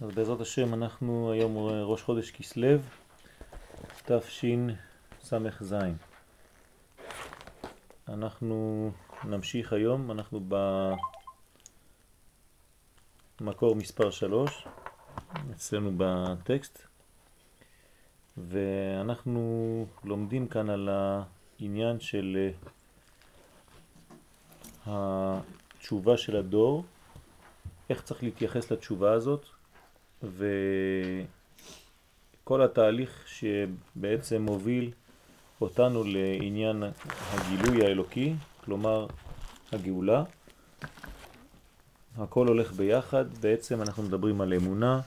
אז 0.00 0.10
בעזרת 0.14 0.40
השם 0.40 0.74
אנחנו 0.74 1.32
היום 1.32 1.56
ראש 1.82 2.02
חודש 2.02 2.30
כסלו, 2.30 2.68
תשס"ז. 4.06 5.74
אנחנו 8.08 8.90
נמשיך 9.24 9.72
היום, 9.72 10.10
אנחנו 10.10 10.40
במקור 13.40 13.76
מספר 13.76 14.10
3, 14.10 14.66
אצלנו 15.50 15.92
בטקסט, 15.96 16.86
ואנחנו 18.36 19.86
לומדים 20.04 20.48
כאן 20.48 20.70
על 20.70 20.88
העניין 20.88 22.00
של 22.00 22.50
התשובה 24.86 26.16
של 26.16 26.36
הדור, 26.36 26.84
איך 27.90 28.02
צריך 28.02 28.22
להתייחס 28.22 28.72
לתשובה 28.72 29.12
הזאת, 29.12 29.53
וכל 30.32 30.52
התהליך 32.62 33.24
שבעצם 33.26 34.42
מוביל 34.42 34.90
אותנו 35.60 36.04
לעניין 36.04 36.82
הגילוי 37.32 37.86
האלוקי, 37.86 38.34
כלומר 38.64 39.06
הגאולה. 39.72 40.24
הכל 42.16 42.48
הולך 42.48 42.72
ביחד, 42.72 43.24
בעצם 43.40 43.82
אנחנו 43.82 44.02
מדברים 44.02 44.40
על 44.40 44.54
אמונה 44.54 45.00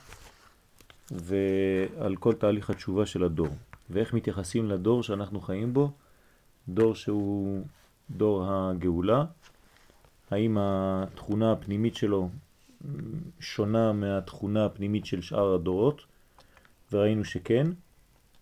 ועל 1.11 2.15
כל 2.15 2.33
תהליך 2.33 2.69
התשובה 2.69 3.05
של 3.05 3.23
הדור. 3.23 3.47
ואיך 3.89 4.13
מתייחסים 4.13 4.69
לדור 4.69 5.03
שאנחנו 5.03 5.41
חיים 5.41 5.73
בו, 5.73 5.91
דור 6.69 6.95
שהוא 6.95 7.63
דור 8.09 8.45
הגאולה, 8.47 9.25
האם 10.31 10.57
התכונה 10.59 11.51
הפנימית 11.51 11.95
שלו 11.95 12.29
שונה 13.39 13.93
מהתכונה 13.93 14.65
הפנימית 14.65 15.05
של 15.05 15.21
שאר 15.21 15.53
הדורות, 15.53 16.01
וראינו 16.91 17.25
שכן. 17.25 17.67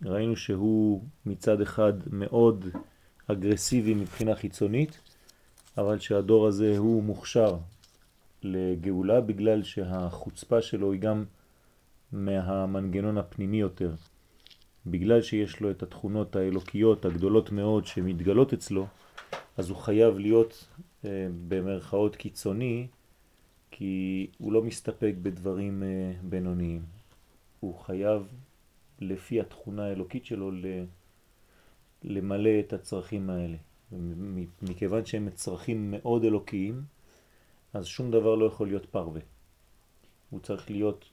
ראינו 0.05 0.35
שהוא 0.35 1.03
מצד 1.25 1.61
אחד 1.61 1.93
מאוד 2.11 2.65
אגרסיבי 3.27 3.93
מבחינה 3.93 4.35
חיצונית, 4.35 4.99
אבל 5.77 5.99
שהדור 5.99 6.47
הזה 6.47 6.77
הוא 6.77 7.03
מוכשר 7.03 7.57
לגאולה 8.43 9.21
בגלל 9.21 9.63
שהחוצפה 9.63 10.61
שלו 10.61 10.91
היא 10.91 11.01
גם 11.01 11.25
מהמנגנון 12.11 13.17
הפנימי 13.17 13.57
יותר. 13.57 13.91
בגלל 14.85 15.21
שיש 15.21 15.59
לו 15.59 15.71
את 15.71 15.83
התכונות 15.83 16.35
האלוקיות 16.35 17.05
הגדולות 17.05 17.51
מאוד 17.51 17.85
שמתגלות 17.85 18.53
אצלו, 18.53 18.87
אז 19.57 19.69
הוא 19.69 19.77
חייב 19.77 20.17
להיות 20.17 20.67
אה, 21.05 21.27
במרכאות 21.47 22.15
קיצוני 22.15 22.87
כי 23.77 24.27
הוא 24.37 24.53
לא 24.53 24.61
מסתפק 24.61 25.13
בדברים 25.21 25.83
אה, 25.83 26.13
בינוניים. 26.23 26.81
הוא 27.59 27.79
חייב, 27.79 28.27
לפי 28.99 29.39
התכונה 29.39 29.85
האלוקית 29.85 30.25
שלו, 30.25 30.51
למלא 32.03 32.49
את 32.59 32.73
הצרכים 32.73 33.29
האלה. 33.29 33.57
מכיוון 34.61 35.05
שהם 35.05 35.29
צרכים 35.29 35.91
מאוד 35.91 36.23
אלוקיים, 36.23 36.83
אז 37.73 37.85
שום 37.85 38.11
דבר 38.11 38.35
לא 38.35 38.45
יכול 38.45 38.67
להיות 38.67 38.85
פרווה. 38.85 39.21
הוא 40.29 40.39
צריך 40.39 40.71
להיות 40.71 41.05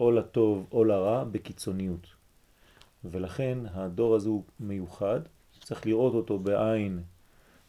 או 0.00 0.10
לטוב 0.10 0.66
או 0.72 0.84
לרע 0.84 1.24
בקיצוניות. 1.24 2.06
ולכן 3.04 3.58
הדור 3.70 4.14
הזה 4.14 4.28
הוא 4.28 4.42
מיוחד, 4.60 5.20
צריך 5.60 5.86
לראות 5.86 6.14
אותו 6.14 6.38
בעין 6.38 7.02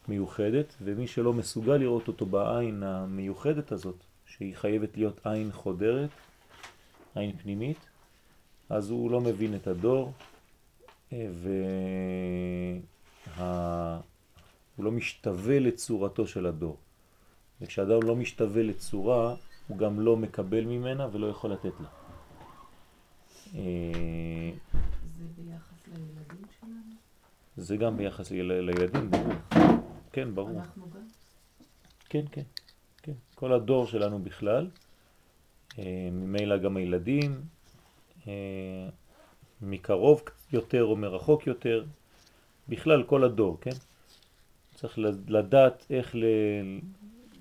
מיוחדת, 0.07 0.75
ומי 0.81 1.07
שלא 1.07 1.33
מסוגל 1.33 1.77
לראות 1.77 2.07
אותו 2.07 2.25
בעין 2.25 2.83
המיוחדת 2.83 3.71
הזאת, 3.71 4.06
שהיא 4.27 4.55
חייבת 4.55 4.97
להיות 4.97 5.25
עין 5.25 5.51
חודרת, 5.51 6.09
עין 7.15 7.37
פנימית, 7.37 7.77
אז 8.69 8.89
הוא 8.89 9.11
לא 9.11 9.21
מבין 9.21 9.55
את 9.55 9.67
הדור, 9.67 10.13
והוא 11.11 11.21
וה... 13.37 13.99
לא 14.79 14.91
משתווה 14.91 15.59
לצורתו 15.59 16.27
של 16.27 16.45
הדור. 16.45 16.77
וכשאדם 17.61 17.99
לא 18.03 18.15
משתווה 18.15 18.63
לצורה, 18.63 19.35
הוא 19.67 19.77
גם 19.77 19.99
לא 19.99 20.17
מקבל 20.17 20.65
ממנה 20.65 21.07
ולא 21.11 21.27
יכול 21.27 21.51
לתת 21.51 21.73
לה. 21.79 21.89
זה 25.17 25.23
ביחס 25.37 25.87
לילדים 25.87 26.45
שלנו? 26.59 26.95
זה 27.57 27.77
גם 27.77 27.97
ביחס 27.97 28.31
לילדים, 28.31 29.11
ברור. 29.11 29.33
כן, 30.11 30.35
ברור. 30.35 30.59
אנחנו 30.59 30.89
גם? 30.89 31.07
כן, 32.09 32.25
כן. 32.31 32.43
כן, 33.07 33.13
כל 33.35 33.53
הדור 33.53 33.87
שלנו 33.87 34.19
בכלל, 34.19 34.67
אה, 35.79 36.09
ממילא 36.11 36.57
גם 36.57 36.77
הילדים, 36.77 37.41
אה, 38.27 38.89
מקרוב 39.61 40.21
יותר 40.53 40.83
או 40.83 40.95
מרחוק 40.95 41.47
יותר, 41.47 41.85
בכלל 42.69 43.03
כל 43.03 43.23
הדור, 43.23 43.57
כן? 43.61 43.77
צריך 44.75 44.99
לדעת 45.27 45.85
איך, 45.89 46.15
ל... 46.15 46.23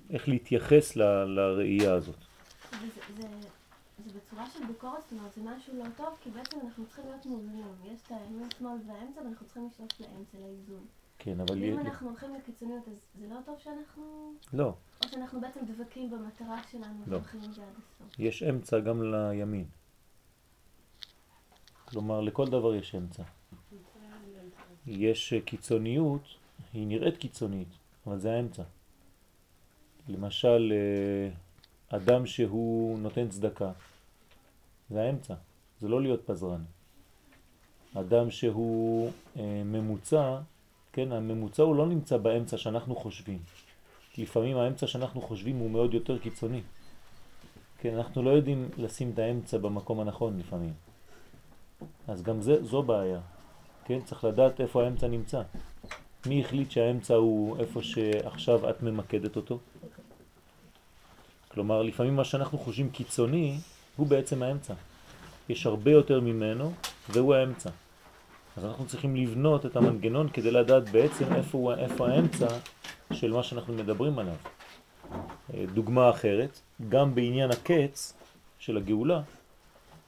איך 0.09 0.29
להתייחס 0.29 0.95
ל... 0.95 1.03
לראייה 1.25 1.93
הזאת. 1.93 2.15
זה, 2.71 2.77
זה, 3.17 3.27
זה 4.05 4.19
בצורה 4.19 4.45
של 4.53 4.59
ביקורת, 4.67 5.01
זאת 5.03 5.11
אומרת, 5.11 5.33
זה 5.33 5.41
משהו 5.41 5.77
לא 5.77 5.85
טוב, 5.97 6.17
כי 6.23 6.29
בעצם 6.29 6.57
אנחנו 6.65 6.85
צריכים 6.85 7.05
להיות 7.05 7.25
מאוזנים. 7.25 7.65
יש 7.93 7.99
את 8.05 8.11
הימין, 8.11 8.49
שמאל 8.57 8.77
והאמצע, 8.87 9.21
ואנחנו 9.21 9.45
צריכים 9.45 9.67
לשאוף 9.67 10.01
לאמצע, 10.01 10.37
לאיזון. 10.37 10.85
כן, 11.27 11.39
אבל... 11.39 11.61
ואם 11.61 11.79
אנחנו 11.79 12.09
הולכים 12.09 12.35
לקיצוניות, 12.35 12.87
אז 12.87 13.05
זה 13.19 13.27
לא 13.27 13.35
טוב 13.45 13.55
שאנחנו... 13.59 14.33
לא. 14.53 14.73
או 15.03 15.09
שאנחנו 15.09 15.41
בעצם 15.41 15.59
דבקים 15.65 16.09
במטרה 16.09 16.61
שלנו 16.71 17.03
לא. 17.07 17.15
והולכים 17.15 17.41
זה 17.41 17.61
עד 17.63 17.73
הסוף. 17.77 18.19
יש 18.19 18.43
אמצע 18.43 18.79
גם 18.79 19.13
לימין. 19.13 19.65
כלומר, 21.85 22.21
לכל 22.21 22.47
דבר 22.47 22.75
יש 22.75 22.95
אמצע. 22.95 23.23
יש 24.85 25.33
קיצוניות, 25.45 26.21
היא 26.73 26.87
נראית 26.87 27.17
קיצונית, 27.17 27.67
אבל 28.07 28.19
זה 28.19 28.31
האמצע. 28.33 28.63
למשל, 30.07 30.73
אה, 30.75 31.97
אדם 31.97 32.25
שהוא 32.25 32.99
נותן 32.99 33.29
צדקה, 33.29 33.71
זה 34.89 35.01
האמצע, 35.01 35.33
זה 35.79 35.87
לא 35.87 36.01
להיות 36.01 36.21
פזרן. 36.25 36.63
אדם 37.93 38.31
שהוא 38.31 39.11
אה, 39.37 39.61
ממוצע, 39.65 40.39
כן, 40.97 41.11
הממוצע 41.11 41.63
הוא 41.63 41.75
לא 41.75 41.87
נמצא 41.87 42.17
באמצע 42.17 42.57
שאנחנו 42.57 42.95
חושבים. 42.95 43.39
לפעמים 44.17 44.57
האמצע 44.57 44.87
שאנחנו 44.87 45.21
חושבים 45.21 45.57
הוא 45.57 45.71
מאוד 45.71 45.93
יותר 45.93 46.17
קיצוני. 46.17 46.61
כן, 47.79 47.93
אנחנו 47.93 48.23
לא 48.23 48.29
יודעים 48.29 48.69
לשים 48.77 49.11
את 49.13 49.19
האמצע 49.19 49.57
במקום 49.57 49.99
הנכון 49.99 50.39
לפעמים. 50.39 50.73
אז 52.07 52.21
גם 52.21 52.41
זה, 52.41 52.63
זו 52.63 52.83
בעיה. 52.83 53.19
כן, 53.85 53.99
צריך 54.05 54.23
לדעת 54.23 54.61
איפה 54.61 54.83
האמצע 54.83 55.07
נמצא. 55.07 55.41
מי 56.25 56.41
החליט 56.41 56.71
שהאמצע 56.71 57.15
הוא 57.15 57.57
איפה 57.59 57.83
שעכשיו 57.83 58.69
את 58.69 58.83
ממקדת 58.83 59.35
אותו? 59.35 59.59
כלומר, 61.47 61.81
לפעמים 61.81 62.15
מה 62.15 62.23
שאנחנו 62.23 62.57
חושבים 62.57 62.89
קיצוני 62.89 63.57
הוא 63.95 64.07
בעצם 64.07 64.43
האמצע. 64.43 64.73
יש 65.49 65.65
הרבה 65.65 65.91
יותר 65.91 66.21
ממנו 66.21 66.71
והוא 67.09 67.35
האמצע. 67.35 67.69
אז 68.57 68.65
אנחנו 68.65 68.85
צריכים 68.87 69.15
לבנות 69.15 69.65
את 69.65 69.75
המנגנון 69.75 70.29
כדי 70.29 70.51
לדעת 70.51 70.89
בעצם 70.89 71.25
איפה, 71.35 71.57
הוא, 71.57 71.73
איפה 71.73 72.09
האמצע 72.09 72.47
של 73.13 73.31
מה 73.31 73.43
שאנחנו 73.43 73.73
מדברים 73.73 74.19
עליו. 74.19 74.35
דוגמה 75.73 76.09
אחרת, 76.09 76.59
גם 76.89 77.15
בעניין 77.15 77.51
הקץ 77.51 78.13
של 78.59 78.77
הגאולה, 78.77 79.21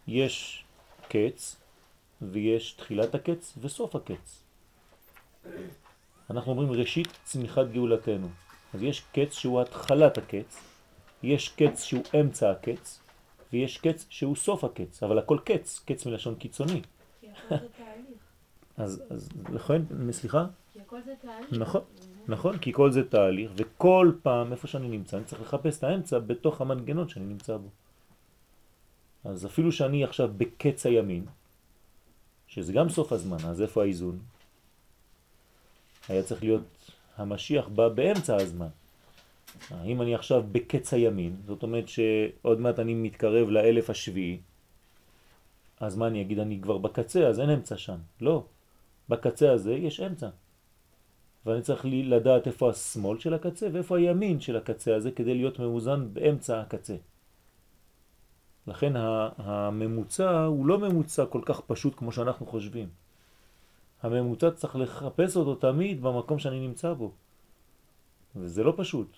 יש 0.08 0.64
קץ 1.10 1.56
ויש 2.22 2.72
תחילת 2.72 3.16
הקץ 3.16 3.54
וסוף 3.62 3.96
הקץ. 3.96 4.44
אנחנו 6.30 6.52
אומרים 6.52 6.72
ראשית 6.72 7.08
צמיחת 7.24 7.66
גאולתנו. 7.72 8.28
אז 8.74 8.84
יש 8.84 9.04
קץ 9.14 9.34
שהוא 9.34 9.62
התחלת 9.62 10.18
הקץ, 10.18 10.60
יש 11.24 11.50
קץ 11.50 11.84
שהוא 11.84 12.04
אמצע 12.20 12.52
הקץ, 12.52 13.00
ויש 13.54 13.78
קץ 13.78 14.06
שהוא 14.10 14.36
סוף 14.36 14.64
הקץ, 14.64 15.04
אבל 15.04 15.20
הכל 15.20 15.38
קץ, 15.44 15.82
קץ 15.86 16.06
מלשון 16.06 16.36
קיצוני. 16.36 16.82
כי 17.22 17.28
הכל 17.28 17.56
זה 17.56 17.68
תהליך. 17.78 18.20
אז, 18.80 19.02
אז 19.10 19.30
לכן, 19.54 19.82
סליחה? 20.12 20.46
כי 20.74 20.80
הכל 20.82 21.02
זה 21.06 21.14
תהליך. 21.22 21.54
נכון, 21.54 21.82
נכון, 22.28 22.58
כי 22.58 22.74
כל 22.74 22.92
זה 22.92 23.10
תהליך, 23.10 23.52
וכל 23.56 24.12
פעם 24.22 24.52
איפה 24.52 24.68
שאני 24.68 24.90
נמצא, 24.90 25.18
אני 25.18 25.26
צריך 25.26 25.42
לחפש 25.42 25.78
את 25.78 25.84
האמצע 25.84 26.20
בתוך 26.20 26.62
המנגנון 26.62 27.10
שאני 27.10 27.26
נמצא 27.26 27.58
בו. 27.58 27.68
אז 29.24 29.46
אפילו 29.46 29.72
שאני 29.72 30.04
עכשיו 30.04 30.30
בקץ 30.38 30.86
הימין, 30.86 31.26
שזה 32.48 32.74
גם 32.74 32.90
סוף 32.90 33.12
הזמן, 33.12 33.38
אז 33.48 33.62
איפה 33.62 33.82
האיזון? 33.82 34.20
היה 36.10 36.24
צריך 36.24 36.44
להיות, 36.44 36.92
המשיח 37.18 37.68
בא 37.68 37.90
באמצע 37.90 38.36
הזמן. 38.36 38.68
אם 39.86 40.02
אני 40.02 40.16
עכשיו 40.16 40.44
בקץ 40.52 40.94
הימין, 40.94 41.36
זאת 41.48 41.64
אומרת 41.64 41.88
שעוד 41.88 42.60
מעט 42.60 42.80
אני 42.80 42.94
מתקרב 42.94 43.50
לאלף 43.50 43.90
השביעי, 43.90 44.38
אז 45.80 45.98
מה 45.98 46.08
אני 46.08 46.22
אגיד? 46.22 46.40
אני 46.40 46.60
כבר 46.62 46.78
בקצה, 46.78 47.28
אז 47.28 47.40
אין 47.40 47.50
אמצע 47.50 47.78
שם. 47.78 47.98
לא. 48.22 48.44
בקצה 49.10 49.52
הזה 49.52 49.74
יש 49.74 50.00
אמצע. 50.00 50.30
ואני 51.46 51.62
צריך 51.62 51.86
לי 51.86 52.04
לדעת 52.04 52.48
איפה 52.48 52.70
השמאל 52.70 53.20
של 53.20 53.34
הקצה 53.34 53.68
ואיפה 53.74 53.98
הימין 53.98 54.40
של 54.40 54.56
הקצה 54.56 54.96
הזה 54.96 55.12
כדי 55.12 55.36
להיות 55.36 55.60
מאוזן 55.60 56.14
באמצע 56.14 56.62
הקצה. 56.62 56.96
לכן 58.68 58.94
הממוצע 59.38 60.44
הוא 60.44 60.66
לא 60.66 60.80
ממוצע 60.80 61.26
כל 61.26 61.42
כך 61.46 61.62
פשוט 61.62 61.96
כמו 61.98 62.12
שאנחנו 62.12 62.46
חושבים. 62.46 62.90
הממוצע 64.04 64.52
צריך 64.52 64.76
לחפש 64.76 65.38
אותו 65.38 65.56
תמיד 65.56 66.02
במקום 66.02 66.40
שאני 66.40 66.68
נמצא 66.68 66.94
בו. 66.94 67.12
וזה 68.36 68.64
לא 68.64 68.74
פשוט. 68.78 69.18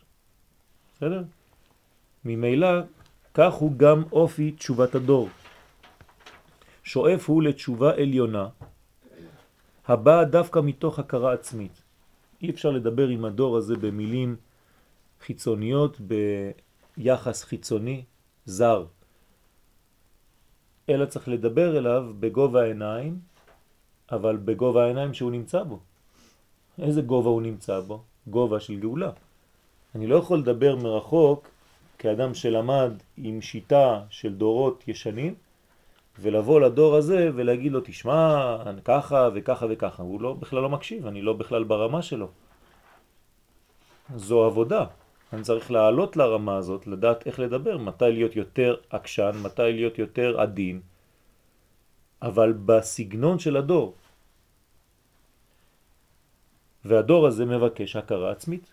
בסדר? 0.96 1.24
ממילא 2.26 2.68
כך 3.34 3.54
הוא 3.54 3.72
גם 3.78 4.04
אופי 4.12 4.52
תשובת 4.52 4.96
הדור. 4.96 5.30
שואף 6.84 7.30
הוא 7.30 7.44
לתשובה 7.44 7.94
עליונה, 7.94 8.48
הבאה 9.88 10.26
דווקא 10.26 10.60
מתוך 10.60 11.00
הכרה 11.00 11.34
עצמית. 11.34 11.82
אי 12.42 12.50
אפשר 12.50 12.72
לדבר 12.72 13.08
עם 13.08 13.26
הדור 13.26 13.58
הזה 13.58 13.76
במילים 13.78 14.36
חיצוניות, 15.22 15.98
ביחס 16.98 17.44
חיצוני, 17.44 18.04
זר. 18.46 18.86
אלא 20.90 21.06
צריך 21.06 21.28
לדבר 21.28 21.78
אליו 21.78 22.06
בגובה 22.20 22.62
העיניים, 22.62 23.20
אבל 24.12 24.38
בגובה 24.38 24.84
העיניים 24.84 25.14
שהוא 25.14 25.32
נמצא 25.32 25.64
בו. 25.64 25.80
איזה 26.80 27.02
גובה 27.02 27.30
הוא 27.30 27.42
נמצא 27.42 27.80
בו? 27.80 28.04
גובה 28.28 28.60
של 28.60 28.80
גאולה. 28.80 29.12
אני 29.96 30.08
לא 30.08 30.16
יכול 30.16 30.40
לדבר 30.40 30.76
מרחוק 30.76 31.48
כאדם 31.98 32.34
שלמד 32.34 32.92
עם 33.18 33.42
שיטה 33.42 34.02
של 34.10 34.34
דורות 34.34 34.84
ישנים, 34.88 35.36
ולבוא 36.20 36.60
לדור 36.62 36.96
הזה 36.96 37.30
ולהגיד 37.36 37.72
לו, 37.72 37.80
תשמע, 37.84 38.58
ככה 38.86 39.30
וככה 39.34 39.66
וככה. 39.70 40.04
הוא 40.04 40.22
לא, 40.22 40.34
בכלל 40.34 40.62
לא 40.62 40.70
מקשיב, 40.70 41.08
אני 41.08 41.22
לא 41.22 41.34
בכלל 41.34 41.64
ברמה 41.64 42.02
שלו. 42.02 42.28
זו 44.16 44.46
עבודה. 44.46 44.86
אני 45.34 45.42
צריך 45.42 45.72
לעלות 45.72 46.18
לרמה 46.18 46.56
הזאת, 46.58 46.88
לדעת 46.88 47.28
איך 47.28 47.40
לדבר, 47.40 47.78
מתי 47.78 48.12
להיות 48.12 48.36
יותר 48.36 48.76
עקשן, 48.90 49.32
מתי 49.44 49.72
להיות 49.74 50.00
יותר 50.00 50.42
עדין, 50.42 50.82
אבל 52.22 52.54
בסגנון 52.54 53.40
של 53.40 53.58
הדור. 53.58 53.96
והדור 56.86 57.28
הזה 57.28 57.46
מבקש 57.46 57.96
הכרה 57.96 58.32
עצמית. 58.32 58.72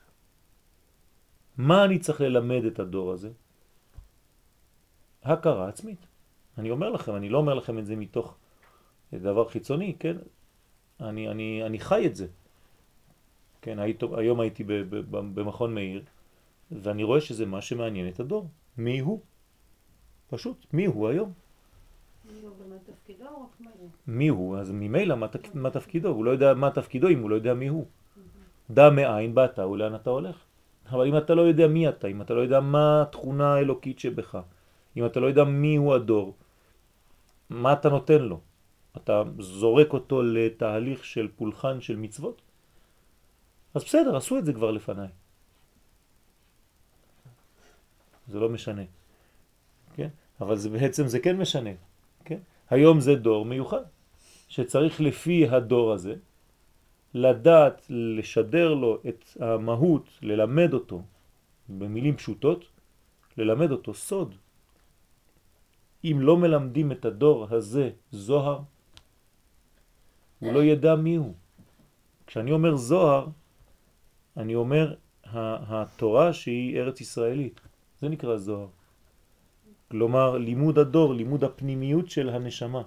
מה 1.57 1.85
אני 1.85 1.99
צריך 1.99 2.21
ללמד 2.21 2.65
את 2.65 2.79
הדור 2.79 3.13
הזה? 3.13 3.31
הכרה 5.23 5.69
עצמית. 5.69 6.08
אני 6.59 6.71
אומר 6.71 6.91
לכם, 6.91 7.17
אני 7.17 7.29
לא 7.29 7.39
אומר 7.39 7.55
לכם 7.55 7.79
את 7.79 7.87
זה 7.87 7.97
מתוך 7.97 8.37
דבר 9.15 9.49
חיצוני, 9.49 9.97
כן? 9.99 10.17
אני, 11.01 11.29
אני, 11.29 11.63
אני 11.67 11.79
חי 11.79 12.07
את 12.07 12.17
זה. 12.17 12.27
כן, 13.63 13.79
היית, 13.79 14.03
היום 14.17 14.41
הייתי 14.41 14.65
במכון 15.11 15.75
מאיר, 15.75 16.03
ואני 16.71 17.03
רואה 17.05 17.21
שזה 17.21 17.47
מה 17.47 17.61
שמעניין 17.61 18.09
את 18.09 18.21
הדור. 18.21 18.49
מי 18.79 18.99
הוא? 18.99 19.21
פשוט, 20.31 20.67
מי 20.73 20.87
הוא 20.87 21.09
היום? 21.09 21.33
מי 24.07 24.29
הוא? 24.29 24.59
אז 24.59 24.71
ממילא 24.71 25.15
מה, 25.15 25.27
מה 25.55 25.71
תפקידו? 25.71 26.09
הוא 26.09 26.25
לא 26.25 26.31
יודע 26.31 26.55
מה 26.55 26.71
תפקידו 26.71 27.09
אם 27.09 27.21
הוא 27.21 27.31
לא 27.31 27.35
יודע 27.35 27.55
מי 27.55 27.67
הוא. 27.67 27.87
דע 28.71 28.91
מאין 28.91 29.35
באת 29.35 29.59
ולאן 29.59 29.95
אתה 29.95 30.11
הולך. 30.11 30.37
אבל 30.91 31.07
אם 31.07 31.17
אתה 31.17 31.35
לא 31.35 31.43
יודע 31.43 31.67
מי 31.69 31.89
אתה, 31.89 32.09
אם 32.09 32.23
אתה 32.23 32.35
לא 32.35 32.41
יודע 32.41 32.61
מה 32.61 33.03
התכונה 33.03 33.55
האלוקית 33.55 33.99
שבך, 33.99 34.39
אם 34.97 35.07
אתה 35.07 35.21
לא 35.21 35.27
יודע 35.27 35.45
מי 35.45 35.77
הוא 35.77 35.95
הדור, 35.95 36.35
מה 37.51 37.73
אתה 37.73 37.89
נותן 37.89 38.23
לו? 38.23 38.41
אתה 38.97 39.23
זורק 39.39 39.93
אותו 39.93 40.23
לתהליך 40.23 41.05
של 41.05 41.29
פולחן 41.37 41.81
של 41.81 41.97
מצוות? 41.97 42.43
אז 43.75 43.85
בסדר, 43.85 44.17
עשו 44.17 44.39
את 44.39 44.45
זה 44.45 44.53
כבר 44.53 44.71
לפניי. 44.71 45.09
זה 48.29 48.41
לא 48.41 48.49
משנה. 48.49 48.83
כן? 49.95 50.09
אבל 50.41 50.57
זה 50.57 50.71
בעצם 50.71 51.07
זה 51.07 51.19
כן 51.21 51.37
משנה. 51.37 51.71
כן? 52.25 52.39
היום 52.71 53.01
זה 53.01 53.15
דור 53.15 53.45
מיוחד, 53.45 53.83
שצריך 54.49 55.01
לפי 55.01 55.49
הדור 55.49 55.93
הזה 55.93 56.15
לדעת 57.15 57.87
לשדר 57.91 58.75
לו 58.75 58.99
את 59.09 59.25
המהות, 59.41 60.09
ללמד 60.23 60.75
אותו, 60.75 61.03
במילים 61.69 62.17
פשוטות, 62.17 62.65
ללמד 63.37 63.71
אותו 63.71 63.95
סוד. 63.95 64.35
אם 66.05 66.17
לא 66.21 66.37
מלמדים 66.37 66.93
את 66.93 67.05
הדור 67.05 67.47
הזה 67.51 67.91
זוהר, 68.11 68.61
הוא 70.39 70.53
לא 70.53 70.63
ידע 70.63 70.95
מי 70.95 71.17
הוא. 71.17 71.35
כשאני 72.27 72.53
אומר 72.53 72.77
זוהר, 72.77 73.27
אני 74.37 74.55
אומר 74.55 74.95
התורה 75.33 76.33
שהיא 76.33 76.79
ארץ 76.79 77.01
ישראלית. 77.01 77.61
זה 78.01 78.09
נקרא 78.09 78.37
זוהר. 78.37 78.69
כלומר, 79.91 80.39
לימוד 80.39 80.79
הדור, 80.79 81.15
לימוד 81.15 81.45
הפנימיות 81.45 82.11
של 82.11 82.29
הנשמה. 82.29 82.83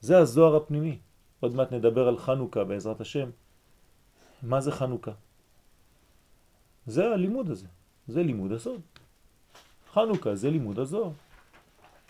זה 0.00 0.18
הזוהר 0.18 0.56
הפנימי. 0.56 0.98
עוד 1.40 1.54
מעט 1.54 1.72
נדבר 1.72 2.08
על 2.08 2.18
חנוכה 2.18 2.64
בעזרת 2.64 3.00
השם. 3.00 3.30
מה 4.42 4.60
זה 4.60 4.72
חנוכה? 4.72 5.12
זה 6.86 7.10
הלימוד 7.10 7.50
הזה, 7.50 7.66
זה 8.08 8.22
לימוד 8.22 8.52
הסוד. 8.52 8.80
חנוכה 9.92 10.34
זה 10.34 10.50
לימוד 10.50 10.78
הזוהר. 10.78 11.12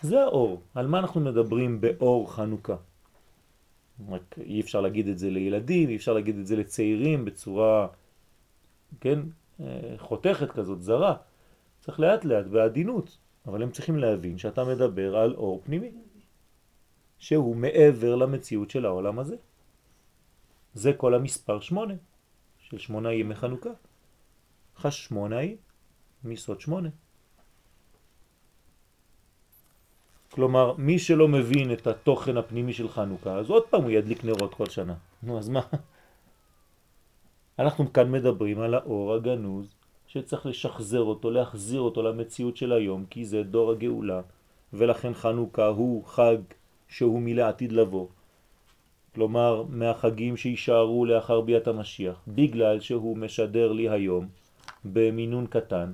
זה 0.01 0.21
האור. 0.21 0.61
על 0.75 0.87
מה 0.87 0.99
אנחנו 0.99 1.21
מדברים 1.21 1.81
באור 1.81 2.33
חנוכה? 2.33 2.75
רק 4.09 4.35
אי 4.39 4.61
אפשר 4.61 4.81
להגיד 4.81 5.07
את 5.07 5.19
זה 5.19 5.29
לילדים, 5.29 5.89
אי 5.89 5.95
אפשר 5.95 6.13
להגיד 6.13 6.37
את 6.37 6.47
זה 6.47 6.55
לצעירים 6.55 7.25
בצורה, 7.25 7.87
כן, 9.01 9.19
אה, 9.59 9.93
חותכת 9.97 10.51
כזאת, 10.51 10.81
זרה. 10.81 11.15
צריך 11.79 11.99
לאט 11.99 12.25
לאט, 12.25 12.45
בעדינות, 12.45 13.17
אבל 13.45 13.63
הם 13.63 13.71
צריכים 13.71 13.97
להבין 13.97 14.37
שאתה 14.37 14.63
מדבר 14.63 15.15
על 15.17 15.33
אור 15.33 15.61
פנימי, 15.63 15.91
שהוא 17.17 17.55
מעבר 17.55 18.15
למציאות 18.15 18.69
של 18.69 18.85
העולם 18.85 19.19
הזה. 19.19 19.35
זה 20.73 20.93
כל 20.93 21.13
המספר 21.13 21.59
שמונה, 21.59 21.93
של 22.57 22.77
שמונה 22.77 23.13
ימי 23.13 23.35
חנוכה. 23.35 23.69
חש 24.77 25.05
שמונה 25.05 25.37
היא 25.37 25.57
מסוד 26.23 26.61
שמונה. 26.61 26.89
כלומר, 30.31 30.73
מי 30.77 30.99
שלא 30.99 31.27
מבין 31.27 31.73
את 31.73 31.87
התוכן 31.87 32.37
הפנימי 32.37 32.73
של 32.73 32.89
חנוכה, 32.89 33.35
אז 33.35 33.49
עוד 33.49 33.63
פעם 33.69 33.83
הוא 33.83 33.91
ידליק 33.91 34.23
נרות 34.23 34.53
כל 34.53 34.65
שנה. 34.65 34.93
נו, 35.23 35.37
אז 35.37 35.49
מה? 35.49 35.61
אנחנו 37.59 37.93
כאן 37.93 38.11
מדברים 38.11 38.59
על 38.59 38.73
האור 38.73 39.13
הגנוז, 39.13 39.75
שצריך 40.07 40.45
לשחזר 40.45 41.01
אותו, 41.01 41.31
להחזיר 41.31 41.81
אותו 41.81 42.03
למציאות 42.03 42.57
של 42.57 42.71
היום, 42.71 43.05
כי 43.09 43.25
זה 43.25 43.43
דור 43.43 43.71
הגאולה, 43.71 44.21
ולכן 44.73 45.13
חנוכה 45.13 45.67
הוא 45.67 46.05
חג 46.05 46.37
שהוא 46.87 47.21
מלעתיד 47.21 47.71
לבוא. 47.71 48.07
כלומר, 49.15 49.63
מהחגים 49.69 50.37
שישארו 50.37 51.05
לאחר 51.05 51.41
ביאת 51.41 51.67
המשיח, 51.67 52.21
בגלל 52.27 52.79
שהוא 52.79 53.17
משדר 53.17 53.71
לי 53.71 53.89
היום, 53.89 54.27
במינון 54.85 55.47
קטן, 55.47 55.91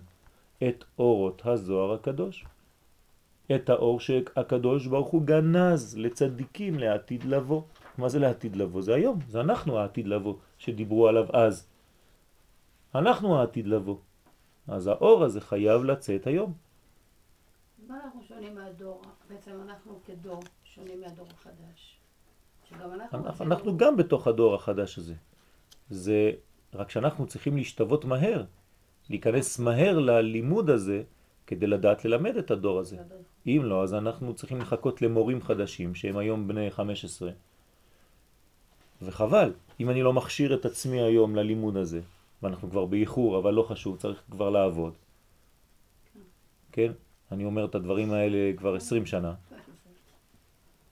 את 0.64 0.84
אורות 1.00 1.42
הזוהר 1.46 1.94
הקדוש. 1.94 2.46
את 3.56 3.70
האור 3.70 4.00
שהקדוש 4.00 4.88
ברוך 4.88 5.10
הוא 5.10 5.22
גנז 5.22 5.98
לצדיקים 5.98 6.80
לעתיד 6.80 7.24
לבוא. 7.24 7.62
מה 7.98 8.10
זה 8.10 8.20
לעתיד 8.20 8.56
לבוא? 8.56 8.82
זה 8.82 8.96
היום, 8.96 9.20
זה 9.28 9.42
אנחנו 9.42 9.80
העתיד 9.80 10.08
לבוא 10.08 10.36
שדיברו 10.58 11.08
עליו 11.08 11.26
אז. 11.34 11.68
אנחנו 12.96 13.40
העתיד 13.40 13.68
לבוא. 13.68 13.98
אז 14.68 14.88
האור 14.88 15.24
הזה 15.24 15.42
חייב 15.42 15.84
לצאת 15.84 16.28
היום. 16.28 16.54
מה 17.88 17.96
אנחנו 18.06 18.24
שונים 18.24 18.56
מהדור? 18.56 19.02
בעצם 19.30 19.52
אנחנו 19.62 20.00
כדור 20.06 20.40
שונים 20.64 21.02
מהדור 21.02 21.28
החדש. 21.34 21.98
שגם 22.70 22.94
אנחנו... 22.94 23.18
אנחנו, 23.18 23.46
אנחנו 23.46 23.78
גם 23.78 23.98
בתוך 23.98 24.28
הדור 24.28 24.56
החדש 24.56 24.98
הזה. 24.98 25.14
זה 25.90 26.32
רק 26.74 26.90
שאנחנו 26.90 27.28
צריכים 27.28 27.58
להשתוות 27.58 28.06
מהר, 28.06 28.44
להיכנס 29.10 29.60
מהר 29.60 30.00
ללימוד 30.00 30.70
הזה 30.70 31.04
כדי 31.48 31.68
לדעת 31.68 32.06
ללמד 32.06 32.38
את 32.38 32.52
הדור 32.52 32.80
הזה. 32.80 32.98
אם 33.48 33.62
לא, 33.64 33.84
אז 33.84 33.94
אנחנו 33.94 34.34
צריכים 34.34 34.62
לחכות 34.62 35.02
למורים 35.02 35.42
חדשים 35.42 35.96
שהם 35.96 36.18
היום 36.18 36.48
בני 36.48 36.72
15. 36.72 37.32
וחבל, 39.02 39.54
אם 39.80 39.90
אני 39.90 40.04
לא 40.04 40.14
מכשיר 40.14 40.54
את 40.54 40.66
עצמי 40.66 41.02
היום 41.02 41.36
ללימוד 41.36 41.78
הזה, 41.78 42.02
ואנחנו 42.44 42.70
כבר 42.70 42.86
באיחור, 42.86 43.38
אבל 43.38 43.54
לא 43.54 43.64
חשוב, 43.64 43.98
צריך 43.98 44.24
כבר 44.32 44.50
לעבוד. 44.50 44.94
כן? 46.72 46.92
אני 47.32 47.46
אומר 47.46 47.66
את 47.66 47.76
הדברים 47.76 48.12
האלה 48.12 48.54
כבר 48.58 48.76
20 48.76 49.06
שנה. 49.06 49.34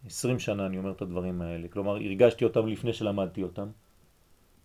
20 0.05 0.39
שנה 0.39 0.65
אני 0.65 0.77
אומר 0.77 0.91
את 0.91 1.01
הדברים 1.01 1.41
האלה. 1.41 1.67
כלומר, 1.67 1.95
הרגשתי 1.95 2.45
אותם 2.45 2.67
לפני 2.67 2.93
שלמדתי 2.93 3.43
אותם, 3.43 3.67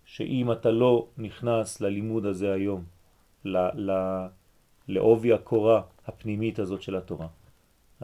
שאם 0.04 0.52
אתה 0.52 0.70
לא 0.70 1.06
נכנס 1.18 1.80
ללימוד 1.80 2.26
הזה 2.26 2.52
היום, 2.52 2.84
לעובי 4.88 5.32
הקורה 5.32 5.82
הפנימית 6.06 6.58
הזאת 6.58 6.82
של 6.82 6.96
התורה, 6.96 7.26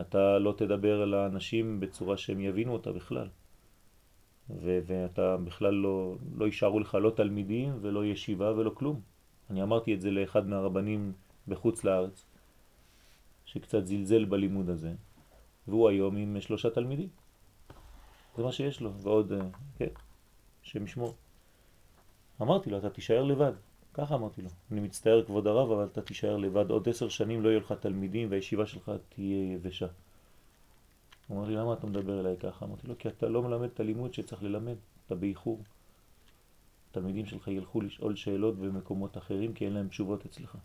אתה 0.01 0.39
לא 0.39 0.55
תדבר 0.57 1.05
לאנשים 1.05 1.81
בצורה 1.81 2.17
שהם 2.17 2.41
יבינו 2.41 2.73
אותה 2.73 2.93
בכלל. 2.93 3.29
ו- 4.51 4.81
ואתה 4.87 5.37
בכלל 5.37 5.75
לא, 5.75 6.17
לא 6.37 6.45
יישארו 6.45 6.81
לך 6.81 6.95
לא 6.95 7.11
תלמידים 7.11 7.79
ולא 7.81 8.05
ישיבה 8.05 8.53
ולא 8.53 8.71
כלום. 8.71 9.01
אני 9.51 9.63
אמרתי 9.63 9.95
את 9.95 10.01
זה 10.01 10.11
לאחד 10.11 10.47
מהרבנים 10.47 11.13
בחוץ 11.49 11.85
לארץ, 11.85 12.27
שקצת 13.45 13.87
זלזל 13.87 14.25
בלימוד 14.25 14.69
הזה, 14.69 14.93
והוא 15.69 15.89
היום 15.89 16.17
עם 16.17 16.41
שלושה 16.41 16.71
תלמידים. 16.71 17.09
זה 18.37 18.43
מה 18.43 18.53
שיש 18.53 18.81
לו, 18.81 18.93
ועוד, 18.95 19.33
אה, 19.33 19.47
כן, 19.79 19.89
שם 20.63 20.85
ישמור. 20.85 21.15
אמרתי 22.43 22.71
לו, 22.71 22.79
אתה 22.79 22.91
תישאר 22.91 23.23
לבד. 23.23 23.53
ככה 23.95 24.15
אמרתי 24.15 24.43
לו. 24.43 24.49
אני 24.73 24.81
מצטער 24.81 25.25
כבוד 25.27 25.47
הרב, 25.47 25.71
אבל 25.71 25.85
אתה 25.85 26.03
תישאר 26.03 26.37
לבד. 26.37 26.71
עוד 26.71 26.89
עשר 26.89 27.09
שנים 27.09 27.43
לא 27.43 27.49
יהיו 27.49 27.61
לך 27.61 27.73
תלמידים 27.73 28.31
והישיבה 28.31 28.67
שלך 28.67 28.93
תהיה 29.09 29.53
יבשה. 29.53 29.87
הוא 31.29 31.39
אמר 31.39 31.49
לי, 31.49 31.57
למה 31.57 31.73
אתה 31.73 31.87
מדבר 31.87 32.21
אליי 32.21 32.37
ככה? 32.37 32.65
אמרתי 32.65 32.87
לו, 32.87 32.99
כי 32.99 33.09
אתה 33.09 33.29
לא 33.29 33.43
מלמד 33.43 33.69
את 33.75 33.81
הלימוד 33.81 34.15
שצריך 34.15 34.43
ללמד, 34.43 34.77
אתה 35.07 35.15
באיחור. 35.15 35.61
התלמידים 36.91 37.27
שלך 37.27 37.49
ילכו 37.49 37.81
לשאול 37.81 38.17
שאלות 38.17 38.59
במקומות 38.59 39.19
אחרים 39.19 39.55
כי 39.55 39.65
אין 39.65 39.73
להם 39.73 39.89
תשובות 39.89 40.27
אצלך. 40.27 40.57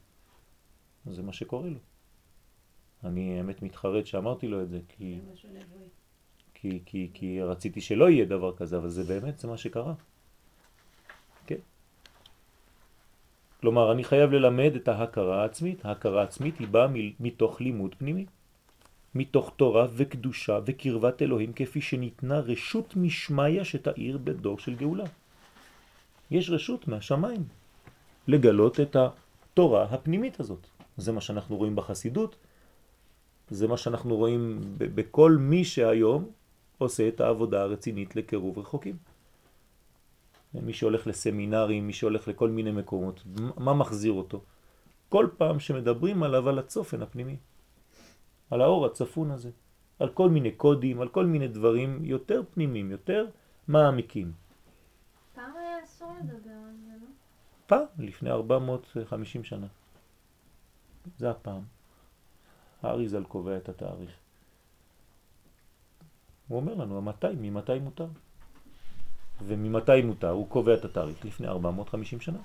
זה 1.05 1.23
מה 1.23 1.33
שקורה 1.33 1.69
לו. 1.69 1.79
אני 3.03 3.37
האמת 3.37 3.61
מתחרט 3.61 4.05
שאמרתי 4.05 4.47
לו 4.47 4.61
את 4.61 4.69
זה, 4.69 4.79
כי, 4.87 5.19
כי, 6.53 6.79
כי, 6.85 7.09
כי 7.13 7.41
רציתי 7.41 7.81
שלא 7.81 8.09
יהיה 8.09 8.25
דבר 8.25 8.55
כזה, 8.55 8.77
אבל 8.77 8.89
זה 8.89 9.03
באמת, 9.03 9.39
זה 9.39 9.47
מה 9.47 9.57
שקרה. 9.57 9.93
כן. 11.45 11.55
כלומר, 13.61 13.91
אני 13.91 14.03
חייב 14.03 14.31
ללמד 14.31 14.71
את 14.75 14.87
ההכרה 14.87 15.41
העצמית. 15.41 15.85
ההכרה 15.85 16.21
העצמית 16.21 16.59
היא 16.59 16.67
באה 16.67 16.87
מתוך 17.19 17.61
לימוד 17.61 17.95
פנימי. 17.95 18.25
מתוך 19.15 19.53
תורה 19.57 19.87
וקדושה 19.93 20.59
וקרבת 20.65 21.21
אלוהים 21.21 21.53
כפי 21.53 21.81
שניתנה 21.81 22.39
רשות 22.39 22.95
משמיה 22.95 23.65
שתאיר 23.65 24.17
בדור 24.17 24.59
של 24.59 24.75
גאולה. 24.75 25.05
יש 26.31 26.49
רשות 26.49 26.87
מהשמיים 26.87 27.43
לגלות 28.27 28.79
את 28.79 28.95
התורה 28.95 29.83
הפנימית 29.83 30.39
הזאת. 30.39 30.67
זה 30.97 31.11
מה 31.11 31.21
שאנחנו 31.21 31.57
רואים 31.57 31.75
בחסידות, 31.75 32.35
זה 33.49 33.67
מה 33.67 33.77
שאנחנו 33.77 34.15
רואים 34.15 34.61
בכל 34.77 35.31
מי 35.39 35.65
שהיום 35.65 36.29
עושה 36.77 37.07
את 37.07 37.21
העבודה 37.21 37.61
הרצינית 37.61 38.15
לקירוב 38.15 38.59
רחוקים. 38.59 38.95
מי 40.53 40.73
שהולך 40.73 41.07
לסמינרים, 41.07 41.87
מי 41.87 41.93
שהולך 41.93 42.27
לכל 42.27 42.49
מיני 42.49 42.71
מקומות, 42.71 43.23
מה 43.57 43.73
מחזיר 43.73 44.13
אותו? 44.13 44.41
כל 45.09 45.27
פעם 45.37 45.59
שמדברים 45.59 46.23
עליו 46.23 46.49
על 46.49 46.59
הצופן 46.59 47.01
הפנימי. 47.01 47.37
על 48.51 48.61
האור 48.61 48.85
הצפון 48.85 49.31
הזה, 49.31 49.49
על 49.99 50.09
כל 50.09 50.29
מיני 50.29 50.51
קודים, 50.51 51.01
על 51.01 51.07
כל 51.07 51.25
מיני 51.25 51.47
דברים 51.47 52.05
יותר 52.05 52.41
פנימיים, 52.53 52.91
יותר 52.91 53.25
מעמיקים. 53.67 54.33
פעם 55.35 55.51
היה 55.57 55.83
אסור 55.83 56.13
לדבר 56.19 56.51
על 56.51 56.75
זה, 56.85 56.91
לא? 57.01 57.07
פעם, 57.67 57.85
לפני 57.97 58.31
450 58.31 59.43
שנה. 59.43 59.67
זה 61.17 61.29
הפעם. 61.29 61.61
האריזל 62.81 63.23
קובע 63.23 63.57
את 63.57 63.69
התאריך. 63.69 64.11
הוא 66.47 66.59
אומר 66.59 66.73
לנו, 66.73 67.01
מתי, 67.01 67.27
ממתי 67.37 67.79
מותר. 67.79 68.07
וממתי 69.47 70.01
מותר, 70.01 70.29
הוא 70.29 70.49
קובע 70.49 70.73
את 70.73 70.85
התאריך 70.85 71.25
לפני 71.25 71.47
450 71.47 72.21
שנה. 72.21 72.39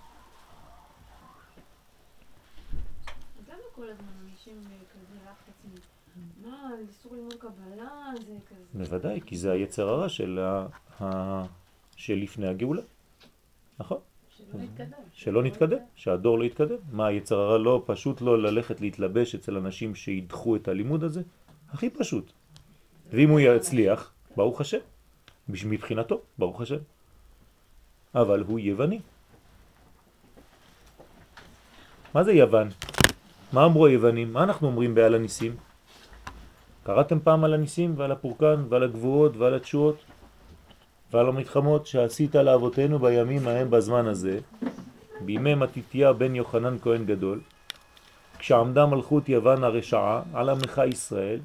כזה... 8.48 8.64
בוודאי, 8.74 9.20
כי 9.26 9.36
זה 9.36 9.52
היצר 9.52 9.88
הרע 9.88 10.08
של, 10.08 10.38
ה... 10.38 10.66
ה... 11.02 11.42
של 11.96 12.14
לפני 12.14 12.46
הגאולה. 12.46 12.82
נכון. 13.78 13.98
שלא 14.28 14.60
נתקדם. 14.60 14.98
שלא 15.12 15.42
נתקדם, 15.42 15.78
שהדור 15.94 16.38
לא 16.38 16.44
יתקדם. 16.44 16.76
מה 16.92 17.06
היצר 17.06 17.38
הרע 17.38 17.58
לא, 17.58 17.82
פשוט 17.86 18.20
לא 18.20 18.42
ללכת 18.42 18.80
להתלבש 18.80 19.34
אצל 19.34 19.56
אנשים 19.56 19.94
שידחו 19.94 20.56
את 20.56 20.68
הלימוד 20.68 21.04
הזה? 21.04 21.22
הכי 21.70 21.90
פשוט. 21.90 22.32
ואם 23.10 23.28
הוא 23.28 23.40
יצליח, 23.40 24.12
ברוך 24.36 24.60
השם. 24.60 24.78
מבחינתו, 25.48 26.20
ברוך 26.38 26.60
השם. 26.60 26.78
אבל 28.14 28.40
הוא 28.46 28.58
יווני. 28.58 29.00
מה 32.14 32.24
זה 32.24 32.32
יוון? 32.32 32.68
מה 33.52 33.64
אמרו 33.64 33.86
היוונים? 33.86 34.32
מה 34.32 34.42
אנחנו 34.42 34.66
אומרים 34.66 34.94
בעל 34.94 35.14
הניסים? 35.14 35.56
קראתם 36.84 37.20
פעם 37.20 37.44
על 37.44 37.54
הניסים 37.54 37.94
ועל 37.96 38.12
הפורקן 38.12 38.64
ועל 38.68 38.82
הגבוהות 38.82 39.36
ועל 39.36 39.54
התשועות 39.54 39.96
ועל 41.12 41.28
המתחמות 41.28 41.86
שעשית 41.86 42.34
לאבותינו 42.34 42.98
בימים 42.98 43.48
ההם 43.48 43.70
בזמן 43.70 44.06
הזה, 44.06 44.38
בימי 45.20 45.54
מתיתיה 45.54 46.12
בן 46.12 46.34
יוחנן 46.34 46.76
כהן 46.82 47.04
גדול, 47.04 47.40
כשעמדה 48.38 48.86
מלכות 48.86 49.28
יוון 49.28 49.64
הרשעה 49.64 50.22
על 50.34 50.48
עמך 50.48 50.82
ישראל, 50.86 51.40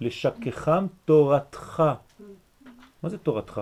לשכחם 0.00 0.86
תורתך. 1.04 1.82
מה 3.06 3.10
זה 3.10 3.18
תורתך? 3.18 3.60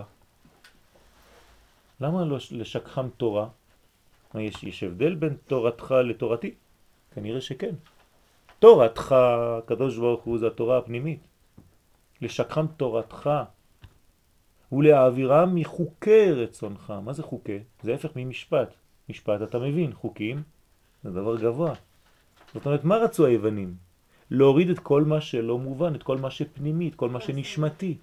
למה 2.01 2.25
לא 2.25 2.39
לשכחם 2.51 3.09
תורה? 3.17 3.49
מה, 4.35 4.43
יש, 4.43 4.65
יש 4.65 4.83
הבדל 4.83 5.15
בין 5.15 5.37
תורתך 5.47 5.95
לתורתי? 6.05 6.55
כנראה 7.15 7.41
שכן. 7.41 7.75
תורתך, 8.59 9.13
הקדוש 9.13 9.99
ברוך 9.99 10.23
הוא, 10.23 10.39
זה 10.39 10.47
התורה 10.47 10.79
הפנימית. 10.79 11.21
לשכחם 12.21 12.67
תורתך 12.77 13.31
ולהעבירם 14.73 15.55
מחוקי 15.55 16.33
רצונך. 16.33 16.93
מה 17.05 17.13
זה 17.13 17.23
חוקי? 17.23 17.59
זה 17.83 17.95
הפך 17.95 18.11
ממשפט. 18.17 18.75
משפט 19.09 19.43
אתה 19.43 19.59
מבין, 19.59 19.93
חוקים 19.93 20.43
זה 21.03 21.11
דבר 21.11 21.37
גבוה. 21.37 21.75
זאת 22.55 22.67
אומרת, 22.67 22.85
מה 22.85 22.97
רצו 22.97 23.27
היוונים? 23.27 23.75
להוריד 24.31 24.71
את 24.71 24.79
כל 24.79 25.05
מה 25.05 25.21
שלא 25.21 25.59
מובן, 25.59 25.95
את 25.95 26.03
כל 26.03 26.19
מה 26.19 26.31
שפנימי, 26.31 26.89
את 26.89 26.95
כל 26.95 27.09
מה 27.09 27.21
שנשמתי. 27.21 27.99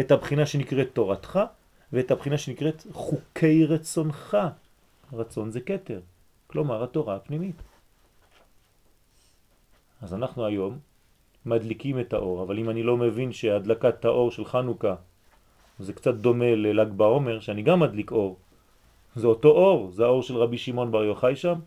את 0.00 0.10
הבחינה 0.10 0.46
שנקראת 0.46 0.88
תורתך 0.92 1.40
ואת 1.92 2.10
הבחינה 2.10 2.38
שנקראת 2.38 2.86
חוקי 2.92 3.64
רצונך. 3.64 4.36
רצון 5.12 5.50
זה 5.50 5.60
כתר, 5.60 6.00
כלומר 6.46 6.84
התורה 6.84 7.16
הפנימית. 7.16 7.62
אז 10.02 10.14
אנחנו 10.14 10.46
היום 10.46 10.78
מדליקים 11.46 12.00
את 12.00 12.12
האור, 12.12 12.42
אבל 12.42 12.58
אם 12.58 12.70
אני 12.70 12.82
לא 12.82 12.96
מבין 12.96 13.32
שהדלקת 13.32 14.04
האור 14.04 14.30
של 14.30 14.44
חנוכה 14.44 14.94
זה 15.78 15.92
קצת 15.92 16.14
דומה 16.14 16.54
לל"ג 16.54 16.92
בעומר, 16.92 17.40
שאני 17.40 17.62
גם 17.62 17.80
מדליק 17.80 18.10
אור. 18.10 18.38
זה 19.16 19.26
אותו 19.26 19.48
אור, 19.48 19.90
זה 19.90 20.04
האור 20.04 20.22
של 20.22 20.36
רבי 20.36 20.58
שמעון 20.58 20.90
בר 20.90 21.04
יוחאי 21.04 21.36
שם, 21.36 21.58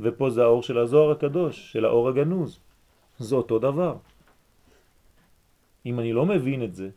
ופה 0.00 0.30
זה 0.30 0.42
האור 0.42 0.62
של 0.62 0.78
הזוהר 0.78 1.10
הקדוש, 1.10 1.72
של 1.72 1.84
האור 1.84 2.08
הגנוז. 2.08 2.58
זה 3.18 3.34
אותו 3.36 3.58
דבר. 3.58 3.96
אם 5.86 6.00
אני 6.00 6.12
לא 6.12 6.26
מבין 6.26 6.64
את 6.64 6.74
זה, 6.74 6.90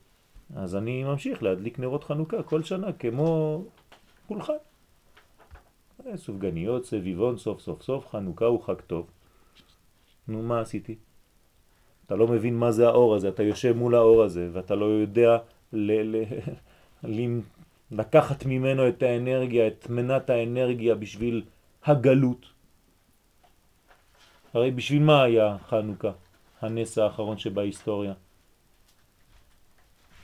אז 0.55 0.75
אני 0.75 1.03
ממשיך 1.03 1.43
להדליק 1.43 1.79
נרות 1.79 2.03
חנוכה 2.03 2.43
כל 2.43 2.63
שנה 2.63 2.93
כמו 2.93 3.61
פולחן. 4.27 4.53
סופגניות, 6.15 6.85
סביבון, 6.85 7.37
סוף 7.37 7.61
סוף 7.61 7.81
סוף, 7.81 8.07
חנוכה 8.07 8.45
הוא 8.45 8.63
חג 8.63 8.81
טוב. 8.87 9.07
נו, 10.27 10.41
מה 10.41 10.61
עשיתי? 10.61 10.95
אתה 12.05 12.15
לא 12.15 12.27
מבין 12.27 12.55
מה 12.55 12.71
זה 12.71 12.87
האור 12.87 13.15
הזה, 13.15 13.29
אתה 13.29 13.43
יושב 13.43 13.77
מול 13.77 13.95
האור 13.95 14.23
הזה, 14.23 14.49
ואתה 14.53 14.75
לא 14.75 14.85
יודע 14.85 15.37
ל- 15.73 16.15
ל- 16.15 16.23
ל- 17.03 17.39
לקחת 17.91 18.45
ממנו 18.45 18.87
את 18.87 19.03
האנרגיה, 19.03 19.67
את 19.67 19.89
מנת 19.89 20.29
האנרגיה 20.29 20.95
בשביל 20.95 21.43
הגלות. 21.85 22.45
הרי 24.53 24.71
בשביל 24.71 25.03
מה 25.03 25.23
היה 25.23 25.57
חנוכה, 25.67 26.11
הנס 26.61 26.97
האחרון 26.97 27.37
שבהיסטוריה? 27.37 28.13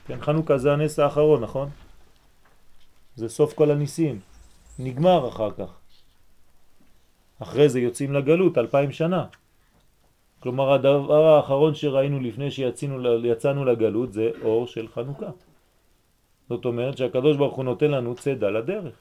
כן, 0.06 0.20
חנוכה 0.20 0.58
זה 0.58 0.72
הנס 0.72 0.98
האחרון, 0.98 1.42
נכון? 1.42 1.68
זה 3.16 3.28
סוף 3.28 3.54
כל 3.54 3.70
הניסים. 3.70 4.20
נגמר 4.78 5.28
אחר 5.28 5.50
כך. 5.50 5.78
אחרי 7.42 7.68
זה 7.68 7.80
יוצאים 7.80 8.12
לגלות 8.12 8.58
אלפיים 8.58 8.92
שנה. 8.92 9.26
כלומר 10.40 10.72
הדבר 10.72 11.24
האחרון 11.24 11.74
שראינו 11.74 12.20
לפני 12.20 12.50
שיצאנו 12.50 13.64
לגלות 13.64 14.12
זה 14.12 14.30
אור 14.42 14.66
של 14.66 14.88
חנוכה. 14.88 15.30
זאת 16.48 16.64
אומרת 16.64 16.96
שהקדוש 16.96 17.36
ברוך 17.36 17.56
הוא 17.56 17.64
נותן 17.64 17.90
לנו 17.90 18.14
צדה 18.14 18.50
לדרך. 18.50 18.94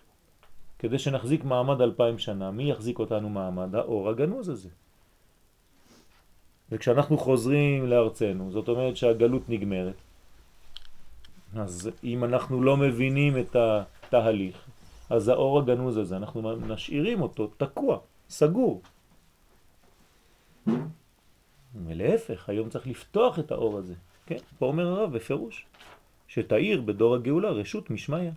כדי 0.80 1.00
שנחזיק 1.00 1.44
מעמד 1.44 1.82
אלפיים 1.82 2.18
שנה, 2.20 2.52
מי 2.52 2.72
יחזיק 2.72 3.00
אותנו 3.00 3.30
מעמד? 3.30 3.76
האור 3.76 4.10
הגנוז 4.10 4.50
הזה. 4.50 4.70
וכשאנחנו 6.72 7.18
חוזרים 7.18 7.88
לארצנו, 7.88 8.52
זאת 8.52 8.68
אומרת 8.68 8.98
שהגלות 8.98 9.50
נגמרת. 9.50 10.09
אז 11.56 11.90
אם 12.04 12.24
אנחנו 12.24 12.64
לא 12.64 12.78
מבינים 12.78 13.38
את 13.38 13.56
התהליך, 13.56 14.66
אז 15.10 15.28
האור 15.28 15.60
הגנוז 15.60 15.98
הזה, 15.98 16.18
אנחנו 16.18 16.56
נשאירים 16.56 17.22
אותו 17.22 17.48
תקוע, 17.58 18.00
סגור. 18.30 18.82
ולהפך, 21.86 22.50
היום 22.50 22.70
צריך 22.70 22.88
לפתוח 22.88 23.40
את 23.40 23.52
האור 23.52 23.78
הזה. 23.78 23.94
כן, 24.26 24.38
פה 24.60 24.66
אומר 24.66 24.88
הרב 24.88 25.14
בפירוש, 25.14 25.66
שתאיר 26.28 26.82
בדור 26.82 27.16
הגאולה 27.16 27.50
רשות 27.50 27.90
משמיה. 27.90 28.32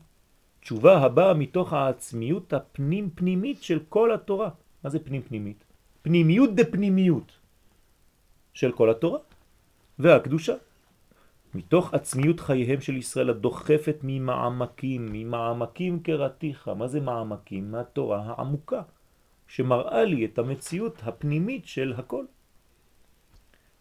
תשובה 0.61 0.99
הבאה 0.99 1.35
מתוך 1.35 1.73
העצמיות 1.73 2.53
הפנים 2.53 3.11
פנימית 3.15 3.63
של 3.63 3.79
כל 3.89 4.15
התורה. 4.15 4.51
מה 4.85 4.91
זה 4.91 4.99
פנים 4.99 5.23
פנימית? 5.23 5.65
פנימיות 6.03 6.55
דה 6.55 6.65
פנימיות. 6.65 7.33
של 8.55 8.73
כל 8.73 8.91
התורה 8.91 9.19
והקדושה. 9.99 10.55
מתוך 11.55 11.95
עצמיות 11.95 12.41
חייהם 12.41 12.81
של 12.81 12.97
ישראל 12.97 13.31
הדוחפת 13.31 13.97
ממעמקים, 14.03 15.09
ממעמקים 15.13 16.01
קראתיך. 16.01 16.69
מה 16.69 16.89
זה 16.89 17.01
מעמקים? 17.01 17.71
מהתורה 17.71 18.23
העמוקה, 18.27 18.83
שמראה 19.47 20.05
לי 20.05 20.25
את 20.25 20.39
המציאות 20.39 21.03
הפנימית 21.03 21.67
של 21.67 21.95
הכל. 21.97 22.25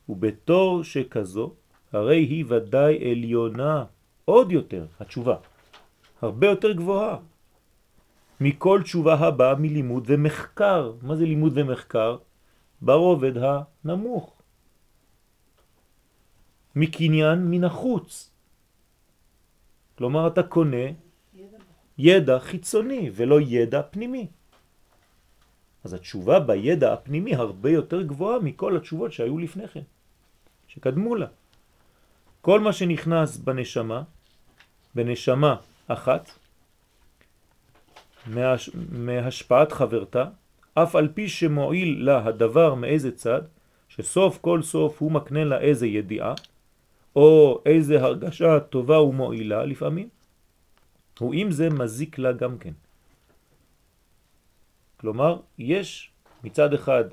ובתור 0.10 0.84
שכזו, 0.84 1.54
הרי 1.94 2.18
היא 2.18 2.46
ודאי 2.48 3.12
עליונה 3.12 3.86
עוד 4.26 4.52
יותר, 4.52 4.86
התשובה, 5.00 5.36
הרבה 6.22 6.48
יותר 6.48 6.72
גבוהה, 6.72 7.18
מכל 8.42 8.82
תשובה 8.84 9.14
הבאה 9.14 9.56
מלימוד 9.56 10.04
ומחקר. 10.08 10.92
מה 11.02 11.16
זה 11.16 11.26
לימוד 11.26 11.54
ומחקר? 11.56 12.18
ברובד 12.82 13.34
הנמוך. 13.38 14.41
מקניין 16.76 17.40
מן 17.52 17.64
החוץ. 17.64 18.32
כלומר, 19.98 20.28
אתה 20.28 20.44
קונה 20.44 20.88
ידע 21.98 22.40
חיצוני 22.40 23.12
ולא 23.14 23.42
ידע 23.42 23.82
פנימי. 23.82 24.28
אז 25.84 25.94
התשובה 25.94 26.40
בידע 26.40 26.94
הפנימי 26.94 27.36
הרבה 27.36 27.70
יותר 27.70 28.02
גבוהה 28.02 28.40
מכל 28.40 28.78
התשובות 28.78 29.14
שהיו 29.14 29.38
לפני 29.38 29.68
כן, 29.68 29.82
שקדמו 30.68 31.16
לה. 31.16 31.28
כל 32.42 32.60
מה 32.60 32.74
שנכנס 32.74 33.38
בנשמה, 33.38 34.04
בנשמה 34.96 35.56
אחת, 35.88 36.32
מהש... 38.28 38.70
מהשפעת 38.92 39.72
חברתה, 39.72 40.26
אף 40.74 40.96
על 40.96 41.08
פי 41.14 41.30
שמועיל 41.30 42.06
לה 42.06 42.26
הדבר 42.26 42.76
מאיזה 42.76 43.12
צד, 43.12 43.42
שסוף 43.90 44.38
כל 44.42 44.62
סוף 44.62 45.02
הוא 45.02 45.12
מקנה 45.12 45.44
לה 45.44 45.60
איזה 45.60 45.88
ידיעה, 45.88 46.34
או 47.16 47.62
איזה 47.66 48.02
הרגשה 48.02 48.60
טובה 48.60 49.02
ומועילה 49.02 49.66
לפעמים, 49.66 50.10
הוא 51.20 51.34
אם 51.34 51.52
זה 51.52 51.70
מזיק 51.70 52.18
לה 52.18 52.32
גם 52.32 52.58
כן. 52.58 52.74
כלומר, 54.98 55.40
יש 55.58 56.12
מצד 56.44 56.74
אחד 56.74 57.04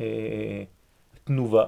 אה, 0.00 0.64
תנובה, 1.24 1.66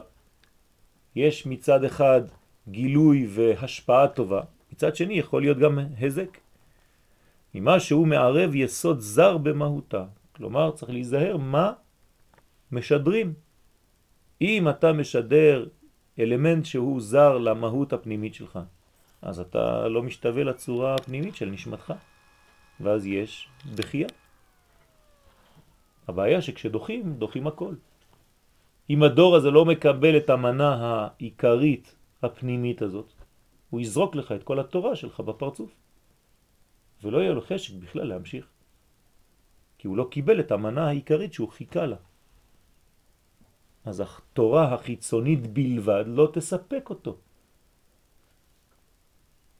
יש 1.16 1.47
מצד 1.47 1.85
אחד 1.85 2.23
גילוי 2.68 3.26
והשפעה 3.30 4.09
טובה, 4.09 4.42
מצד 4.73 4.97
שני 4.97 5.14
יכול 5.14 5.42
להיות 5.42 5.59
גם 5.59 5.78
הזק. 6.00 6.38
ממה 7.54 7.80
שהוא 7.80 8.06
מערב 8.06 8.54
יסוד 8.54 9.00
זר 9.00 9.38
במהותה. 9.38 10.04
כלומר, 10.32 10.70
צריך 10.70 10.90
להיזהר 10.90 11.37
מה 11.37 11.73
משדרים. 12.73 13.35
אם 14.40 14.68
אתה 14.68 14.92
משדר 14.92 15.66
אלמנט 16.21 16.65
שהוא 16.65 17.00
זר 17.00 17.39
למהות 17.39 17.93
הפנימית 17.93 18.35
שלך, 18.35 18.59
אז 19.23 19.41
אתה 19.41 19.89
לא 19.89 20.03
משתווה 20.03 20.45
לצורה 20.45 20.95
הפנימית 20.95 21.37
של 21.37 21.47
נשמתך, 21.47 21.93
ואז 22.81 23.07
יש 23.07 23.49
דחייה. 23.75 24.09
הבעיה 26.09 26.43
שכשדוחים, 26.43 27.15
דוחים 27.15 27.47
הכל. 27.47 27.75
אם 28.91 29.03
הדור 29.03 29.37
הזה 29.37 29.50
לא 29.50 29.65
מקבל 29.65 30.17
את 30.17 30.31
המנה 30.31 30.71
העיקרית 30.81 31.95
הפנימית 32.23 32.83
הזאת, 32.83 33.12
הוא 33.71 33.81
יזרוק 33.81 34.15
לך 34.15 34.33
את 34.33 34.43
כל 34.43 34.61
התורה 34.61 34.97
שלך 34.97 35.21
בפרצוף. 35.21 35.71
ולא 37.03 37.19
יהיה 37.19 37.33
לו 37.33 37.41
חשק 37.41 37.75
בכלל 37.75 38.05
להמשיך. 38.09 38.47
כי 39.79 39.89
הוא 39.89 39.97
לא 39.97 40.09
קיבל 40.11 40.41
את 40.41 40.53
המנה 40.53 40.89
העיקרית 40.89 41.33
שהוא 41.33 41.49
חיכה 41.49 41.87
לה. 41.87 41.97
אז 43.84 44.00
התורה 44.00 44.75
החיצונית 44.75 45.46
בלבד 45.46 46.04
לא 46.06 46.30
תספק 46.32 46.90
אותו. 46.90 47.16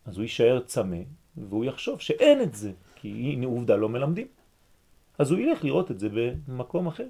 אז 0.05 0.17
הוא 0.17 0.23
יישאר 0.23 0.61
צמא, 0.61 1.03
והוא 1.37 1.65
יחשוב 1.65 2.01
שאין 2.01 2.43
את 2.43 2.55
זה, 2.55 2.73
כי 2.95 3.09
הנה 3.09 3.47
עובדה 3.47 3.77
לא 3.77 3.89
מלמדים. 3.89 4.27
אז 5.19 5.31
הוא 5.31 5.39
ילך 5.39 5.65
לראות 5.65 5.91
את 5.91 5.99
זה 5.99 6.09
במקום 6.09 6.87
אחר. 6.87 7.09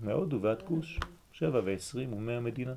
מהודו 0.00 0.40
ועד 0.42 0.62
כוש, 0.62 1.00
שבע 1.32 1.60
ועשרים 1.64 2.12
ומאה 2.12 2.40
מדינה. 2.40 2.74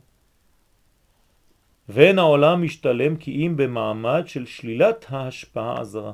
ואין 1.90 2.20
העולם 2.20 2.64
משתלם 2.64 3.18
כי 3.18 3.32
אם 3.32 3.58
במעמד 3.58 4.24
של 4.26 4.46
שלילת 4.46 5.06
ההשפעה 5.10 5.80
הזרה. 5.80 6.14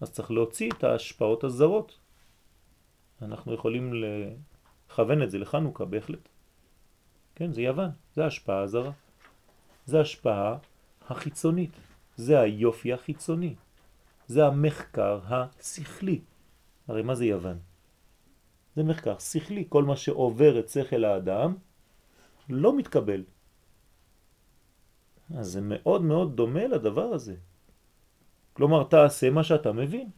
אז 0.00 0.12
צריך 0.12 0.30
להוציא 0.30 0.70
את 0.70 0.84
ההשפעות 0.84 1.44
הזרות. 1.44 1.99
אנחנו 3.22 3.54
יכולים 3.54 3.92
לכוון 3.94 5.22
את 5.22 5.30
זה 5.30 5.38
לחנוכה 5.38 5.84
בהחלט. 5.84 6.28
כן, 7.34 7.52
זה 7.52 7.62
יוון, 7.62 7.90
זה 8.14 8.24
ההשפעה 8.24 8.60
הזרה. 8.62 8.92
זה 9.86 9.98
ההשפעה 9.98 10.56
החיצונית, 11.08 11.70
זה 12.16 12.40
היופי 12.40 12.92
החיצוני, 12.92 13.54
זה 14.26 14.46
המחקר 14.46 15.20
השכלי. 15.28 16.20
הרי 16.88 17.02
מה 17.02 17.14
זה 17.14 17.24
יוון? 17.24 17.58
זה 18.76 18.82
מחקר 18.82 19.18
שכלי, 19.18 19.64
כל 19.68 19.84
מה 19.84 19.96
שעובר 19.96 20.58
את 20.58 20.68
שכל 20.68 21.04
האדם 21.04 21.54
לא 22.48 22.76
מתקבל. 22.76 23.22
אז 25.34 25.46
זה 25.46 25.60
מאוד 25.62 26.02
מאוד 26.02 26.36
דומה 26.36 26.66
לדבר 26.66 27.04
הזה. 27.04 27.36
כלומר, 28.52 28.84
תעשה 28.84 29.30
מה 29.30 29.44
שאתה 29.44 29.72
מבין. 29.72 30.10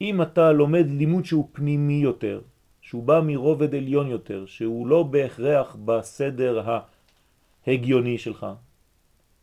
אם 0.00 0.22
אתה 0.22 0.52
לומד 0.52 0.86
לימוד 0.88 1.24
שהוא 1.24 1.48
פנימי 1.52 2.00
יותר, 2.02 2.40
שהוא 2.80 3.02
בא 3.02 3.20
מרובד 3.26 3.74
עליון 3.74 4.06
יותר, 4.06 4.46
שהוא 4.46 4.86
לא 4.86 5.02
בהכרח 5.02 5.76
בסדר 5.84 6.80
ההגיוני 7.66 8.18
שלך, 8.18 8.46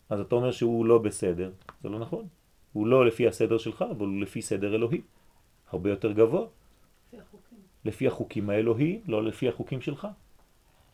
אז 0.09 0.19
אתה 0.19 0.35
אומר 0.35 0.51
שהוא 0.51 0.85
לא 0.85 0.97
בסדר. 0.97 1.51
זה 1.83 1.89
לא 1.89 1.99
נכון. 1.99 2.27
הוא 2.73 2.87
לא 2.87 3.05
לפי 3.05 3.27
הסדר 3.27 3.57
שלך, 3.57 3.81
אבל 3.91 4.05
הוא 4.05 4.21
לפי 4.21 4.41
סדר 4.41 4.75
אלוהי. 4.75 5.01
הרבה 5.71 5.89
יותר 5.89 6.11
גבוה. 6.11 6.47
לפי 7.07 7.19
החוקים. 7.21 7.57
לפי 7.85 8.07
החוקים 8.07 8.49
האלוהי, 8.49 9.01
לא 9.07 9.23
לפי 9.23 9.49
החוקים 9.49 9.81
שלך. 9.81 10.07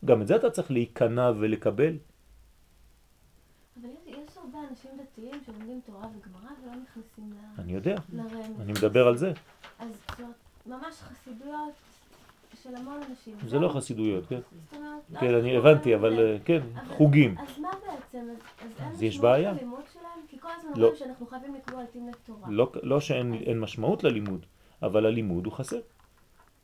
גם 0.04 0.22
את 0.22 0.26
זה 0.26 0.36
אתה 0.36 0.50
צריך 0.50 0.70
להיכנע 0.70 1.32
ולקבל. 1.38 1.96
אבל 3.80 3.88
יש 4.06 4.36
הרבה 4.36 4.58
אנשים 4.70 4.90
דתיים 5.18 5.40
שלומדים 5.46 5.80
תורה 5.86 6.06
וגמרא 6.06 6.50
ולא 6.62 6.72
נכנסים 6.82 7.32
ל... 7.32 7.60
אני 7.60 7.72
יודע, 7.72 7.94
לרמז. 8.12 8.60
אני 8.60 8.72
מדבר 8.72 9.08
על 9.08 9.16
זה. 9.16 9.32
אז 9.78 9.88
זאת 10.18 10.26
ממש 10.66 10.94
חסידויות 10.94 11.72
של 12.62 12.74
המון 12.76 13.00
אנשים. 13.10 13.34
זה 13.48 13.58
לא 13.58 13.68
חסידויות, 13.68 14.26
כן? 14.26 14.38
זאת 14.70 14.74
אומרת, 14.74 15.02
לא 15.10 15.20
כן, 15.20 15.34
אני 15.34 15.50
קשור 15.50 15.68
הבנתי. 15.68 15.94
אבל 15.94 16.18
אה, 16.18 16.36
כן, 16.44 16.60
חוגים. 16.96 17.38
אז 17.38 17.58
מה 17.58 17.70
בעצם? 17.86 18.26
אז- 18.80 19.02
אין 19.02 19.08
משמעות 19.08 19.22
בעיה. 19.22 19.52
ללימוד 19.52 19.80
שלהם? 19.92 20.04
כי 20.28 20.40
כל 20.40 20.48
הזמן 20.58 20.70
לא. 20.76 20.86
אומרים 20.86 20.96
שאנחנו 20.96 21.26
חייבים 21.26 21.54
לקבוע 21.54 21.82
את 21.82 21.92
תמנת 21.92 22.16
תורה. 22.26 22.48
לא, 22.50 22.72
לא 22.82 23.00
שאין 23.00 23.34
אין 23.34 23.60
משמעות 23.60 24.04
ללימוד, 24.04 24.46
אבל 24.82 25.06
הלימוד 25.06 25.44
הוא 25.46 25.52
חסר. 25.52 25.80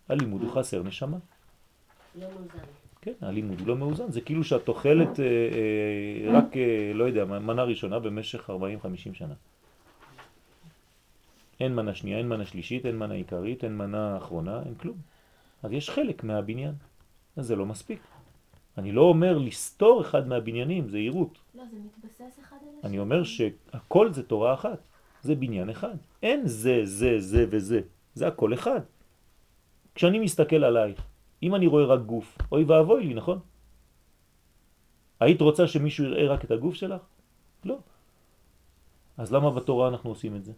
הלימוד 0.08 0.42
הוא 0.42 0.50
חסר 0.52 0.82
נשמה. 0.82 1.16
לא 2.14 2.26
מאוזן. 2.28 2.58
כן, 3.04 3.12
הלימוד 3.20 3.60
לא 3.60 3.76
מאוזן. 3.76 4.12
זה 4.12 4.20
כאילו 4.20 4.44
שאת 4.44 4.68
אוכלת 4.68 5.20
אה, 5.20 5.24
אה, 5.24 6.38
רק, 6.38 6.56
אה, 6.56 6.92
לא 6.94 7.04
יודע, 7.04 7.24
מנה 7.24 7.62
ראשונה 7.62 7.98
במשך 7.98 8.50
40-50 8.50 8.52
שנה. 9.12 9.34
אין 11.60 11.74
מנה 11.74 11.94
שנייה, 11.94 12.18
אין 12.18 12.28
מנה 12.28 12.46
שלישית, 12.46 12.86
אין 12.86 12.98
מנה 12.98 13.14
עיקרית, 13.14 13.64
אין 13.64 13.76
מנה 13.76 14.16
אחרונה, 14.16 14.62
אין 14.66 14.74
כלום. 14.74 14.96
אז 15.62 15.72
יש 15.72 15.90
חלק 15.90 16.24
מהבניין, 16.24 16.74
אז 17.36 17.46
זה 17.46 17.56
לא 17.56 17.66
מספיק. 17.66 18.00
אני 18.78 18.92
לא 18.92 19.02
אומר 19.02 19.38
לסתור 19.38 20.00
אחד 20.00 20.28
מהבניינים, 20.28 20.88
זה 20.88 20.98
עירות. 20.98 21.38
לא, 21.54 21.62
זה 21.70 21.76
מתבסס 21.76 22.40
אחד 22.40 22.56
על 22.62 22.68
השני. 22.78 22.88
אני 22.90 22.98
אומר 22.98 23.24
שהכל 23.24 24.12
זה 24.12 24.22
תורה 24.22 24.54
אחת, 24.54 24.78
זה 25.22 25.34
בניין 25.34 25.70
אחד. 25.70 25.96
אין 26.22 26.46
זה, 26.46 26.80
זה, 26.84 27.20
זה 27.20 27.46
וזה, 27.50 27.80
זה 28.14 28.28
הכל 28.28 28.54
אחד. 28.54 28.80
כשאני 29.94 30.18
מסתכל 30.18 30.64
עלייך, 30.64 31.00
אם 31.44 31.54
אני 31.54 31.66
רואה 31.66 31.84
רק 31.84 32.00
גוף, 32.00 32.38
אוי 32.52 32.64
ואבוי 32.64 33.06
לי, 33.06 33.14
נכון? 33.14 33.38
היית 35.20 35.40
רוצה 35.40 35.68
שמישהו 35.68 36.04
יראה 36.04 36.32
רק 36.32 36.44
את 36.44 36.50
הגוף 36.50 36.74
שלך? 36.74 37.02
לא. 37.64 37.78
אז 39.16 39.32
למה 39.32 39.50
בתורה 39.50 39.88
אנחנו 39.88 40.10
עושים 40.10 40.36
את 40.36 40.44
זה? 40.44 40.52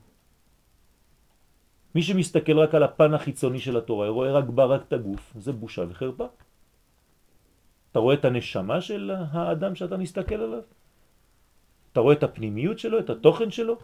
מי 1.94 2.02
שמסתכל 2.02 2.58
רק 2.58 2.74
על 2.74 2.82
הפן 2.82 3.14
החיצוני 3.14 3.58
של 3.58 3.76
התורה, 3.76 4.08
רואה 4.08 4.32
רק 4.32 4.44
בה 4.44 4.64
רק 4.64 4.82
את 4.88 4.92
הגוף, 4.92 5.32
זה 5.38 5.52
בושה 5.52 5.82
וחרפה. 5.88 6.26
אתה 7.90 7.98
רואה 7.98 8.14
את 8.14 8.24
הנשמה 8.24 8.80
של 8.80 9.10
האדם 9.10 9.74
שאתה 9.74 9.96
מסתכל 9.96 10.34
עליו? 10.34 10.62
אתה 11.92 12.00
רואה 12.00 12.14
את 12.14 12.22
הפנימיות 12.22 12.78
שלו, 12.78 12.98
את 12.98 13.10
התוכן 13.10 13.50
שלו? 13.50 13.76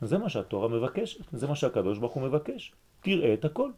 זה 0.00 0.18
מה 0.18 0.28
שהתורה 0.28 0.68
מבקשת, 0.68 1.24
זה 1.32 1.46
מה 1.48 1.56
שהקדוש 1.56 1.98
ברוך 1.98 2.12
הוא 2.12 2.22
מבקש. 2.22 2.72
תראה 3.00 3.34
את 3.34 3.44
הכל. 3.44 3.70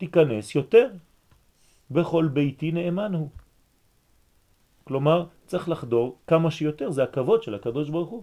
תיכנס 0.00 0.54
יותר. 0.54 0.90
בכל 1.90 2.28
ביתי 2.32 2.72
נאמן 2.72 3.14
הוא. 3.14 3.28
כלומר, 4.84 5.26
צריך 5.46 5.68
לחדור 5.68 6.18
כמה 6.26 6.50
שיותר, 6.50 6.90
זה 6.90 7.02
הכבוד 7.02 7.42
של 7.42 7.54
הקדוש 7.54 7.90
ברוך 7.90 8.10
הוא. 8.10 8.22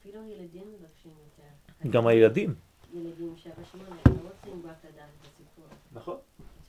אפילו 0.00 0.20
ילדים 0.26 0.62
מבקשים 0.78 1.12
יותר. 1.24 1.90
גם 1.90 2.06
הילדים. 2.06 2.54
ילדים 2.94 3.34
שבע 3.36 3.64
שמונה, 3.72 3.88
רואה 4.06 4.32
צריכים 4.32 4.62
רק 4.64 4.76
לדעת 4.84 5.08
את 5.20 5.26
הסיפור, 5.26 5.64
נכון. 5.92 6.16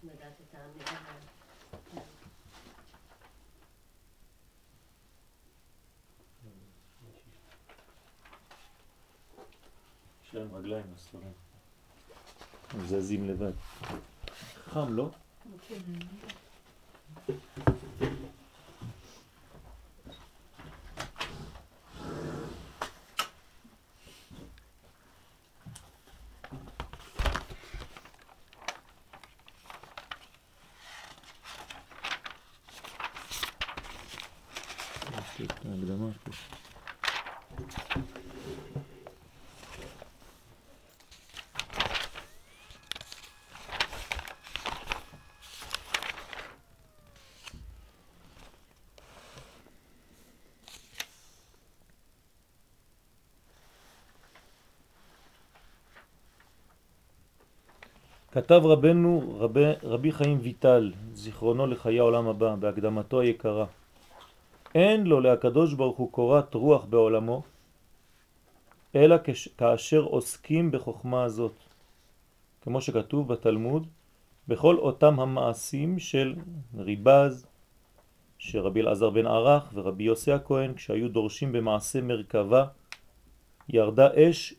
את 0.05 0.55
האמירה. 0.55 1.01
כן. 1.93 2.01
יש 10.23 10.35
להם 10.35 10.55
רגליים 10.55 10.85
לספרים. 10.95 11.31
הם 12.73 12.85
זזים 12.85 13.29
לבד. 13.29 13.51
חם, 14.73 14.93
לא? 14.93 15.09
יש 35.33 35.39
לי 35.39 35.45
את 35.45 35.65
ההקדמה 35.65 36.07
פה. 36.23 36.31
כתב 58.33 58.61
רבנו 58.63 59.35
רבי, 59.37 59.63
רבי 59.83 60.11
חיים 60.11 60.39
ויטל, 60.41 60.91
זיכרונו 61.13 61.67
לחיי 61.67 61.99
העולם 61.99 62.27
הבא, 62.27 62.55
בהקדמתו 62.55 63.19
היקרה. 63.19 63.65
אין 64.75 65.03
לו 65.07 65.19
להקדוש 65.19 65.73
ברוך 65.73 65.97
הוא 65.97 66.11
קורת 66.11 66.53
רוח 66.53 66.85
בעולמו, 66.85 67.43
אלא 68.95 69.15
כש, 69.23 69.47
כאשר 69.47 70.01
עוסקים 70.01 70.71
בחוכמה 70.71 71.23
הזאת. 71.23 71.53
כמו 72.61 72.81
שכתוב 72.81 73.27
בתלמוד, 73.27 73.87
בכל 74.47 74.77
אותם 74.77 75.19
המעשים 75.19 75.99
של 75.99 76.35
ריבז, 76.77 77.45
שרבי 78.37 78.81
אלעזר 78.81 79.09
בן 79.09 79.27
ערך 79.27 79.71
ורבי 79.73 80.03
יוסי 80.03 80.31
הכהן, 80.31 80.73
כשהיו 80.73 81.09
דורשים 81.09 81.51
במעשה 81.51 82.01
מרכבה, 82.01 82.65
ירדה 83.69 84.07
אש 84.15 84.53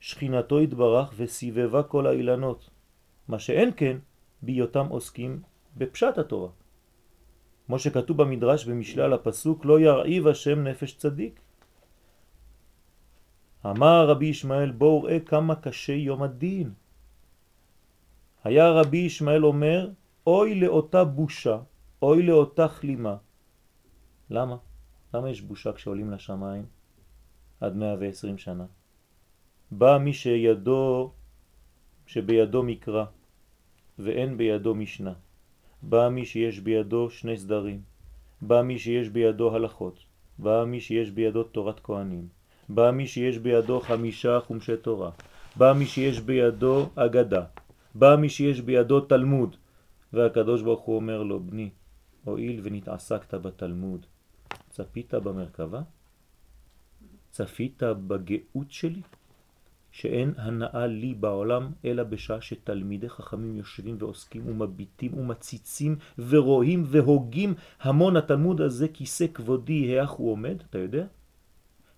שכינתו 0.00 0.58
התברך 0.58 1.12
וסיבבה 1.16 1.82
כל 1.82 2.06
האילנות. 2.06 2.77
מה 3.28 3.38
שאין 3.38 3.70
כן 3.76 3.96
בהיותם 4.42 4.86
עוסקים 4.86 5.42
בפשט 5.76 6.18
התורה. 6.18 6.50
כמו 7.66 7.78
שכתוב 7.78 8.22
במדרש 8.22 8.64
במשלי 8.64 9.02
על 9.02 9.12
הפסוק 9.12 9.64
לא 9.64 9.80
ירעיב 9.80 10.26
השם 10.26 10.64
נפש 10.64 10.96
צדיק. 10.96 11.40
אמר 13.66 14.08
רבי 14.08 14.26
ישמעאל 14.26 14.70
בואו 14.70 15.02
ראה 15.02 15.20
כמה 15.20 15.54
קשה 15.56 15.92
יום 15.92 16.22
הדין. 16.22 16.72
היה 18.44 18.70
רבי 18.70 18.98
ישמעאל 18.98 19.46
אומר 19.46 19.90
אוי 20.26 20.60
לאותה 20.60 21.04
בושה, 21.04 21.58
אוי 22.02 22.22
לאותה 22.22 22.68
כלימה. 22.68 23.16
למה? 24.30 24.56
למה 25.14 25.30
יש 25.30 25.40
בושה 25.40 25.72
כשעולים 25.72 26.10
לשמיים 26.10 26.66
עד 27.60 27.76
120 27.76 28.38
שנה? 28.38 28.66
בא 29.70 29.98
מי 29.98 30.12
שידו, 30.12 31.12
שבידו 32.06 32.62
מקרא, 32.62 33.04
ואין 33.98 34.36
בידו 34.36 34.74
משנה. 34.74 35.12
בא 35.82 36.08
מי 36.08 36.24
שיש 36.24 36.60
בידו 36.60 37.10
שני 37.10 37.36
סדרים. 37.36 37.80
בא 38.42 38.62
מי 38.62 38.78
שיש 38.78 39.08
בידו 39.08 39.54
הלכות. 39.54 39.98
בא 40.38 40.64
מי 40.64 40.80
שיש 40.80 41.10
בידו 41.10 41.42
תורת 41.42 41.80
כהנים. 41.80 42.28
בא 42.68 42.90
מי 42.90 43.06
שיש 43.06 43.38
בידו 43.38 43.80
חמישה 43.80 44.40
חומשי 44.40 44.76
תורה. 44.76 45.10
בא 45.56 45.72
מי 45.72 45.86
שיש 45.86 46.20
בידו 46.20 46.88
אגדה. 46.94 47.44
בא 47.94 48.16
מי 48.16 48.28
שיש 48.28 48.60
בידו 48.60 49.00
תלמוד. 49.00 49.56
והקדוש 50.12 50.62
ברוך 50.62 50.80
הוא 50.80 50.96
אומר 50.96 51.22
לו, 51.22 51.40
בני, 51.40 51.70
הואיל 52.24 52.60
ונתעסקת 52.62 53.34
בתלמוד, 53.34 54.06
צפית 54.70 55.14
במרכבה? 55.14 55.82
צפית 57.30 57.82
בגאות 57.82 58.70
שלי? 58.70 59.02
שאין 59.90 60.34
הנאה 60.36 60.86
לי 60.86 61.14
בעולם 61.14 61.72
אלא 61.84 62.02
בשעה 62.02 62.40
שתלמידי 62.40 63.08
חכמים 63.08 63.56
יושבים 63.56 63.96
ועוסקים 63.98 64.42
ומביטים 64.46 65.18
ומציצים 65.18 65.96
ורואים 66.18 66.84
והוגים 66.86 67.54
המון 67.80 68.16
התלמוד 68.16 68.60
הזה 68.60 68.88
כיסא 68.88 69.26
כבודי, 69.34 69.98
האח 69.98 70.10
הוא 70.10 70.32
עומד, 70.32 70.56
אתה 70.70 70.78
יודע? 70.78 71.06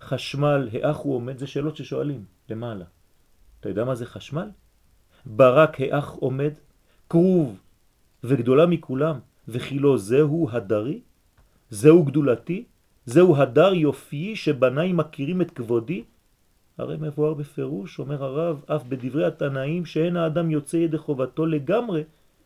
חשמל, 0.00 0.68
האח 0.72 0.96
הוא 0.96 1.14
עומד, 1.14 1.38
זה 1.38 1.46
שאלות 1.46 1.76
ששואלים 1.76 2.24
למעלה. 2.48 2.84
אתה 3.60 3.68
יודע 3.68 3.84
מה 3.84 3.94
זה 3.94 4.06
חשמל? 4.06 4.48
ברק 5.26 5.80
האח 5.80 6.10
עומד, 6.10 6.52
קרוב 7.08 7.60
וגדולה 8.24 8.66
מכולם, 8.66 9.18
וכילו 9.48 9.98
זהו 9.98 10.48
הדרי? 10.52 11.00
זהו 11.70 12.04
גדולתי? 12.04 12.64
זהו 13.06 13.36
הדר 13.36 13.74
יופי 13.74 14.36
שבניי 14.36 14.92
מכירים 14.92 15.42
את 15.42 15.50
כבודי? 15.50 16.04
הרי 16.80 16.96
מבואר 17.00 17.34
בפירוש, 17.34 17.98
אומר 17.98 18.24
הרב, 18.24 18.64
אף 18.66 18.82
בדברי 18.88 19.24
התנאים 19.24 19.84
שאין 19.84 20.16
האדם 20.16 20.50
יוצא 20.50 20.76
ידי 20.76 20.98
חובתו 20.98 21.46
לגמרי 21.46 22.04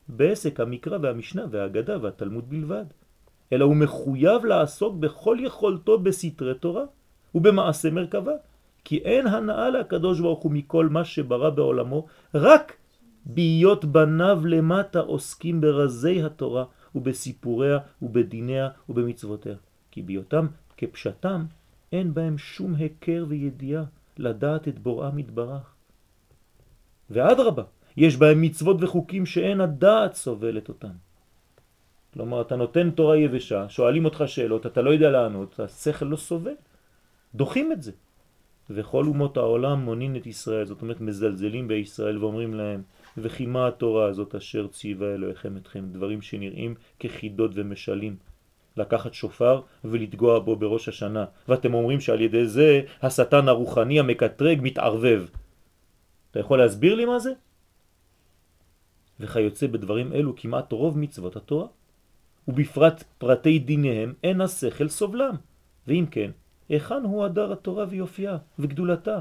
בעסק 0.08 0.60
המקרא 0.60 0.98
והמשנה 1.02 1.44
והאגדה 1.50 1.96
והתלמוד 2.02 2.50
בלבד, 2.50 2.84
אלא 3.52 3.64
הוא 3.64 3.76
מחויב 3.76 4.44
לעסוק 4.44 4.94
בכל 4.94 5.38
יכולתו 5.40 5.98
בסתרי 5.98 6.54
תורה 6.54 6.84
ובמעשה 7.34 7.90
מרכבה, 7.90 8.32
כי 8.84 8.98
אין 8.98 9.26
הנאה 9.26 9.70
לקדוש 9.70 10.20
ברוך 10.20 10.42
הוא 10.42 10.52
מכל 10.52 10.88
מה 10.88 11.04
שברא 11.04 11.50
בעולמו, 11.50 12.06
רק 12.34 12.76
בהיות 13.26 13.84
בניו 13.84 14.42
למטה 14.46 15.00
עוסקים 15.00 15.60
ברזי 15.60 16.22
התורה 16.22 16.64
ובסיפוריה 16.94 17.78
ובדיניה 18.02 18.68
ובמצוותיה, 18.88 19.54
כי 19.90 20.02
בהיותם 20.02 20.46
כפשטם 20.76 21.44
אין 21.92 22.14
בהם 22.14 22.38
שום 22.38 22.74
הכר 22.74 23.24
וידיעה. 23.28 23.84
לדעת 24.18 24.68
את 24.68 24.78
בוראם 24.78 25.16
מתברך. 25.16 25.74
ואדרבה, 27.10 27.62
יש 27.96 28.16
בהם 28.16 28.42
מצוות 28.42 28.76
וחוקים 28.80 29.26
שאין 29.26 29.60
הדעת 29.60 30.14
סובלת 30.14 30.68
אותם. 30.68 30.96
כלומר, 32.12 32.40
אתה 32.40 32.56
נותן 32.56 32.90
תורה 32.90 33.16
יבשה, 33.16 33.68
שואלים 33.68 34.04
אותך 34.04 34.24
שאלות, 34.26 34.66
אתה 34.66 34.82
לא 34.82 34.90
יודע 34.90 35.10
לענות, 35.10 35.60
השכל 35.60 36.04
לא 36.04 36.16
סובל. 36.16 36.54
דוחים 37.34 37.72
את 37.72 37.82
זה. 37.82 37.92
וכל 38.70 39.04
אומות 39.06 39.36
העולם 39.36 39.80
מונין 39.80 40.16
את 40.16 40.26
ישראל, 40.26 40.66
זאת 40.66 40.82
אומרת 40.82 41.00
מזלזלים 41.00 41.68
בישראל 41.68 42.18
ואומרים 42.18 42.54
להם, 42.54 42.82
וכי 43.18 43.46
מה 43.46 43.68
התורה 43.68 44.06
הזאת 44.06 44.34
אשר 44.34 44.66
ציווה 44.66 45.14
אלוהיכם 45.14 45.56
אתכם, 45.56 45.84
דברים 45.92 46.22
שנראים 46.22 46.74
כחידות 47.00 47.50
ומשלים. 47.54 48.16
לקחת 48.76 49.14
שופר 49.14 49.60
ולתגוע 49.84 50.38
בו 50.38 50.56
בראש 50.56 50.88
השנה, 50.88 51.24
ואתם 51.48 51.74
אומרים 51.74 52.00
שעל 52.00 52.20
ידי 52.20 52.46
זה 52.46 52.80
השטן 53.02 53.48
הרוחני 53.48 54.00
המקטרג 54.00 54.58
מתערבב. 54.62 55.26
אתה 56.30 56.40
יכול 56.40 56.58
להסביר 56.58 56.94
לי 56.94 57.04
מה 57.04 57.18
זה? 57.18 57.32
וכיוצא 59.20 59.66
בדברים 59.66 60.12
אלו 60.12 60.36
כמעט 60.36 60.72
רוב 60.72 60.98
מצוות 60.98 61.36
התורה, 61.36 61.66
ובפרט 62.48 63.04
פרטי 63.18 63.58
דיניהם 63.58 64.14
אין 64.24 64.40
השכל 64.40 64.88
סובלם, 64.88 65.34
ואם 65.86 66.06
כן, 66.10 66.30
היכן 66.68 67.02
הוא 67.02 67.24
הדר 67.24 67.52
התורה 67.52 67.84
ויופייה 67.88 68.38
וגדולתה? 68.58 69.20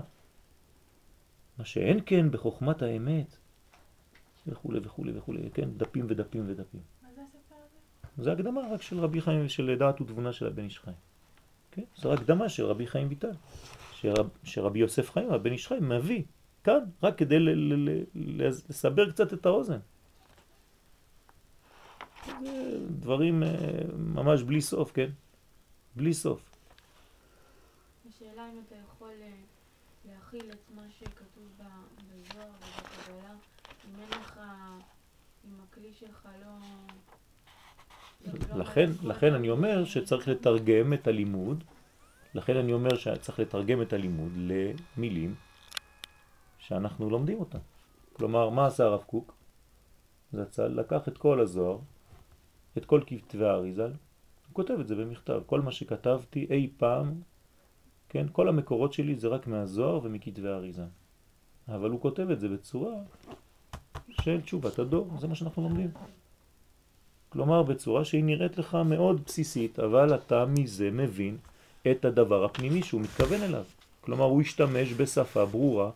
מה 1.58 1.66
שאין 1.66 2.00
כן 2.06 2.32
בחוכמת 2.32 2.82
האמת, 2.82 3.38
וכו' 4.48 4.72
וכו' 4.84 5.04
וכו', 5.16 5.34
כן, 5.54 5.70
דפים 5.78 6.06
ודפים 6.10 6.44
ודפים. 6.48 7.03
זה 8.18 8.32
הקדמה 8.32 8.62
רק 8.72 8.82
של 8.82 9.00
רבי 9.00 9.22
חיים, 9.22 9.50
של 9.50 9.76
דעת 9.80 10.02
ותבונה 10.02 10.34
של 10.34 10.48
הבן 10.48 10.64
איש 10.64 10.80
חיים. 10.80 10.98
כן? 11.72 11.84
זו 11.96 12.14
הקדמה 12.14 12.50
של 12.50 12.66
רבי 12.66 12.88
חיים 12.88 13.08
ויטל, 13.10 13.32
שרב, 13.94 14.30
שרבי 14.44 14.80
יוסף 14.80 15.12
חיים, 15.12 15.32
הבן 15.32 15.52
איש 15.52 15.68
חיים, 15.68 15.90
מביא 15.90 16.24
כאן, 16.64 16.80
רק 17.04 17.18
כדי 17.18 17.38
לסבר 18.16 19.12
קצת 19.12 19.34
את 19.34 19.46
האוזן. 19.46 19.80
דברים 23.00 23.44
ממש 23.98 24.44
בלי 24.44 24.62
סוף, 24.62 24.92
כן? 24.92 25.10
בלי 25.96 26.14
סוף. 26.14 26.50
השאלה 28.10 28.50
אם 28.54 28.62
אתה 28.68 28.76
יכול 28.76 29.14
להכיל 30.06 30.52
את 30.52 30.76
מה 30.76 30.82
שכתוב 31.00 31.48
בזוהר 31.58 32.50
ובקבלה, 32.50 33.34
אם 33.86 34.00
אין 34.00 34.10
לך, 34.10 34.40
אם 35.46 35.52
הכלי 35.64 35.94
שלך 35.94 36.28
לא... 36.42 36.52
לכן, 38.56 38.90
לכן 39.04 39.34
אני 39.34 39.50
אומר 39.50 39.86
שצריך 39.86 40.28
לתרגם 40.28 40.94
את 40.94 41.08
הלימוד, 41.08 41.64
לכן 42.34 42.58
אני 42.58 42.74
אומר 42.74 42.98
שצריך 42.98 43.40
לתרגם 43.40 43.82
את 43.82 43.94
הלימוד 43.94 44.32
למילים 44.38 45.36
שאנחנו 46.58 47.10
לומדים 47.10 47.40
אותן. 47.40 47.60
כלומר, 48.14 48.50
מה 48.50 48.68
עשה 48.68 48.84
הרב 48.84 49.04
קוק? 49.04 49.34
זצ"ל 50.34 50.68
לקח 50.68 51.08
את 51.08 51.18
כל 51.18 51.40
הזוהר, 51.40 51.78
את 52.78 52.86
כל 52.86 53.02
כתבי 53.06 53.46
האריזל, 53.46 53.92
הוא 54.48 54.54
כותב 54.54 54.78
את 54.80 54.88
זה 54.88 54.96
במכתב. 54.96 55.42
כל 55.46 55.62
מה 55.62 55.72
שכתבתי 55.72 56.48
אי 56.50 56.70
פעם, 56.78 57.22
כן, 58.10 58.28
כל 58.32 58.50
המקורות 58.50 58.94
שלי 58.94 59.16
זה 59.16 59.28
רק 59.28 59.48
מהזוהר 59.48 60.00
ומכתבי 60.04 60.50
האריזל. 60.50 60.88
אבל 61.68 61.90
הוא 61.90 62.02
כותב 62.02 62.30
את 62.30 62.40
זה 62.40 62.50
בצורה 62.50 62.94
של 64.10 64.42
תשובת 64.42 64.80
הדור, 64.80 65.10
זה 65.20 65.28
מה 65.28 65.36
שאנחנו 65.36 65.64
לומדים. 65.64 65.92
כלומר, 67.34 67.64
בצורה 67.64 68.06
שהיא 68.06 68.24
נראית 68.24 68.58
לך 68.58 68.76
מאוד 68.76 69.22
בסיסית, 69.26 69.80
אבל 69.80 70.16
אתה 70.16 70.46
מזה 70.46 70.92
מבין 70.92 71.38
את 71.92 72.06
הדבר 72.06 72.44
הפנימי 72.44 72.84
שהוא 72.84 73.02
מתכוון 73.02 73.42
אליו. 73.42 73.64
כלומר, 74.02 74.26
הוא 74.26 74.42
השתמש 74.42 74.94
בשפה 74.94 75.46
ברורה 75.46 75.92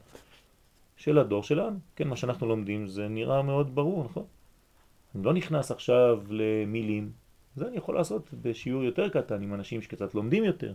של 0.97 1.17
הדור 1.17 1.43
שלנו. 1.43 1.79
כן, 1.95 2.07
מה 2.07 2.15
שאנחנו 2.15 2.47
לומדים 2.47 2.87
זה 2.87 3.07
נראה 3.07 3.41
מאוד 3.41 3.75
ברור, 3.75 4.03
נכון? 4.03 4.23
אני 5.15 5.23
לא 5.23 5.33
נכנס 5.33 5.71
עכשיו 5.71 6.21
למילים, 6.29 7.11
זה 7.55 7.67
אני 7.67 7.77
יכול 7.77 7.95
לעשות 7.95 8.33
בשיעור 8.41 8.83
יותר 8.83 9.09
קטן 9.09 9.43
עם 9.43 9.53
אנשים 9.53 9.81
שקצת 9.81 10.15
לומדים 10.15 10.43
יותר, 10.43 10.73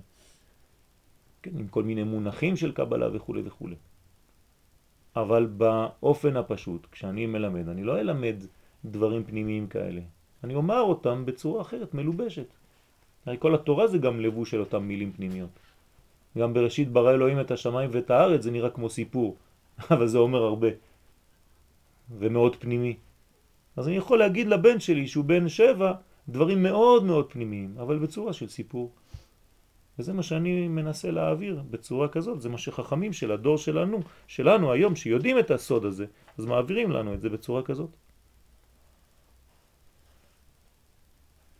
כן, 1.42 1.58
עם 1.58 1.68
כל 1.68 1.82
מיני 1.82 2.02
מונחים 2.02 2.56
של 2.56 2.72
קבלה 2.72 3.16
וכו' 3.16 3.34
וכו'. 3.44 3.68
אבל 5.16 5.46
באופן 5.46 6.36
הפשוט, 6.36 6.86
כשאני 6.92 7.26
מלמד, 7.26 7.68
אני 7.68 7.84
לא 7.84 8.00
אלמד 8.00 8.36
דברים 8.84 9.24
פנימיים 9.24 9.66
כאלה. 9.66 10.00
אני 10.44 10.54
אומר 10.54 10.80
אותם 10.80 11.26
בצורה 11.26 11.62
אחרת, 11.62 11.94
מלובשת. 11.94 12.46
הרי 13.26 13.36
כל 13.38 13.54
התורה 13.54 13.86
זה 13.86 13.98
גם 13.98 14.20
לבוש 14.20 14.50
של 14.50 14.60
אותם 14.60 14.82
מילים 14.82 15.12
פנימיות. 15.12 15.50
גם 16.38 16.54
בראשית 16.54 16.88
ברא 16.92 17.10
אלוהים 17.10 17.40
את 17.40 17.50
השמיים 17.50 17.90
ואת 17.92 18.10
הארץ 18.10 18.42
זה 18.42 18.50
נראה 18.50 18.70
כמו 18.70 18.90
סיפור, 18.90 19.36
אבל 19.94 20.06
זה 20.06 20.18
אומר 20.18 20.42
הרבה. 20.42 20.68
ומאוד 22.18 22.56
פנימי. 22.56 22.96
אז 23.76 23.88
אני 23.88 23.96
יכול 23.96 24.18
להגיד 24.18 24.46
לבן 24.46 24.80
שלי 24.80 25.08
שהוא 25.08 25.24
בן 25.24 25.48
שבע 25.48 25.92
דברים 26.28 26.62
מאוד 26.62 27.04
מאוד 27.04 27.32
פנימיים, 27.32 27.74
אבל 27.78 27.98
בצורה 27.98 28.32
של 28.32 28.48
סיפור. 28.48 28.92
וזה 29.98 30.12
מה 30.12 30.22
שאני 30.22 30.68
מנסה 30.68 31.10
להעביר 31.10 31.62
בצורה 31.70 32.08
כזאת, 32.08 32.40
זה 32.40 32.48
מה 32.48 32.58
שחכמים 32.58 33.12
של 33.12 33.32
הדור 33.32 33.58
שלנו, 33.58 34.00
שלנו 34.26 34.72
היום, 34.72 34.96
שיודעים 34.96 35.38
את 35.38 35.50
הסוד 35.50 35.84
הזה, 35.84 36.06
אז 36.38 36.44
מעבירים 36.44 36.90
לנו 36.90 37.14
את 37.14 37.20
זה 37.20 37.28
בצורה 37.28 37.62
כזאת. 37.62 37.90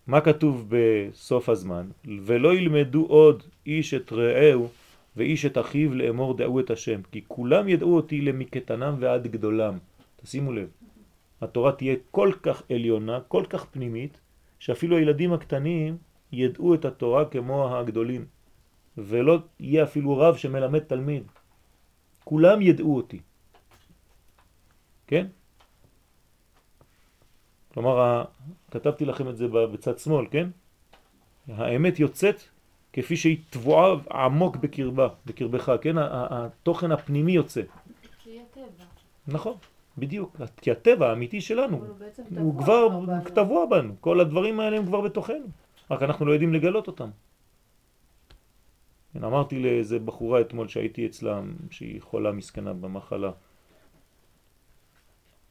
מה 0.07 0.21
כתוב 0.21 0.67
בסוף 0.69 1.49
הזמן? 1.49 1.88
ולא 2.05 2.55
ילמדו 2.55 3.07
עוד 3.07 3.43
איש 3.67 3.95
את 3.95 4.12
רעהו 4.12 4.69
ואיש 5.17 5.47
את 5.47 5.59
אחיו 5.59 5.95
לאמור 5.95 6.37
דעו 6.37 6.61
את 6.61 6.71
השם, 6.71 7.01
כי 7.12 7.25
כולם 7.29 7.69
ידעו 7.69 7.97
אותי 7.97 8.21
למקטנם 8.21 8.95
ועד 9.01 9.27
גדולם. 9.27 9.79
תשימו 10.23 10.53
לב, 10.53 10.69
התורה 11.41 11.73
תהיה 11.73 11.97
כל 12.11 12.33
כך 12.43 12.62
עליונה, 12.71 13.21
כל 13.29 13.45
כך 13.49 13.65
פנימית, 13.65 14.21
שאפילו 14.59 14.97
הילדים 14.97 15.33
הקטנים 15.33 15.97
ידעו 16.33 16.75
את 16.75 16.85
התורה 16.85 17.25
כמו 17.25 17.77
הגדולים, 17.77 18.25
ולא 18.99 19.38
יהיה 19.61 19.85
אפילו 19.85 20.19
רב 20.19 20.37
שמלמד 20.37 20.79
תלמיד. 20.79 21.23
כולם 22.25 22.62
ידעו 22.62 22.97
אותי. 22.97 23.21
כן? 25.07 25.27
כלומר, 27.75 28.25
כתבתי 28.71 29.05
לכם 29.05 29.29
את 29.29 29.37
זה 29.37 29.49
בצד 29.49 29.99
שמאל, 29.99 30.27
כן? 30.31 30.49
האמת 31.49 31.99
יוצאת 31.99 32.43
כפי 32.93 33.17
שהיא 33.17 33.39
תבועה 33.51 33.95
עמוק 34.11 34.57
בקרבה, 34.57 35.09
בקרבך, 35.27 35.73
כן? 35.81 35.95
התוכן 35.99 36.93
הפנימי 36.93 37.33
יוצא. 37.33 37.63
כי 38.19 38.41
הטבע. 38.41 38.85
נכון, 39.29 39.57
בדיוק. 39.99 40.37
כי 40.57 40.71
הטבע 40.71 41.09
האמיתי 41.11 41.41
שלנו, 41.41 41.77
הוא 41.77 41.87
הוא 42.39 42.59
כבר. 42.59 42.89
טבוע 43.35 43.67
בנו. 43.67 43.95
כל 44.01 44.21
הדברים 44.21 44.61
האלה 44.61 44.77
הם 44.77 44.87
כבר 44.87 45.01
בתוכנו, 45.01 45.47
רק 45.91 46.03
אנחנו 46.03 46.27
לא 46.27 46.33
יודעים 46.33 46.55
לגלות 46.55 46.87
אותם. 46.87 47.11
כן, 49.13 49.25
אמרתי 49.25 49.59
לאיזה 49.59 49.99
בחורה 49.99 50.41
אתמול 50.41 50.69
שהייתי 50.69 51.07
אצלם, 51.07 51.55
שהיא 51.71 52.03
חולה 52.03 52.33
מסכנה 52.33 52.73
במחלה. 52.73 53.31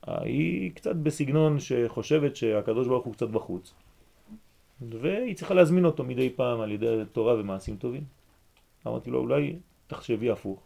היא 0.08 0.72
קצת 0.72 0.96
בסגנון 0.96 1.60
שחושבת 1.60 2.36
שהקדוש 2.36 2.88
ברוך 2.88 3.06
הוא 3.06 3.14
קצת 3.14 3.30
בחוץ. 3.30 3.74
והיא 4.82 5.36
צריכה 5.36 5.54
להזמין 5.54 5.86
אותו 5.86 6.04
מדי 6.04 6.30
פעם 6.30 6.62
על 6.62 6.72
ידי 6.72 7.04
תורה 7.12 7.40
ומעשים 7.40 7.76
טובים. 7.76 8.04
אמרתי 8.88 9.12
לו, 9.12 9.20
אולי 9.20 9.60
תחשבי 9.88 10.30
הפוך. 10.30 10.60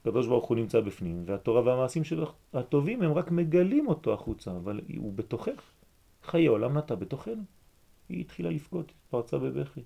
הקדוש 0.00 0.26
ברוך 0.26 0.48
הוא 0.48 0.56
נמצא 0.56 0.80
בפנים, 0.80 1.22
והתורה 1.26 1.62
והמעשים 1.62 2.04
שלך 2.04 2.32
הטובים 2.54 3.02
הם 3.02 3.12
רק 3.12 3.30
מגלים 3.30 3.88
אותו 3.88 4.12
החוצה, 4.12 4.50
אבל 4.50 4.80
הוא 4.96 5.12
בתוכך. 5.12 5.72
חיי 6.22 6.46
עולם 6.46 6.78
נטע 6.78 6.94
בתוכנו. 6.94 7.42
היא 8.08 8.20
התחילה 8.20 8.50
לבכות, 8.50 8.92
פרצה 9.10 9.38
בבכי. 9.38 9.80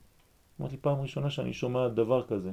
אמרתי, 0.60 0.76
פעם 0.76 1.00
ראשונה 1.00 1.30
שאני 1.30 1.52
שומע 1.52 1.88
דבר 1.88 2.26
כזה, 2.26 2.52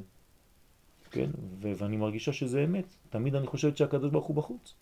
כן? 1.11 1.29
ואני 1.59 1.97
מרגישה 1.97 2.33
שזה 2.33 2.63
אמת. 2.63 2.95
תמיד 3.09 3.35
אני 3.35 3.47
חושבת 3.47 3.77
שהקדוש 3.77 4.11
ברוך 4.11 4.25
הוא 4.25 4.35
בחוץ. 4.35 4.73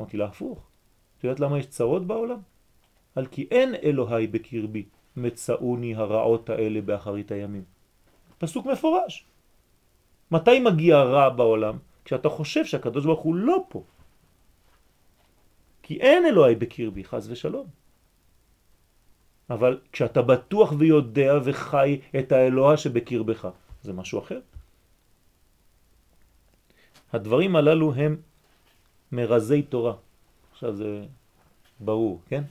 אמרתי 0.00 0.16
לה, 0.16 0.24
הפוך. 0.24 0.58
את 1.18 1.24
יודעת 1.24 1.40
למה 1.40 1.58
יש 1.58 1.66
צרות 1.66 2.06
בעולם? 2.06 2.40
על 3.14 3.26
כי 3.26 3.48
אין 3.50 3.74
אלוהי 3.74 4.26
בקרבי, 4.26 4.84
מצאוני 5.16 5.94
הרעות 5.94 6.50
האלה 6.50 6.80
באחרית 6.80 7.32
הימים. 7.32 7.64
פסוק 8.38 8.66
מפורש. 8.66 9.26
מתי 10.30 10.60
מגיע 10.60 11.02
רע 11.02 11.28
בעולם? 11.28 11.78
כשאתה 12.04 12.28
חושב 12.28 12.64
שהקדוש 12.64 13.04
ברוך 13.04 13.20
הוא 13.20 13.34
לא 13.34 13.64
פה. 13.68 13.82
כי 15.82 16.00
אין 16.00 16.26
אלוהי 16.26 16.54
בקרבי, 16.54 17.04
חס 17.04 17.26
ושלום. 17.28 17.66
אבל 19.50 19.80
כשאתה 19.92 20.22
בטוח 20.22 20.72
ויודע 20.78 21.38
וחי 21.44 22.00
את 22.18 22.32
האלוה 22.32 22.76
שבקרבך, 22.76 23.48
זה 23.82 23.92
משהו 23.92 24.18
אחר. 24.18 24.40
הדברים 27.12 27.56
הללו 27.56 27.94
הם 27.94 28.16
מרזי 29.12 29.62
תורה. 29.62 29.94
עכשיו 30.52 30.74
זה 30.76 31.04
ברור, 31.80 32.20
כן? 32.28 32.42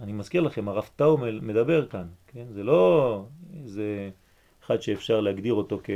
אני 0.00 0.12
מזכיר 0.12 0.40
לכם, 0.40 0.68
הרב 0.68 0.90
טאו 0.96 1.18
מדבר 1.18 1.86
כאן, 1.86 2.06
כן? 2.26 2.44
זה 2.52 2.62
לא 2.64 3.24
איזה 3.56 4.10
אחד 4.64 4.80
שאפשר 4.80 5.20
להגדיר 5.20 5.54
אותו 5.54 5.80
כ... 5.84 5.90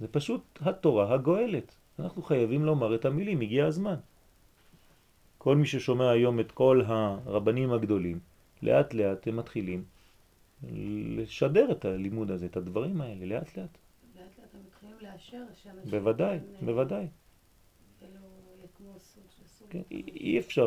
זה 0.00 0.08
פשוט 0.10 0.42
התורה 0.60 1.14
הגואלת. 1.14 1.74
אנחנו 1.98 2.22
חייבים 2.22 2.64
לומר 2.64 2.94
את 2.94 3.04
המילים, 3.04 3.40
הגיע 3.40 3.66
הזמן. 3.66 3.94
כל 5.38 5.56
מי 5.56 5.66
ששומע 5.66 6.10
היום 6.10 6.40
את 6.40 6.52
כל 6.52 6.82
הרבנים 6.86 7.72
הגדולים, 7.72 8.18
לאט 8.62 8.94
לאט 8.94 9.28
הם 9.28 9.36
מתחילים 9.36 9.84
לשדר 11.16 11.72
את 11.72 11.84
הלימוד 11.84 12.30
הזה, 12.30 12.46
את 12.46 12.56
הדברים 12.56 13.00
האלה, 13.00 13.26
לאט 13.26 13.58
לאט. 13.58 13.78
לאשר 15.18 15.42
שאנשים... 15.62 15.90
בוודאי, 15.90 16.38
כן, 16.60 16.66
בוודאי. 16.66 17.06
כן, 19.70 19.80
אי- 19.90 20.38
אפשר 20.38 20.66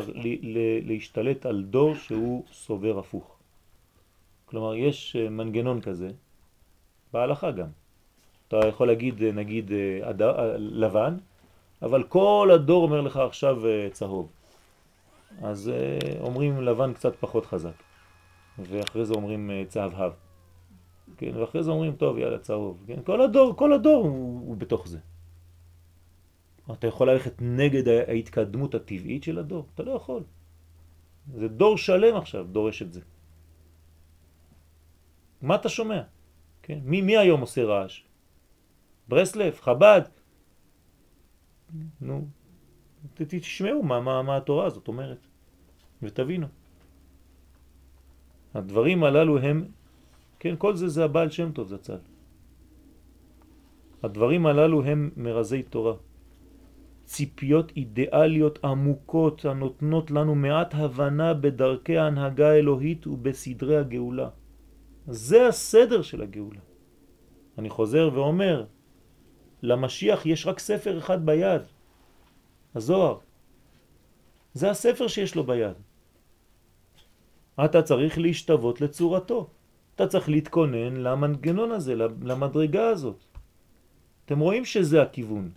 להשתלט 0.82 1.46
על 1.46 1.62
דור 1.62 1.94
שהוא 1.94 2.44
סובר 2.52 2.98
הפוך. 2.98 3.36
כלומר, 4.44 4.74
יש 4.74 5.16
אה, 5.16 5.28
מנגנון 5.28 5.80
כזה, 5.80 6.08
בהלכה 7.12 7.50
גם. 7.50 7.66
אתה 8.48 8.56
יכול 8.68 8.86
להגיד, 8.86 9.22
אה, 9.22 9.32
נגיד, 9.32 9.72
אה, 9.72 10.10
אד- 10.10 10.22
אה, 10.22 10.56
לבן, 10.58 11.16
אבל 11.82 12.02
כל 12.02 12.50
הדור 12.54 12.82
אומר 12.82 13.00
לך 13.00 13.16
עכשיו 13.16 13.66
אה, 13.66 13.88
צהוב. 13.92 14.30
אז 15.42 15.68
אה, 15.68 15.98
אומרים 16.20 16.62
לבן 16.62 16.92
קצת 16.94 17.16
פחות 17.16 17.46
חזק, 17.46 17.72
ואחרי 18.58 19.04
זה 19.04 19.14
אומרים 19.14 19.50
אה, 19.50 19.62
צהבהב. 19.68 20.12
כן, 21.16 21.36
ואחרי 21.36 21.62
זה 21.62 21.70
אומרים, 21.70 21.96
טוב, 21.96 22.18
יאללה, 22.18 22.38
צהוב. 22.38 22.84
כן, 22.86 23.02
כל 23.04 23.20
הדור, 23.20 23.56
כל 23.56 23.72
הדור 23.72 24.04
הוא, 24.04 24.48
הוא 24.48 24.56
בתוך 24.56 24.88
זה. 24.88 24.98
אתה 26.72 26.86
יכול 26.86 27.10
ללכת 27.10 27.34
נגד 27.40 27.88
ההתקדמות 27.88 28.74
הטבעית 28.74 29.22
של 29.22 29.38
הדור? 29.38 29.66
אתה 29.74 29.82
לא 29.82 29.90
יכול. 29.90 30.22
זה 31.34 31.48
דור 31.48 31.76
שלם 31.76 32.16
עכשיו 32.16 32.44
דורש 32.44 32.82
את 32.82 32.92
זה. 32.92 33.00
מה 35.42 35.54
אתה 35.54 35.68
שומע? 35.68 36.02
כן? 36.62 36.78
מי, 36.84 37.02
מי 37.02 37.16
היום 37.16 37.40
עושה 37.40 37.64
רעש? 37.64 38.02
ברסלב, 39.08 39.60
חב"ד? 39.60 40.02
נו, 42.00 42.26
תשמעו 43.14 43.82
מה, 43.82 44.00
מה, 44.00 44.22
מה 44.22 44.36
התורה 44.36 44.66
הזאת 44.66 44.88
אומרת 44.88 45.26
ותבינו. 46.02 46.46
הדברים 48.54 49.04
הללו 49.04 49.38
הם, 49.38 49.68
כן, 50.42 50.54
כל 50.58 50.74
זה 50.76 50.88
זה 50.88 51.04
הבעל 51.04 51.30
שם 51.30 51.52
טוב 51.52 51.68
זצ"ל. 51.68 52.02
הדברים 54.02 54.46
הללו 54.46 54.82
הם 54.82 55.10
מרזי 55.16 55.62
תורה. 55.62 55.94
ציפיות 57.04 57.72
אידיאליות 57.76 58.58
עמוקות 58.64 59.44
הנותנות 59.44 60.10
לנו 60.10 60.34
מעט 60.34 60.74
הבנה 60.74 61.34
בדרכי 61.34 61.98
ההנהגה 61.98 62.50
האלוהית 62.50 63.06
ובסדרי 63.06 63.76
הגאולה. 63.76 64.28
זה 65.06 65.46
הסדר 65.46 66.02
של 66.02 66.22
הגאולה. 66.22 66.60
אני 67.58 67.70
חוזר 67.70 68.10
ואומר, 68.12 68.66
למשיח 69.62 70.26
יש 70.26 70.46
רק 70.46 70.58
ספר 70.58 70.98
אחד 70.98 71.26
ביד, 71.26 71.62
הזוהר. 72.74 73.18
זה 74.54 74.70
הספר 74.70 75.06
שיש 75.06 75.34
לו 75.38 75.44
ביד. 75.46 75.76
אתה 77.64 77.82
צריך 77.82 78.18
להשתוות 78.18 78.80
לצורתו. 78.80 79.61
אתה 79.94 80.06
צריך 80.06 80.28
להתכונן 80.28 80.96
למנגנון 80.96 81.70
הזה, 81.72 81.94
למדרגה 82.22 82.88
הזאת. 82.88 83.24
אתם 84.24 84.38
רואים 84.38 84.64
שזה 84.64 85.02
הכיוון. 85.02 85.50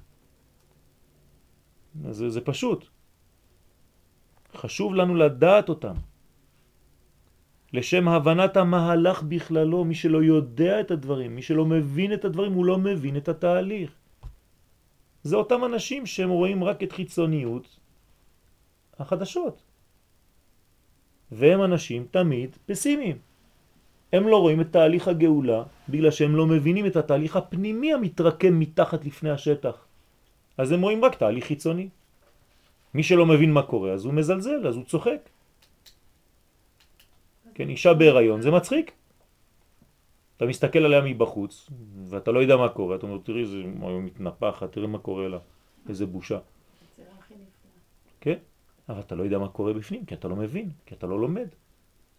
זה, 2.11 2.29
זה 2.29 2.41
פשוט. 2.41 2.85
חשוב 4.55 4.95
לנו 4.95 5.15
לדעת 5.15 5.69
אותם. 5.69 5.95
לשם 7.73 8.07
הבנת 8.07 8.57
המהלך 8.57 9.23
בכללו, 9.23 9.85
מי 9.85 9.95
שלא 9.95 10.23
יודע 10.23 10.81
את 10.81 10.91
הדברים, 10.91 11.35
מי 11.35 11.41
שלא 11.41 11.65
מבין 11.65 12.13
את 12.13 12.25
הדברים, 12.25 12.53
הוא 12.53 12.65
לא 12.65 12.77
מבין 12.77 13.17
את 13.17 13.27
התהליך. 13.27 13.91
זה 15.23 15.35
אותם 15.35 15.65
אנשים 15.65 16.05
שהם 16.05 16.29
רואים 16.29 16.63
רק 16.63 16.83
את 16.83 16.91
חיצוניות 16.91 17.79
החדשות. 18.99 19.63
והם 21.31 21.63
אנשים 21.63 22.07
תמיד 22.11 22.55
פסימיים. 22.65 23.17
הם 24.15 24.27
לא 24.27 24.37
רואים 24.37 24.61
את 24.61 24.71
תהליך 24.71 25.07
הגאולה 25.07 25.63
בגלל 25.89 26.11
שהם 26.11 26.35
לא 26.35 26.45
מבינים 26.47 26.85
את 26.85 26.95
התהליך 26.95 27.35
הפנימי 27.35 27.93
המתרקם 27.93 28.59
מתחת 28.59 29.05
לפני 29.05 29.29
השטח. 29.29 29.85
אז 30.57 30.71
הם 30.71 30.81
רואים 30.81 31.05
רק 31.05 31.15
תהליך 31.15 31.45
חיצוני. 31.45 31.89
מי 32.93 33.03
שלא 33.03 33.25
מבין 33.25 33.51
מה 33.53 33.63
קורה 33.63 33.91
אז 33.91 34.05
הוא 34.05 34.13
מזלזל, 34.13 34.67
אז 34.67 34.75
הוא 34.75 34.83
צוחק. 34.85 35.19
כן, 37.53 37.69
אישה 37.69 37.93
בהיריון 37.93 38.41
זה 38.41 38.51
מצחיק. 38.51 38.91
אתה 40.37 40.45
מסתכל 40.45 40.79
עליה 40.79 41.01
מבחוץ 41.01 41.69
ואתה 42.09 42.31
לא 42.31 42.39
יודע 42.39 42.57
מה 42.57 42.69
קורה, 42.69 42.95
אתה 42.95 43.05
אומר 43.05 43.17
תראי 43.23 43.45
זה 43.45 43.63
מתנפחת, 44.01 44.71
תראי 44.71 44.87
מה 44.87 44.99
קורה 44.99 45.27
לה, 45.27 45.39
איזה 45.89 46.05
בושה. 46.05 46.39
כן, 48.21 48.37
אבל 48.89 48.99
אתה 48.99 49.15
לא 49.15 49.23
יודע 49.23 49.39
מה 49.39 49.47
קורה 49.47 49.73
בפנים 49.73 50.05
כי 50.05 50.15
אתה 50.15 50.27
לא 50.27 50.35
מבין, 50.35 50.69
כי 50.85 50.95
אתה 50.95 51.07
לא 51.07 51.19
לומד. 51.19 51.47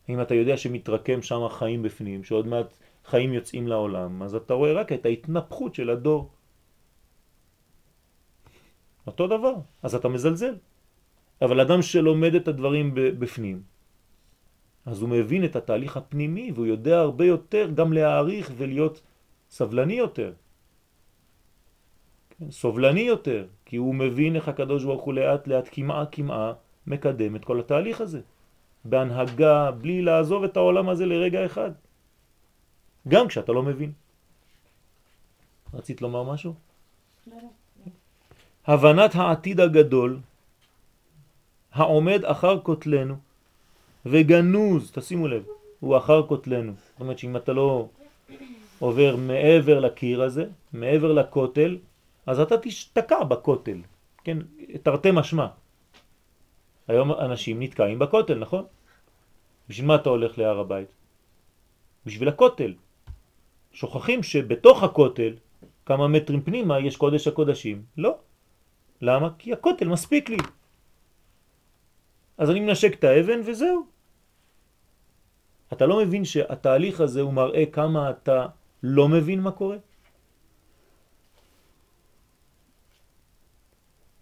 אם 0.08 0.20
אתה 0.20 0.34
יודע 0.34 0.56
שמתרקם 0.56 1.22
שם 1.22 1.48
חיים 1.48 1.82
בפנים, 1.82 2.24
שעוד 2.24 2.46
מעט 2.46 2.74
חיים 3.04 3.32
יוצאים 3.32 3.68
לעולם, 3.68 4.22
אז 4.22 4.34
אתה 4.34 4.54
רואה 4.54 4.72
רק 4.72 4.92
את 4.92 5.06
ההתנפחות 5.06 5.74
של 5.74 5.90
הדור. 5.90 6.30
אותו 9.06 9.26
דבר, 9.26 9.54
אז 9.82 9.94
אתה 9.94 10.08
מזלזל. 10.08 10.54
אבל 11.42 11.60
אדם 11.60 11.82
שלומד 11.82 12.34
את 12.34 12.48
הדברים 12.48 12.90
בפנים, 12.94 13.62
אז 14.86 15.02
הוא 15.02 15.08
מבין 15.08 15.44
את 15.44 15.56
התהליך 15.56 15.96
הפנימי 15.96 16.52
והוא 16.54 16.66
יודע 16.66 16.98
הרבה 16.98 17.24
יותר 17.24 17.70
גם 17.74 17.92
להעריך 17.92 18.50
ולהיות 18.56 19.02
סבלני 19.50 19.94
יותר. 19.94 20.32
כן, 22.30 22.50
סובלני 22.50 23.00
יותר, 23.00 23.46
כי 23.64 23.76
הוא 23.76 23.94
מבין 23.94 24.36
איך 24.36 24.48
הקדוש 24.48 24.84
ברוך 24.84 25.02
הוא 25.02 25.14
לאט 25.14 25.46
לאט 25.46 25.68
כמעה 25.72 26.06
כמעה 26.06 26.52
מקדם 26.86 27.36
את 27.36 27.44
כל 27.44 27.60
התהליך 27.60 28.00
הזה. 28.00 28.20
בהנהגה, 28.88 29.70
בלי 29.70 30.02
לעזוב 30.02 30.44
את 30.44 30.56
העולם 30.56 30.88
הזה 30.88 31.06
לרגע 31.06 31.46
אחד. 31.46 31.70
גם 33.08 33.28
כשאתה 33.28 33.52
לא 33.52 33.62
מבין. 33.62 33.92
רצית 35.74 36.02
לומר 36.02 36.22
משהו? 36.22 36.54
הבנת 38.66 39.14
העתיד 39.14 39.60
הגדול 39.60 40.18
העומד 41.72 42.24
אחר 42.24 42.60
כותלנו 42.60 43.14
וגנוז, 44.06 44.90
תשימו 44.94 45.28
לב, 45.28 45.44
הוא 45.80 45.96
אחר 45.96 46.26
כותלנו. 46.26 46.72
זאת 46.72 47.00
אומרת 47.00 47.18
שאם 47.18 47.36
אתה 47.36 47.52
לא 47.52 47.88
עובר 48.78 49.16
מעבר 49.16 49.80
לקיר 49.80 50.22
הזה, 50.22 50.46
מעבר 50.72 51.12
לכותל, 51.12 51.78
אז 52.26 52.40
אתה 52.40 52.58
תשתקע 52.58 53.24
בכותל, 53.24 53.78
כן? 54.24 54.38
תרתי 54.82 55.10
משמע. 55.12 55.46
היום 56.88 57.12
אנשים 57.12 57.62
נתקעים 57.62 57.98
בכותל, 57.98 58.38
נכון? 58.38 58.64
בשביל 59.68 59.86
מה 59.86 59.94
אתה 59.94 60.08
הולך 60.08 60.38
להר 60.38 60.58
הבית? 60.58 60.88
בשביל 62.06 62.28
הכותל. 62.28 62.74
שוכחים 63.72 64.22
שבתוך 64.22 64.82
הכותל, 64.82 65.32
כמה 65.86 66.08
מטרים 66.08 66.42
פנימה, 66.42 66.80
יש 66.80 66.96
קודש 66.96 67.28
הקודשים. 67.28 67.84
לא. 67.96 68.18
למה? 69.02 69.28
כי 69.38 69.52
הכותל 69.52 69.88
מספיק 69.88 70.28
לי. 70.28 70.36
אז 72.38 72.50
אני 72.50 72.60
מנשק 72.60 72.94
את 72.98 73.04
האבן 73.04 73.40
וזהו. 73.44 73.86
אתה 75.72 75.86
לא 75.86 75.98
מבין 75.98 76.24
שהתהליך 76.24 77.00
הזה 77.00 77.20
הוא 77.20 77.32
מראה 77.32 77.66
כמה 77.72 78.10
אתה 78.10 78.46
לא 78.82 79.08
מבין 79.08 79.40
מה 79.40 79.50
קורה? 79.50 79.76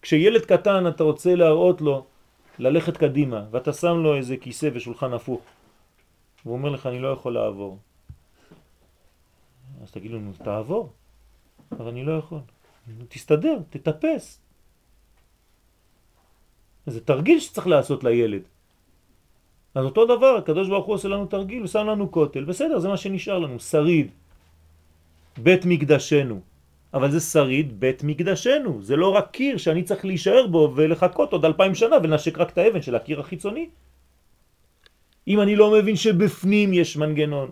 כשילד 0.03 0.45
קטן 0.45 0.89
אתה 0.89 1.05
רוצה 1.05 1.35
להראות 1.35 1.81
לו 1.81 2.07
ללכת 2.59 2.97
קדימה 2.97 3.45
ואתה 3.51 3.73
שם 3.73 3.97
לו 3.97 4.17
איזה 4.17 4.37
כיסא 4.37 4.69
ושולחן 4.75 5.13
הפוך. 5.13 5.41
והוא 6.45 6.57
אומר 6.57 6.69
לך 6.69 6.87
אני 6.87 6.99
לא 6.99 7.09
יכול 7.09 7.35
לעבור. 7.35 7.79
אז 9.83 9.91
תגיד 9.91 10.11
לנו 10.11 10.33
תעבור? 10.33 10.93
אבל 11.73 11.89
אני 11.89 12.05
לא 12.05 12.13
יכול. 12.13 12.39
תסתדר, 13.09 13.59
תטפס. 13.71 14.41
זה 16.87 17.01
תרגיל 17.05 17.41
שצריך 17.41 17.67
לעשות 17.67 18.05
לילד. 18.05 18.43
אז 19.75 19.85
אותו 19.85 20.05
דבר, 20.17 20.37
הקדוש 20.39 20.69
ברוך 20.69 20.87
הוא 20.87 20.95
עושה 20.95 21.09
לנו 21.09 21.27
תרגיל, 21.27 21.59
הוא 21.59 21.67
שם 21.67 21.87
לנו 21.87 22.13
כותל, 22.13 22.45
בסדר, 22.45 22.79
זה 22.79 22.89
מה 22.89 22.97
שנשאר 22.97 23.39
לנו, 23.39 23.61
שריד, 23.61 24.11
בית 25.39 25.65
מקדשנו. 25.65 26.41
אבל 26.95 27.11
זה 27.11 27.21
שריד 27.21 27.81
בית 27.81 28.03
מקדשנו, 28.03 28.83
זה 28.83 28.97
לא 28.97 29.09
רק 29.15 29.31
קיר 29.31 29.57
שאני 29.57 29.83
צריך 29.83 30.05
להישאר 30.05 30.47
בו 30.47 30.73
ולחכות 30.77 31.33
עוד 31.33 31.45
אלפיים 31.45 31.75
שנה 31.75 31.97
ולנשק 32.03 32.39
רק 32.39 32.51
את 32.51 32.59
האבן 32.59 32.83
של 32.83 32.95
הקיר 32.95 33.21
החיצוני. 33.21 33.69
אם 35.29 35.41
אני 35.41 35.57
לא 35.57 35.73
מבין 35.75 35.97
שבפנים 35.97 36.73
יש 36.73 36.97
מנגנון. 36.97 37.51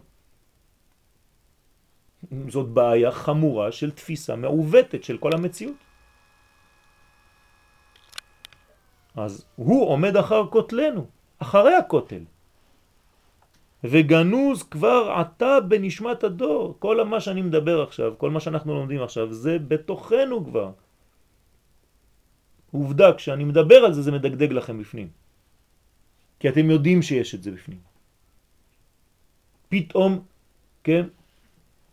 זאת 2.49 2.69
בעיה 2.69 3.11
חמורה 3.11 3.73
של 3.73 3.91
תפיסה 3.91 4.37
מעוותת 4.37 5.05
של 5.05 5.19
כל 5.19 5.33
המציאות. 5.35 5.81
אז 9.15 9.45
הוא 9.57 9.89
עומד 9.89 10.17
אחר 10.17 10.47
כותלנו. 10.47 11.07
אחרי 11.39 11.75
הכותל. 11.75 12.25
וגנוז 13.85 14.63
כבר 14.63 15.11
עתה 15.17 15.61
בנשמת 15.61 16.25
הדור. 16.25 16.77
כל 16.79 17.05
מה 17.05 17.21
שאני 17.21 17.43
מדבר 17.43 17.83
עכשיו, 17.83 18.15
כל 18.19 18.31
מה 18.31 18.41
שאנחנו 18.41 18.75
לומדים 18.75 19.03
עכשיו, 19.03 19.33
זה 19.33 19.59
בתוכנו 19.59 20.45
כבר. 20.45 20.71
עובדה, 22.73 23.13
כשאני 23.15 23.45
מדבר 23.45 23.85
על 23.85 23.93
זה, 23.93 24.03
זה 24.03 24.13
מדגדג 24.13 24.53
לכם 24.53 24.79
בפנים. 24.79 25.09
כי 26.41 26.49
אתם 26.49 26.71
יודעים 26.71 27.03
שיש 27.03 27.35
את 27.35 27.43
זה 27.43 27.51
בפנים. 27.51 27.79
פתאום, 29.69 30.21
כן, 30.85 31.07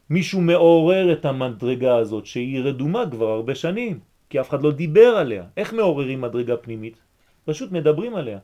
מישהו 0.09 0.41
מעורר 0.41 1.13
את 1.13 1.25
המדרגה 1.25 1.95
הזאת, 1.95 2.25
שהיא 2.25 2.59
רדומה 2.61 3.03
כבר 3.11 3.27
הרבה 3.27 3.55
שנים, 3.55 3.99
כי 4.29 4.39
אף 4.39 4.49
אחד 4.49 4.61
לא 4.63 4.71
דיבר 4.71 5.09
עליה. 5.21 5.43
איך 5.57 5.73
מעוררים 5.73 6.21
מדרגה 6.21 6.57
פנימית? 6.57 6.97
פשוט 7.45 7.71
מדברים 7.71 8.15
עליה. 8.15 8.39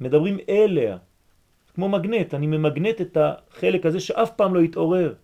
מדברים 0.00 0.36
אליה, 0.48 0.96
כמו 1.74 1.88
מגנט, 1.88 2.34
אני 2.34 2.46
ממגנט 2.46 3.00
את 3.00 3.16
החלק 3.20 3.86
הזה 3.86 4.00
שאף 4.00 4.30
פעם 4.36 4.54
לא 4.54 4.60
יתעורר, 4.60 5.14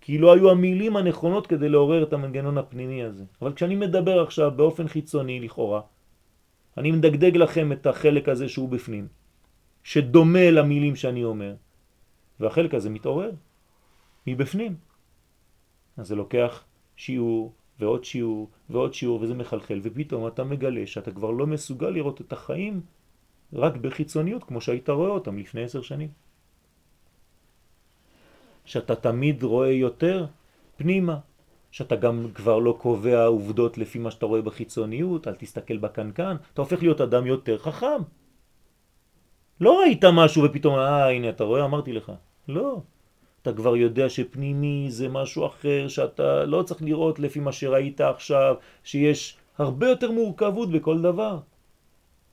כי 0.00 0.18
לא 0.18 0.32
היו 0.32 0.50
המילים 0.50 0.96
הנכונות 0.96 1.46
כדי 1.46 1.68
לעורר 1.68 2.02
את 2.02 2.12
המנגנון 2.12 2.58
הפנימי 2.58 3.04
הזה. 3.04 3.24
אבל 3.42 3.52
כשאני 3.52 3.76
מדבר 3.76 4.22
עכשיו 4.22 4.50
באופן 4.56 4.88
חיצוני 4.88 5.40
לכאורה, 5.40 5.80
אני 6.76 6.90
מדגדג 6.90 7.36
לכם 7.36 7.72
את 7.72 7.86
החלק 7.86 8.28
הזה 8.28 8.48
שהוא 8.48 8.68
בפנים, 8.68 9.08
שדומה 9.84 10.50
למילים 10.50 10.96
שאני 10.96 11.24
אומר, 11.24 11.54
והחלק 12.40 12.74
הזה 12.74 12.90
מתעורר 12.90 13.30
מבפנים. 14.26 14.76
אז 15.96 16.08
זה 16.08 16.14
לוקח 16.14 16.64
שיעור 16.96 17.52
ועוד 17.80 18.04
שיעור 18.04 18.50
ועוד 18.70 18.94
שיעור 18.94 19.20
וזה 19.22 19.34
מחלחל, 19.34 19.80
ופתאום 19.82 20.26
אתה 20.26 20.44
מגלה 20.44 20.86
שאתה 20.86 21.10
כבר 21.10 21.30
לא 21.30 21.46
מסוגל 21.46 21.90
לראות 21.90 22.20
את 22.20 22.32
החיים 22.32 22.80
רק 23.54 23.76
בחיצוניות, 23.76 24.44
כמו 24.44 24.60
שהיית 24.60 24.88
רואה 24.88 25.10
אותם 25.10 25.38
לפני 25.38 25.64
עשר 25.64 25.82
שנים. 25.82 26.08
שאתה 28.64 28.94
תמיד 28.94 29.42
רואה 29.42 29.70
יותר 29.70 30.26
פנימה, 30.76 31.18
שאתה 31.70 31.96
גם 31.96 32.26
כבר 32.34 32.58
לא 32.58 32.76
קובע 32.80 33.24
עובדות 33.24 33.78
לפי 33.78 33.98
מה 33.98 34.10
שאתה 34.10 34.26
רואה 34.26 34.42
בחיצוניות, 34.42 35.28
אל 35.28 35.34
תסתכל 35.34 35.76
בקנקן, 35.76 36.36
אתה 36.52 36.62
הופך 36.62 36.82
להיות 36.82 37.00
אדם 37.00 37.26
יותר 37.26 37.58
חכם. 37.58 38.02
לא 39.60 39.80
ראית 39.80 40.04
משהו 40.04 40.42
ופתאום, 40.44 40.74
אה, 40.74 41.10
הנה, 41.10 41.28
אתה 41.28 41.44
רואה, 41.44 41.64
אמרתי 41.64 41.92
לך. 41.92 42.12
לא. 42.48 42.80
אתה 43.42 43.52
כבר 43.52 43.76
יודע 43.76 44.08
שפנימי 44.08 44.86
זה 44.90 45.08
משהו 45.08 45.46
אחר, 45.46 45.88
שאתה 45.88 46.44
לא 46.44 46.62
צריך 46.62 46.82
לראות 46.82 47.18
לפי 47.18 47.40
מה 47.40 47.52
שראית 47.52 48.00
עכשיו, 48.00 48.54
שיש 48.84 49.36
הרבה 49.58 49.88
יותר 49.88 50.10
מורכבות 50.10 50.70
בכל 50.70 51.02
דבר. 51.02 51.38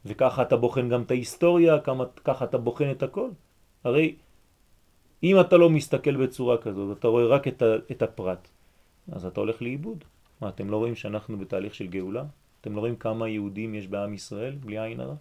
וככה 0.05 0.41
אתה 0.41 0.57
בוחן 0.57 0.89
גם 0.89 1.01
את 1.01 1.11
ההיסטוריה, 1.11 1.79
כמה, 1.79 2.05
ככה 2.23 2.45
אתה 2.45 2.57
בוחן 2.57 2.91
את 2.91 3.03
הכל. 3.03 3.29
הרי 3.83 4.15
אם 5.23 5.39
אתה 5.39 5.57
לא 5.57 5.69
מסתכל 5.69 6.15
בצורה 6.17 6.57
כזאת, 6.57 6.97
אתה 6.97 7.07
רואה 7.07 7.25
רק 7.25 7.47
את, 7.47 7.61
ה, 7.61 7.75
את 7.91 8.01
הפרט, 8.01 8.47
אז 9.11 9.25
אתה 9.25 9.39
הולך 9.39 9.61
לאיבוד. 9.61 10.03
מה, 10.41 10.49
אתם 10.49 10.69
לא 10.69 10.77
רואים 10.77 10.95
שאנחנו 10.95 11.37
בתהליך 11.37 11.75
של 11.75 11.87
גאולה? 11.87 12.23
אתם 12.61 12.75
לא 12.75 12.79
רואים 12.79 12.95
כמה 12.95 13.29
יהודים 13.29 13.75
יש 13.75 13.87
בעם 13.87 14.13
ישראל, 14.13 14.55
בלי 14.55 14.79
עין 14.79 14.99
הרע? 14.99 15.15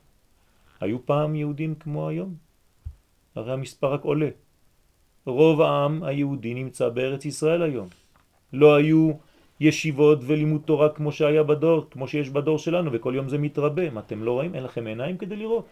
היו 0.80 1.06
פעם 1.06 1.34
יהודים 1.34 1.74
כמו 1.74 2.08
היום? 2.08 2.34
הרי 3.34 3.52
המספר 3.52 3.92
רק 3.92 4.04
עולה. 4.04 4.28
רוב 5.26 5.60
העם 5.60 6.02
היהודי 6.02 6.54
נמצא 6.54 6.88
בארץ 6.88 7.24
ישראל 7.24 7.62
היום. 7.62 7.88
לא 8.52 8.74
היו 8.74 9.12
ישיבות 9.60 10.18
ולימוד 10.22 10.62
תורה 10.64 10.88
כמו 10.88 11.12
שהיה 11.12 11.42
בדור, 11.42 11.86
כמו 11.90 12.08
שיש 12.08 12.30
בדור 12.30 12.58
שלנו, 12.58 12.90
וכל 12.92 13.12
יום 13.16 13.28
זה 13.28 13.38
מתרבה. 13.38 13.90
מה, 13.90 14.00
אתם 14.00 14.22
לא 14.22 14.32
רואים? 14.32 14.54
אין 14.54 14.64
לכם 14.64 14.86
עיניים 14.86 15.18
כדי 15.18 15.36
לראות. 15.36 15.68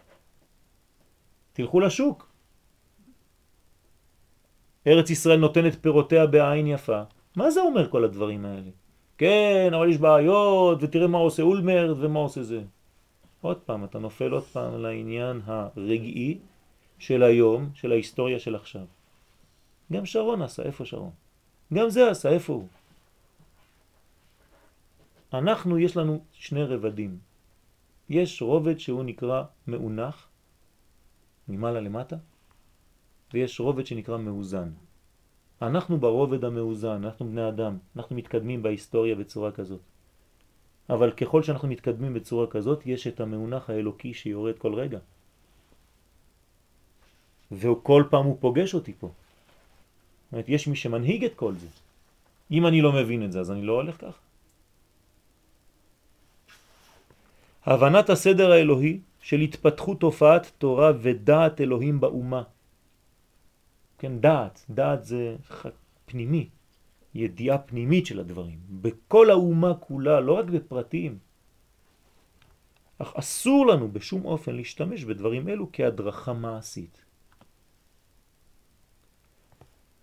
תלכו 1.53 1.79
לשוק. 1.79 2.29
ארץ 4.87 5.09
ישראל 5.09 5.39
נותנת 5.39 5.75
פירותיה 5.81 6.27
בעין 6.27 6.67
יפה. 6.67 7.01
מה 7.35 7.51
זה 7.51 7.61
אומר 7.61 7.89
כל 7.89 8.03
הדברים 8.03 8.45
האלה? 8.45 8.69
כן, 9.17 9.71
אבל 9.73 9.89
יש 9.89 9.97
בעיות, 9.97 10.77
ותראה 10.81 11.07
מה 11.07 11.17
עושה 11.17 11.43
אולמרט 11.43 11.97
ומה 11.99 12.19
עושה 12.19 12.43
זה. 12.43 12.61
עוד 13.41 13.57
פעם, 13.57 13.83
אתה 13.83 13.99
נופל 13.99 14.31
עוד 14.31 14.43
פעם 14.43 14.81
לעניין 14.81 15.41
הרגעי 15.45 16.37
של 16.99 17.23
היום, 17.23 17.69
של 17.73 17.91
ההיסטוריה 17.91 18.39
של 18.39 18.55
עכשיו. 18.55 18.85
גם 19.91 20.05
שרון 20.05 20.41
עשה, 20.41 20.63
איפה 20.63 20.85
שרון? 20.85 21.11
גם 21.73 21.89
זה 21.89 22.09
עשה, 22.09 22.29
איפה 22.29 22.53
הוא? 22.53 22.67
אנחנו, 25.33 25.79
יש 25.79 25.97
לנו 25.97 26.23
שני 26.33 26.63
רבדים. 26.63 27.17
יש 28.09 28.41
רובד 28.41 28.79
שהוא 28.79 29.03
נקרא 29.03 29.43
מאונח, 29.67 30.27
ממעלה 31.47 31.79
למטה, 31.79 32.15
ויש 33.33 33.59
רובד 33.59 33.85
שנקרא 33.85 34.17
מאוזן. 34.17 34.69
אנחנו 35.61 35.97
ברובד 35.97 36.45
המאוזן, 36.45 37.03
אנחנו 37.05 37.25
בני 37.25 37.49
אדם, 37.49 37.77
אנחנו 37.95 38.15
מתקדמים 38.15 38.63
בהיסטוריה 38.63 39.15
בצורה 39.15 39.51
כזאת. 39.51 39.81
אבל 40.89 41.11
ככל 41.11 41.43
שאנחנו 41.43 41.67
מתקדמים 41.67 42.13
בצורה 42.13 42.47
כזאת, 42.47 42.85
יש 42.85 43.07
את 43.07 43.19
המאונח 43.19 43.69
האלוקי 43.69 44.13
שיורד 44.13 44.57
כל 44.57 44.73
רגע. 44.73 44.99
וכל 47.51 48.03
פעם 48.09 48.25
הוא 48.25 48.37
פוגש 48.39 48.73
אותי 48.73 48.93
פה. 48.99 49.07
זאת 49.07 50.33
אומרת, 50.33 50.49
יש 50.49 50.67
מי 50.67 50.75
שמנהיג 50.75 51.25
את 51.25 51.35
כל 51.35 51.53
זה. 51.55 51.67
אם 52.51 52.67
אני 52.67 52.81
לא 52.81 52.93
מבין 52.93 53.25
את 53.25 53.31
זה, 53.31 53.39
אז 53.39 53.51
אני 53.51 53.61
לא 53.61 53.73
הולך 53.73 54.01
ככה. 54.01 54.28
הבנת 57.65 58.09
הסדר 58.09 58.51
האלוהי 58.51 58.99
של 59.21 59.39
התפתחות 59.39 59.99
תופעת 59.99 60.51
תורה 60.57 60.91
ודעת 61.01 61.61
אלוהים 61.61 61.99
באומה. 61.99 62.43
כן, 63.97 64.19
דעת, 64.19 64.65
דעת 64.69 65.05
זה 65.05 65.35
פנימי, 66.05 66.49
ידיעה 67.13 67.57
פנימית 67.57 68.05
של 68.05 68.19
הדברים, 68.19 68.59
בכל 68.69 69.29
האומה 69.29 69.73
כולה, 69.73 70.19
לא 70.19 70.33
רק 70.33 70.45
בפרטים. 70.45 71.17
אך 72.99 73.13
אסור 73.15 73.67
לנו 73.67 73.91
בשום 73.91 74.25
אופן 74.25 74.55
להשתמש 74.55 75.03
בדברים 75.03 75.49
אלו 75.49 75.69
כהדרכה 75.73 76.33
מעשית. 76.33 77.05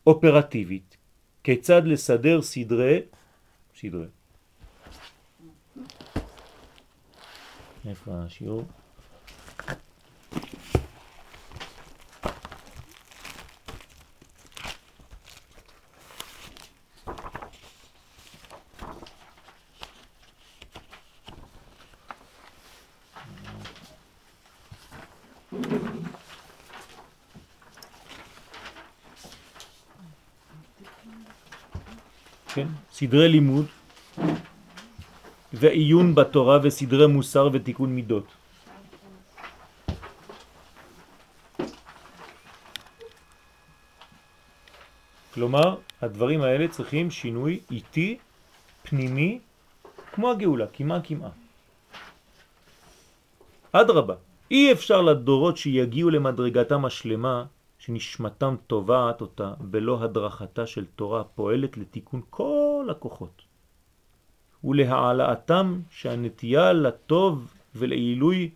אופרטיבית, 0.07 0.97
כיצד 1.45 1.83
לסדר 1.85 2.43
סדרי, 2.43 3.01
סדרי. 3.75 4.16
איפה 7.89 8.13
השיעור? 8.27 8.65
כן? 32.55 32.67
סדרי 32.93 33.29
לימוד 33.29 33.67
ועיון 35.59 36.15
בתורה 36.15 36.59
וסדרי 36.63 37.07
מוסר 37.07 37.49
ותיקון 37.53 37.91
מידות. 37.95 38.29
כלומר, 45.35 45.77
הדברים 46.03 46.43
האלה 46.43 46.69
צריכים 46.69 47.11
שינוי 47.11 47.61
איטי, 47.71 48.19
פנימי, 48.83 49.39
כמו 50.13 50.31
הגאולה, 50.31 50.67
כמעט 50.73 51.03
כמעט. 51.05 51.33
אדרבה, 53.73 54.15
אי 54.51 54.73
אפשר 54.73 55.01
לדורות 55.03 55.57
שיגיעו 55.57 56.11
למדרגתם 56.11 56.85
השלמה 56.85 57.45
שנשמתם 57.79 58.57
טובעת 58.67 59.21
אותה 59.21 59.55
בלא 59.61 60.03
הדרכתה 60.03 60.67
של 60.67 60.85
תורה 60.97 61.25
פועלת 61.25 61.77
לתיקון 61.77 62.21
כל 62.31 62.89
הכוחות 62.91 63.46
ולהעלאתם 64.67 65.81
שהנטייה 65.91 66.73
לטוב 66.73 67.55
ולעילוי 67.75 68.51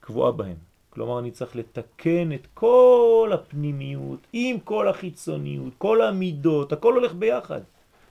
קבועה 0.00 0.32
בהם. 0.32 0.56
כלומר 0.90 1.18
אני 1.18 1.30
צריך 1.30 1.56
לתקן 1.56 2.32
את 2.32 2.46
כל 2.54 3.30
הפנימיות 3.34 4.20
עם 4.32 4.60
כל 4.60 4.88
החיצוניות, 4.88 5.72
כל 5.78 6.02
המידות, 6.02 6.72
הכל 6.72 6.94
הולך 6.94 7.14
ביחד. 7.14 7.60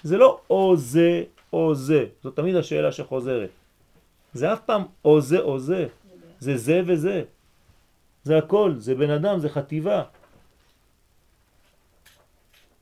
זה 0.04 0.18
לא 0.18 0.39
או 0.49 0.76
זה 0.76 1.24
או 1.54 1.76
זה, 1.76 2.06
זאת 2.24 2.36
תמיד 2.36 2.56
השאלה 2.56 2.91
שחוזרת. 2.91 3.49
זה 4.34 4.54
אף 4.54 4.60
פעם 4.66 4.84
או 5.06 5.22
זה 5.22 5.39
או 5.39 5.60
זה, 5.60 5.88
זה 6.39 6.58
זה 6.58 6.82
וזה. 6.86 7.24
זה 8.24 8.38
הכל, 8.38 8.74
זה 8.78 8.95
בן 8.95 9.10
אדם, 9.10 9.39
זה 9.39 9.49
חטיבה. 9.49 10.04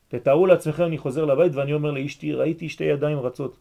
תתארו 0.08 0.46
לעצמכם, 0.48 0.84
אני 0.84 0.98
חוזר 0.98 1.26
לבית 1.26 1.56
ואני 1.56 1.74
אומר 1.74 1.92
לאשתי, 1.92 2.34
ראיתי 2.34 2.70
שתי 2.70 2.84
ידיים 2.84 3.20
רצות. 3.20 3.58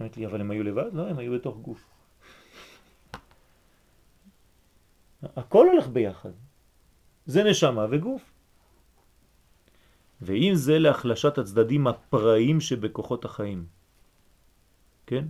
אמרת 0.00 0.16
לי, 0.16 0.26
אבל 0.26 0.40
הם 0.40 0.50
היו 0.50 0.62
לבד? 0.62 0.90
לא, 0.92 1.08
הם 1.08 1.18
היו 1.18 1.32
בתוך 1.32 1.56
גוף. 1.56 1.84
הכל 5.22 5.66
הולך 5.68 5.88
ביחד. 5.88 6.30
זה 7.26 7.44
נשמה 7.44 7.86
וגוף. 7.90 8.22
ואם 10.20 10.52
זה 10.54 10.78
להחלשת 10.78 11.38
הצדדים 11.38 11.86
הפראיים 11.86 12.60
שבכוחות 12.60 13.24
החיים. 13.24 13.66
כן? 15.06 15.24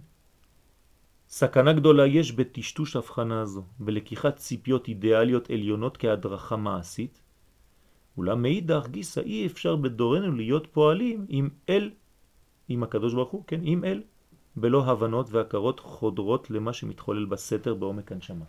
סכנה 1.28 1.72
גדולה 1.72 2.06
יש 2.06 2.32
בטשטוש 2.32 2.96
הבחנה 2.96 3.40
הזו, 3.40 3.62
בלקיחת 3.78 4.36
ציפיות 4.36 4.88
אידיאליות 4.88 5.50
עליונות 5.50 5.96
כהדרכה 5.96 6.56
מעשית, 6.56 7.20
אולם 8.16 8.42
מאידך 8.42 8.86
גיסא 8.90 9.20
אי 9.20 9.46
אפשר 9.46 9.76
בדורנו 9.76 10.32
להיות 10.32 10.66
פועלים 10.72 11.26
עם 11.28 11.48
אל, 11.68 11.90
עם 12.68 12.82
הקדוש 12.82 13.14
ברוך 13.14 13.30
הוא, 13.30 13.44
כן, 13.46 13.60
עם 13.62 13.84
אל, 13.84 14.02
בלא 14.60 14.84
הבנות 14.86 15.30
והכרות 15.30 15.80
חודרות 15.80 16.50
למה 16.50 16.72
שמתחולל 16.72 17.24
בסתר 17.24 17.74
בעומק 17.74 18.12
הנשמה. 18.12 18.44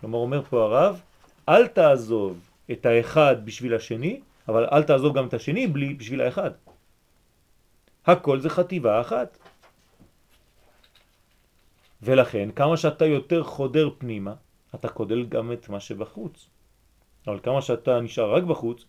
כלומר 0.00 0.18
אומר 0.18 0.42
פה 0.42 0.64
הרב, 0.64 1.00
אל 1.48 1.66
תעזוב 1.66 2.40
את 2.72 2.86
האחד 2.86 3.36
בשביל 3.44 3.74
השני, 3.74 4.20
אבל 4.48 4.66
אל 4.72 4.82
תעזוב 4.82 5.16
גם 5.18 5.26
את 5.26 5.34
השני 5.34 5.66
בלי, 5.66 5.94
בשביל 5.94 6.20
האחד. 6.20 6.50
הכל 8.06 8.40
זה 8.40 8.50
חטיבה 8.50 9.00
אחת. 9.00 9.38
ולכן, 12.02 12.48
כמה 12.56 12.76
שאתה 12.76 13.06
יותר 13.06 13.42
חודר 13.44 13.90
פנימה, 13.98 14.34
אתה 14.74 14.88
קודל 14.88 15.26
גם 15.26 15.52
את 15.52 15.68
מה 15.68 15.80
שבחוץ. 15.80 16.46
אבל 17.26 17.38
כמה 17.42 17.62
שאתה 17.62 18.00
נשאר 18.00 18.34
רק 18.34 18.42
בחוץ, 18.42 18.84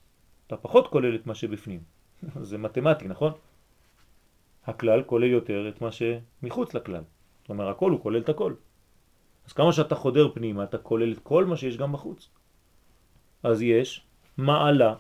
אתה 0.48 0.58
פחות 0.58 0.88
כולל 0.88 1.16
את 1.16 1.28
מה 1.28 1.36
שבפנים. 1.36 1.80
זה 2.50 2.58
מתמטי, 2.58 3.08
נכון? 3.08 3.32
הכלל 4.68 5.04
כולל 5.04 5.32
יותר 5.32 5.70
את 5.70 5.82
מה 5.82 5.90
שמחוץ 5.92 6.74
לכלל. 6.74 7.04
זאת 7.42 7.50
אומרת, 7.50 7.76
הכל 7.76 7.92
הוא 7.92 8.02
כולל 8.02 8.22
את 8.22 8.30
הכל. 8.30 8.54
אז 9.48 9.54
כמה 9.54 9.74
שאתה 9.74 9.96
חודר 9.96 10.32
פנימה, 10.34 10.64
אתה 10.64 10.78
כולל 10.78 11.12
את 11.12 11.20
כל 11.24 11.46
מה 11.46 11.58
שיש 11.58 11.78
גם 11.78 11.94
בחוץ. 11.94 12.30
אז 13.44 13.62
יש 13.62 14.02
מעלה 14.38 14.96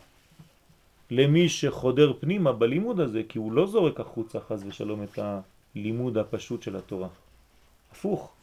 למי 1.12 1.50
שחודר 1.50 2.14
פנימה 2.20 2.52
בלימוד 2.52 3.00
הזה, 3.00 3.22
כי 3.30 3.38
הוא 3.38 3.52
לא 3.52 3.68
זורק 3.68 4.00
החוצה 4.00 4.40
חז 4.40 4.66
ושלום 4.68 5.04
את 5.04 5.20
הלימוד 5.20 6.18
הפשוט 6.18 6.62
של 6.62 6.76
התורה. 6.76 7.08
הפוך, 7.92 8.34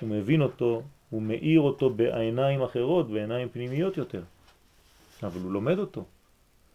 הוא 0.00 0.08
מבין 0.08 0.42
אותו, 0.42 0.82
הוא 1.10 1.22
מאיר 1.22 1.60
אותו 1.60 1.90
בעיניים 1.90 2.62
אחרות, 2.62 3.10
בעיניים 3.10 3.48
פנימיות 3.48 3.96
יותר. 3.96 4.22
אבל 5.22 5.40
הוא 5.40 5.52
לומד 5.52 5.78
אותו. 5.78 6.04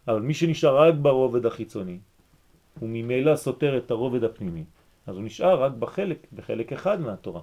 אבל 0.07 0.21
מי 0.21 0.33
שנשאר 0.33 0.77
רק 0.77 0.93
ברובד 1.01 1.45
החיצוני, 1.45 1.97
הוא 2.79 2.89
ממילא 2.89 3.35
סותר 3.35 3.77
את 3.77 3.91
הרובד 3.91 4.23
הפנימי, 4.23 4.63
אז 5.07 5.15
הוא 5.15 5.23
נשאר 5.23 5.63
רק 5.63 5.71
בחלק, 5.71 6.27
בחלק 6.33 6.73
אחד 6.73 7.01
מהתורה. 7.01 7.41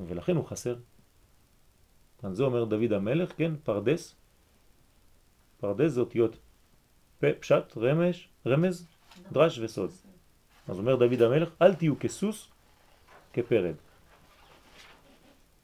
ולכן 0.00 0.36
הוא 0.36 0.44
חסר. 0.44 0.76
אז 2.22 2.36
זה 2.36 2.42
אומר 2.42 2.64
דוד 2.64 2.92
המלך, 2.92 3.32
כן, 3.36 3.52
פרדס. 3.56 4.14
פרדס 5.60 5.90
זה 5.90 6.00
אותיות 6.00 6.36
פשט, 7.20 7.76
רמש, 7.76 8.28
רמז, 8.46 8.86
דרש 9.32 9.58
וסוד. 9.58 9.90
אז 10.68 10.78
אומר 10.78 10.96
דוד 10.96 11.22
המלך, 11.22 11.48
אל 11.62 11.74
תהיו 11.74 11.98
כסוס 12.00 12.48
כפרד. 13.32 13.74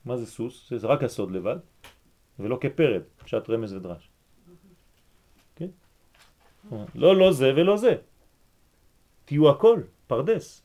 מה 0.05 0.17
זה 0.17 0.27
סוס? 0.27 0.73
זה 0.77 0.87
רק 0.87 1.03
הסוד 1.03 1.31
לבד, 1.31 1.57
ולא 2.39 2.59
כפרד, 2.61 3.03
פשט 3.25 3.51
רמז 3.51 3.73
ודרש. 3.73 4.08
לא, 6.95 7.17
לא 7.17 7.33
זה 7.33 7.53
ולא 7.57 7.77
זה. 7.77 7.97
תהיו 9.25 9.51
הכל, 9.51 9.81
פרדס. 10.07 10.63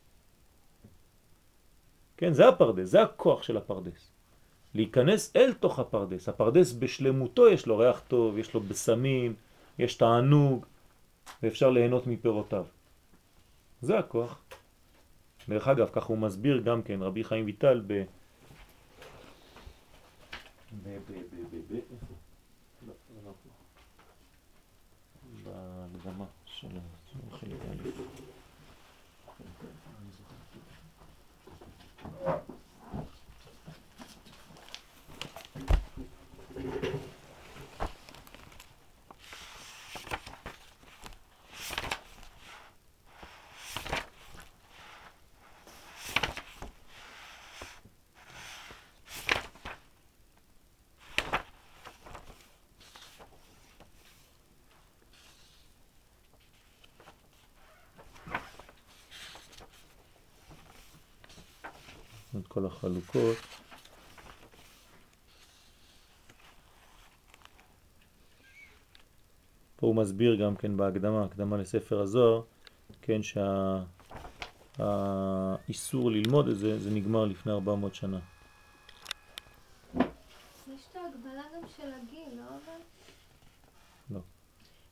כן, 2.17 2.33
זה 2.33 2.47
הפרדס, 2.47 2.87
זה 2.87 3.01
הכוח 3.01 3.43
של 3.43 3.57
הפרדס. 3.57 4.11
להיכנס 4.73 5.35
אל 5.35 5.53
תוך 5.53 5.79
הפרדס. 5.79 6.29
הפרדס 6.29 6.71
בשלמותו 6.71 7.49
יש 7.49 7.67
לו 7.67 7.77
ריח 7.77 8.01
טוב, 8.07 8.37
יש 8.37 8.53
לו 8.53 8.59
בסמים, 8.59 9.33
יש 9.79 9.95
תענוג, 9.95 10.65
ואפשר 11.43 11.69
ליהנות 11.69 12.07
מפירותיו. 12.07 12.65
זה 13.81 13.99
הכוח. 13.99 14.39
דרך 15.49 15.67
אגב, 15.67 15.89
ככה 15.93 16.07
הוא 16.07 16.17
מסביר 16.17 16.61
גם 16.61 16.81
כן, 16.81 17.01
רבי 17.01 17.23
חיים 17.23 17.45
ויטל 17.45 17.83
ב... 17.87 17.93
ב... 17.93 18.03
ב... 20.83 20.87
ב... 20.87 21.17
ב... 21.51 21.55
ב... 21.69 21.75
איפה? 21.75 22.13
לא, 22.87 22.93
לא 23.25 23.31
פה. 23.43 23.49
בהקדמה 26.63 26.81
של 27.05 27.37
חלק 27.39 27.61
א'. 27.71 28.23
את 62.37 62.47
החלוקות. 63.15 63.37
פה 69.75 69.87
הוא 69.87 69.95
מסביר 69.95 70.35
גם 70.35 70.55
כן 70.55 70.77
בהקדמה, 70.77 71.23
הקדמה 71.23 71.57
לספר 71.57 72.01
הזוהר, 72.01 72.41
כן, 73.01 73.21
שהאיסור 74.77 76.11
ללמוד 76.11 76.47
את 76.47 76.57
זה, 76.57 76.79
זה 76.79 76.89
נגמר 76.89 77.25
לפני 77.25 77.51
400 77.51 77.95
שנה. 77.95 78.19
יש 79.95 80.87
את 80.91 80.95
ההגבלה 80.95 81.43
גם 81.55 81.67
של 81.77 81.91
הגיל, 81.93 82.37
לא 82.37 82.43
אבל? 82.43 82.79
לא. 84.09 84.19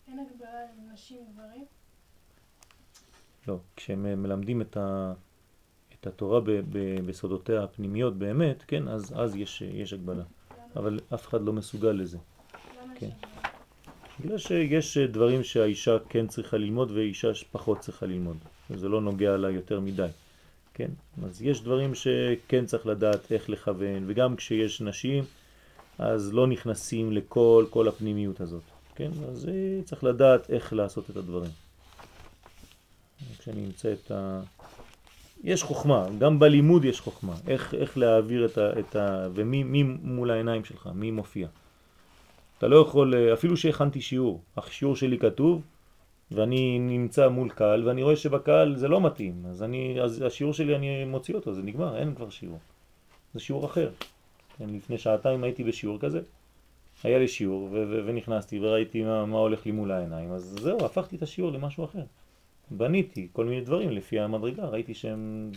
אין 0.07 0.19
הגבלה 0.19 0.49
לנשים 0.78 1.17
וגברים? 1.17 1.65
לא, 3.47 3.57
כשהם 3.76 4.03
מלמדים 4.24 4.61
את, 4.61 4.78
ה, 4.78 5.13
את 6.02 6.08
התורה 6.08 6.39
בסודותיה 7.06 7.64
הפנימיות 7.64 8.18
באמת, 8.18 8.64
כן, 8.68 8.88
אז, 8.88 9.14
אז 9.16 9.36
יש, 9.36 9.62
יש 9.62 9.93
הגבלה. 9.93 10.24
אבל 10.76 10.99
אף 11.14 11.28
אחד 11.28 11.41
לא 11.41 11.54
מסוגל 11.54 11.91
לזה. 11.91 12.18
כן. 12.95 13.10
בגלל 14.20 14.38
שיש 14.38 14.97
דברים 14.97 15.43
שהאישה 15.43 15.97
כן 16.10 16.28
צריכה 16.28 16.58
ללמוד 16.58 16.91
ואישה 16.91 17.32
פחות 17.52 17.80
צריכה 17.80 18.06
ללמוד. 18.06 18.38
זה 18.70 18.89
לא 18.89 19.02
נוגע 19.02 19.38
לה 19.38 19.49
יותר 19.49 19.80
מדי. 19.80 20.08
כן? 20.74 20.89
אז 21.24 21.41
יש 21.41 21.62
דברים 21.62 21.95
שכן 21.95 22.66
צריך 22.66 22.86
לדעת 22.86 23.32
איך 23.32 23.49
לכוון, 23.49 24.04
וגם 24.08 24.36
כשיש 24.36 24.82
נשים, 24.82 25.24
אז 25.97 26.34
לא 26.34 26.47
נכנסים 26.47 27.12
לכל 27.12 27.66
כל 27.70 27.88
הפנימיות 27.88 28.41
הזאת. 28.41 28.64
כן? 28.95 29.12
אז 29.30 29.49
אה, 29.49 29.84
צריך 29.84 30.04
לדעת 30.04 30.49
איך 30.49 30.74
לעשות 30.74 31.10
את 31.10 31.18
הדברים. 31.18 31.52
כשאני 33.39 33.66
אמצא 33.66 33.93
את 33.93 34.12
ה... 34.12 34.41
יש 35.44 35.64
חוכמה, 35.64 36.06
גם 36.20 36.39
בלימוד 36.39 36.86
יש 36.86 37.02
חוכמה, 37.02 37.34
איך, 37.48 37.74
איך 37.74 37.98
להעביר 37.98 38.46
את 38.46 38.58
ה... 38.58 38.80
את 38.80 38.96
ה... 38.96 39.28
ומי 39.34 39.64
מי 39.64 39.84
מול 39.84 40.32
העיניים 40.32 40.66
שלך, 40.66 40.89
מי 40.96 41.12
מופיע. 41.12 41.48
אתה 42.58 42.68
לא 42.68 42.76
יכול, 42.76 43.16
אה, 43.16 43.34
אפילו 43.34 43.58
שהכנתי 43.58 44.02
שיעור, 44.02 44.42
השיעור 44.58 44.96
שלי 44.96 45.20
כתוב, 45.20 45.62
ואני 46.32 46.80
נמצא 46.80 47.28
מול 47.28 47.50
קהל, 47.50 47.88
ואני 47.88 48.04
רואה 48.04 48.16
שבקהל 48.16 48.76
זה 48.76 48.88
לא 48.88 49.02
מתאים, 49.02 49.44
אז, 49.50 49.64
אני, 49.64 50.02
אז 50.02 50.22
השיעור 50.22 50.54
שלי 50.54 50.76
אני 50.76 51.06
מוציא 51.06 51.36
אותו, 51.36 51.54
זה 51.54 51.62
נגמר, 51.62 51.98
אין 51.98 52.16
כבר 52.16 52.30
שיעור. 52.30 52.60
זה 53.34 53.39
שיעור 53.39 53.66
אחר. 53.66 53.89
כן, 54.58 54.70
לפני 54.70 54.98
שעתיים 54.98 55.44
הייתי 55.44 55.64
בשיעור 55.64 56.00
כזה, 56.00 56.22
היה 57.04 57.20
לי 57.20 57.28
שיעור, 57.28 57.70
ונכנסתי 58.06 58.60
וראיתי 58.60 59.04
מה, 59.04 59.26
מה 59.26 59.38
הולך 59.38 59.66
לי 59.66 59.72
מול 59.72 59.92
העיניים, 59.92 60.32
אז 60.32 60.56
זהו, 60.62 60.86
הפכתי 60.86 61.16
את 61.16 61.22
השיעור 61.22 61.52
למשהו 61.52 61.86
אחר. 61.86 62.04
בניתי 62.72 63.28
כל 63.34 63.45
מיני 63.45 63.61
דברים 63.61 63.89
לפי 63.89 64.19
המדרגה, 64.19 64.65
ראיתי 64.65 64.93
שהם 64.93 65.51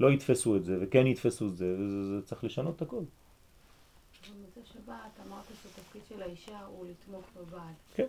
לא 0.00 0.10
יתפסו 0.10 0.56
את 0.56 0.64
זה, 0.64 0.78
וכן 0.80 1.06
יתפסו 1.06 1.46
את 1.46 1.56
זה, 1.56 1.74
וזה 1.78 2.04
זה 2.04 2.26
צריך 2.26 2.44
לשנות 2.44 2.76
את 2.76 2.82
הכל. 2.82 3.02
במוצאי 4.30 4.62
שבת 4.64 5.26
אמרת 5.26 5.44
שהתפקיד 5.62 6.02
של 6.08 6.22
האישה 6.22 6.60
הוא 6.64 6.86
לתמוך 6.86 7.24
בבעל. 7.36 7.72
כן. 7.94 8.06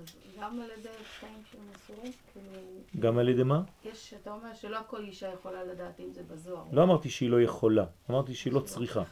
אז 0.00 0.06
גם 0.40 0.60
על 0.60 0.70
ידי 0.78 0.88
קטעים 1.18 1.42
שהם 1.50 1.60
אסורים, 1.76 2.12
כאילו, 2.32 2.60
גם 2.98 3.18
על 3.18 3.28
ידי 3.28 3.42
מה? 3.42 3.62
יש, 3.84 4.14
אתה 4.22 4.32
אומר 4.32 4.54
שלא 4.54 4.78
כל 4.86 5.04
אישה 5.04 5.32
יכולה 5.32 5.64
לדעת 5.64 6.00
אם 6.00 6.12
זה 6.12 6.22
בזוהר. 6.22 6.64
לא 6.72 6.82
אמרתי 6.82 7.10
שהיא 7.10 7.30
לא 7.30 7.42
יכולה, 7.42 7.84
אמרתי 8.10 8.34
שהיא 8.34 8.52
לא 8.52 8.60
שהיא 8.66 8.68
צריכה. 8.68 9.02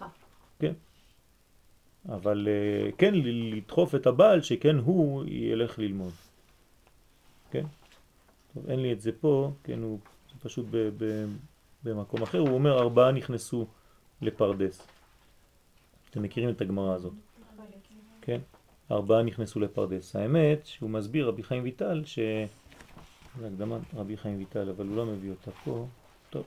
אבל 2.08 2.48
אה, 2.48 2.92
כן 2.98 3.14
לדחוף 3.14 3.94
את 3.94 4.06
הבעל 4.06 4.42
שכן 4.42 4.76
הוא 4.76 5.24
ילך 5.26 5.78
ללמוד. 5.78 6.12
כן? 7.50 7.64
טוב, 8.54 8.70
אין 8.70 8.80
לי 8.80 8.92
את 8.92 9.00
זה 9.00 9.10
פה, 9.20 9.52
כן, 9.64 9.82
הוא 9.82 9.98
זה 10.28 10.40
פשוט 10.40 10.66
ב, 10.70 10.76
ב, 10.76 11.26
במקום 11.84 12.22
אחר, 12.22 12.38
הוא 12.38 12.48
אומר 12.48 12.78
ארבעה 12.78 13.12
נכנסו 13.12 13.66
לפרדס. 14.22 14.86
אתם 16.10 16.22
מכירים 16.22 16.50
את 16.50 16.60
הגמרא 16.60 16.94
הזאת, 16.94 17.12
כן? 18.20 18.40
ארבעה 18.90 19.22
נכנסו 19.22 19.60
לפרדס. 19.60 20.16
האמת 20.16 20.66
שהוא 20.66 20.90
מסביר 20.90 21.28
רבי 21.28 21.42
חיים 21.42 21.62
ויטל 21.62 22.02
ש... 22.04 22.18
זה 23.38 23.46
הקדמת 23.46 23.80
רבי 23.94 24.16
חיים 24.16 24.38
ויטל, 24.38 24.68
אבל 24.68 24.86
הוא 24.86 24.96
לא 24.96 25.06
מביא 25.06 25.30
אותה 25.30 25.50
פה. 25.50 25.86
טוב. 26.30 26.44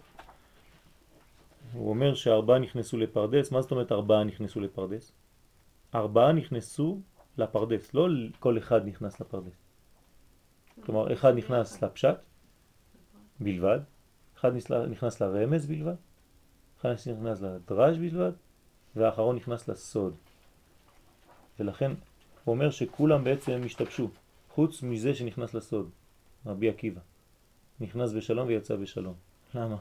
הוא 1.73 1.89
אומר 1.89 2.13
שארבעה 2.13 2.59
נכנסו 2.59 2.97
לפרדס, 2.97 3.51
מה 3.51 3.61
זאת 3.61 3.71
אומרת 3.71 3.91
ארבעה 3.91 4.23
נכנסו 4.23 4.59
לפרדס? 4.59 5.11
ארבעה 5.95 6.31
נכנסו 6.31 6.99
לפרדס, 7.37 7.93
לא 7.93 8.07
כל 8.39 8.57
אחד 8.57 8.87
נכנס 8.87 9.19
לפרדס. 9.21 9.64
כלומר, 10.83 11.13
אחד 11.13 11.33
נכנס 11.37 11.83
לפשט 11.83 12.15
בלבד, 13.39 13.79
אחד 14.39 14.51
נכנס- 14.89 15.21
לרמז 15.21 15.65
בלבד, 15.65 15.95
אחד 16.79 16.89
נכנס 16.91 17.41
לדרש 17.41 17.97
בלבד, 17.97 18.31
והאחרון 18.95 19.35
נכנס 19.35 19.67
לסוד. 19.67 20.15
ולכן 21.59 21.91
הוא 22.43 22.53
אומר 22.55 22.69
שכולם 22.69 23.23
בעצם 23.23 23.61
השתבשו, 23.65 24.09
חוץ 24.53 24.83
מזה 24.83 25.15
שנכנס 25.15 25.53
לסוד, 25.53 25.89
רבי 26.45 26.69
עקיבא. 26.69 27.01
נכנס 27.79 28.13
בשלום 28.13 28.47
ויצא 28.47 28.75
בשלום. 28.75 29.13
למה? 29.55 29.77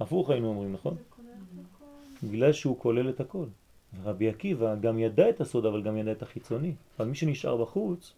הפוך 0.00 0.30
היינו 0.30 0.48
אומרים, 0.48 0.72
נכון? 0.72 0.96
בגלל 2.22 2.52
שהוא 2.52 2.78
כולל 2.78 3.08
את 3.08 3.20
הכל. 3.20 3.46
רבי 4.04 4.28
עקיבא 4.28 4.74
גם 4.74 4.98
ידע 4.98 5.30
את 5.30 5.40
הסוד 5.40 5.66
אבל 5.66 5.82
גם 5.82 5.96
ידע 5.96 6.12
את 6.12 6.22
החיצוני. 6.22 6.74
אבל 6.98 7.08
מי 7.08 7.14
שנשאר 7.14 7.56
בחוץ, 7.56 8.12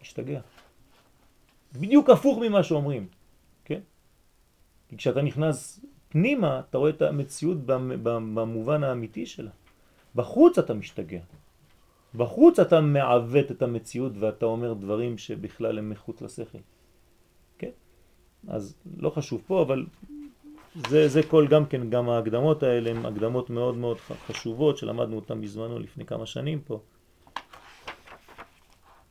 השתגע. 0.00 0.40
בדיוק 1.80 2.10
הפוך 2.10 2.38
ממה 2.38 2.62
שאומרים, 2.62 3.06
כן? 3.64 3.80
כי 4.88 4.96
כשאתה 4.96 5.22
נכנס 5.22 5.80
פנימה, 6.08 6.60
אתה 6.60 6.78
רואה 6.78 6.90
את 6.90 7.02
המציאות 7.02 7.58
במ- 7.66 8.04
במ- 8.04 8.34
במובן 8.34 8.84
האמיתי 8.84 9.26
שלה. 9.26 9.50
בחוץ 10.14 10.58
אתה 10.58 10.74
משתגע. 10.74 11.20
בחוץ 12.14 12.58
אתה 12.58 12.80
מעוות 12.80 13.50
את 13.50 13.62
המציאות 13.62 14.12
ואתה 14.18 14.46
אומר 14.46 14.72
דברים 14.74 15.18
שבכלל 15.18 15.78
הם 15.78 15.90
מחוץ 15.90 16.22
לשכל. 16.22 16.58
כן? 17.58 17.70
אז 18.48 18.74
לא 18.96 19.10
חשוב 19.10 19.42
פה, 19.46 19.62
אבל 19.62 19.86
זה, 20.88 21.08
זה 21.08 21.22
כל 21.22 21.46
גם 21.50 21.66
כן, 21.66 21.90
גם 21.90 22.08
ההקדמות 22.08 22.62
האלה 22.62 22.90
הן 22.90 23.06
הקדמות 23.06 23.50
מאוד 23.50 23.76
מאוד 23.76 23.96
חשובות 23.98 24.76
שלמדנו 24.78 25.16
אותן 25.16 25.40
בזמנו 25.40 25.78
לפני 25.78 26.04
כמה 26.06 26.26
שנים 26.26 26.60
פה. 26.60 26.80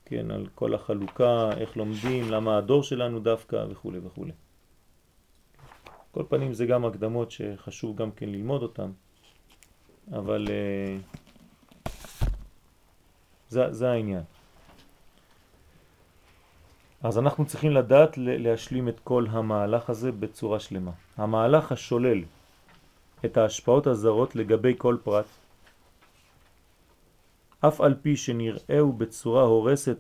כן, 0.06 0.32
על 0.32 0.48
כל 0.56 0.74
החלוקה, 0.74 1.50
איך 1.58 1.78
לומדים, 1.78 2.32
למה 2.32 2.58
הדור 2.58 2.84
שלנו 2.84 3.20
דווקא 3.20 3.66
וכו' 3.70 3.92
וכו'. 4.04 4.26
כל 6.12 6.24
פנים 6.30 6.54
זה 6.54 6.66
גם 6.66 6.86
הקדמות 6.86 7.32
שחשוב 7.32 7.96
גם 7.96 8.12
כן 8.12 8.30
ללמוד 8.30 8.64
אותן, 8.64 8.92
אבל 10.12 10.48
אה, 10.50 10.98
זה, 13.50 13.72
זה 13.72 13.92
העניין. 13.92 14.24
אז 17.04 17.18
אנחנו 17.18 17.46
צריכים 17.46 17.72
לדעת 17.72 18.18
להשלים 18.18 18.90
את 18.90 19.00
כל 19.00 19.26
המהלך 19.30 19.90
הזה 19.90 20.12
בצורה 20.12 20.60
שלמה. 20.60 20.92
המהלך 21.18 21.72
השולל 21.72 22.24
את 23.26 23.38
ההשפעות 23.38 23.88
הזרות 23.88 24.36
לגבי 24.36 24.74
כל 24.78 24.98
פרט, 25.04 25.26
אף 27.60 27.82
על 27.82 27.96
פי 28.02 28.18
שנראהו 28.18 28.94
בצורה 28.94 29.44
הורסת 29.44 30.00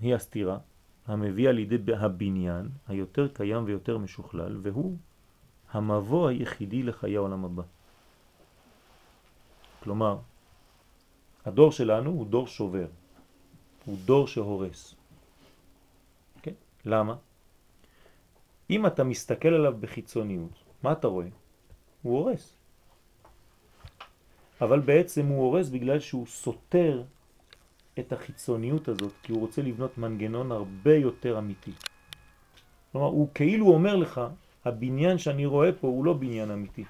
היא 0.00 0.14
הסתירה, 0.14 0.58
המביאה 1.06 1.52
לידי 1.52 1.94
הבניין 1.94 2.68
היותר 2.86 3.28
קיים 3.28 3.64
ויותר 3.64 3.98
משוכלל, 3.98 4.56
והוא 4.62 4.96
המבוא 5.70 6.28
היחידי 6.28 6.82
לחיי 6.82 7.16
העולם 7.16 7.44
הבא. 7.44 7.62
כלומר, 9.82 10.18
הדור 11.44 11.72
שלנו 11.72 12.10
הוא 12.10 12.26
דור 12.26 12.46
שובר, 12.46 12.86
הוא 13.84 13.98
דור 14.04 14.26
שהורס. 14.26 14.94
כן? 16.42 16.54
למה? 16.84 17.16
אם 18.70 18.86
אתה 18.86 19.04
מסתכל 19.04 19.48
עליו 19.48 19.74
בחיצוניות, 19.80 20.64
מה 20.82 20.92
אתה 20.92 21.06
רואה? 21.06 21.28
הוא 22.02 22.18
הורס. 22.18 22.56
אבל 24.60 24.80
בעצם 24.80 25.26
הוא 25.26 25.38
הורס 25.38 25.68
בגלל 25.68 26.00
שהוא 26.00 26.26
סותר 26.26 27.02
את 27.98 28.12
החיצוניות 28.12 28.88
הזאת, 28.88 29.12
כי 29.22 29.32
הוא 29.32 29.40
רוצה 29.40 29.62
לבנות 29.62 29.98
מנגנון 29.98 30.52
הרבה 30.52 30.94
יותר 30.94 31.38
אמיתי. 31.38 31.72
כלומר, 32.92 33.06
הוא 33.06 33.28
כאילו 33.34 33.66
אומר 33.66 33.96
לך, 33.96 34.20
הבניין 34.64 35.18
שאני 35.18 35.46
רואה 35.46 35.72
פה 35.72 35.88
הוא 35.88 36.04
לא 36.04 36.12
בניין 36.12 36.50
אמיתי. 36.50 36.84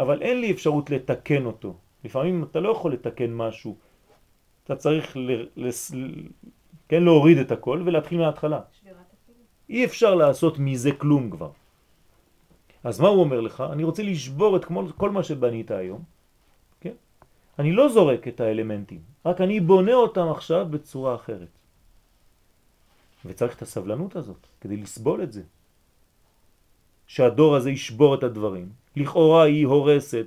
אבל 0.00 0.22
אין 0.22 0.40
לי 0.40 0.50
אפשרות 0.50 0.90
לתקן 0.90 1.46
אותו. 1.46 1.74
לפעמים 2.04 2.44
אתה 2.50 2.60
לא 2.60 2.68
יכול 2.68 2.92
לתקן 2.92 3.34
משהו. 3.34 3.76
אתה 4.64 4.76
צריך 4.76 5.16
ל, 5.16 5.46
לס, 5.56 5.92
כן, 6.88 7.02
להוריד 7.02 7.38
את 7.38 7.52
הכל 7.52 7.82
ולהתחיל 7.86 8.18
מההתחלה. 8.18 8.60
אי 9.70 9.84
אפשר 9.84 10.14
לעשות 10.14 10.58
מזה 10.58 10.92
כלום 10.92 11.30
כבר. 11.30 11.50
אז 12.84 13.00
מה 13.00 13.08
הוא 13.08 13.20
אומר 13.20 13.40
לך? 13.40 13.64
אני 13.72 13.84
רוצה 13.84 14.02
לשבור 14.02 14.56
את 14.56 14.64
כל, 14.96 15.10
מה 15.10 15.22
שבנית 15.22 15.70
היום? 15.70 16.02
אני 17.60 17.72
לא 17.72 17.88
זורק 17.88 18.28
את 18.28 18.40
האלמנטים, 18.40 19.00
רק 19.26 19.40
אני 19.40 19.60
בונה 19.60 19.94
אותם 19.94 20.28
עכשיו 20.32 20.66
בצורה 20.70 21.14
אחרת. 21.14 21.52
וצריך 23.24 23.56
את 23.56 23.62
הסבלנות 23.62 24.16
הזאת 24.16 24.46
כדי 24.60 24.76
לסבול 24.76 25.22
את 25.22 25.32
זה. 25.32 25.42
שהדור 27.06 27.56
הזה 27.56 27.70
ישבור 27.70 28.14
את 28.14 28.22
הדברים. 28.22 28.68
לכאורה 28.96 29.42
היא 29.42 29.66
הורסת. 29.66 30.26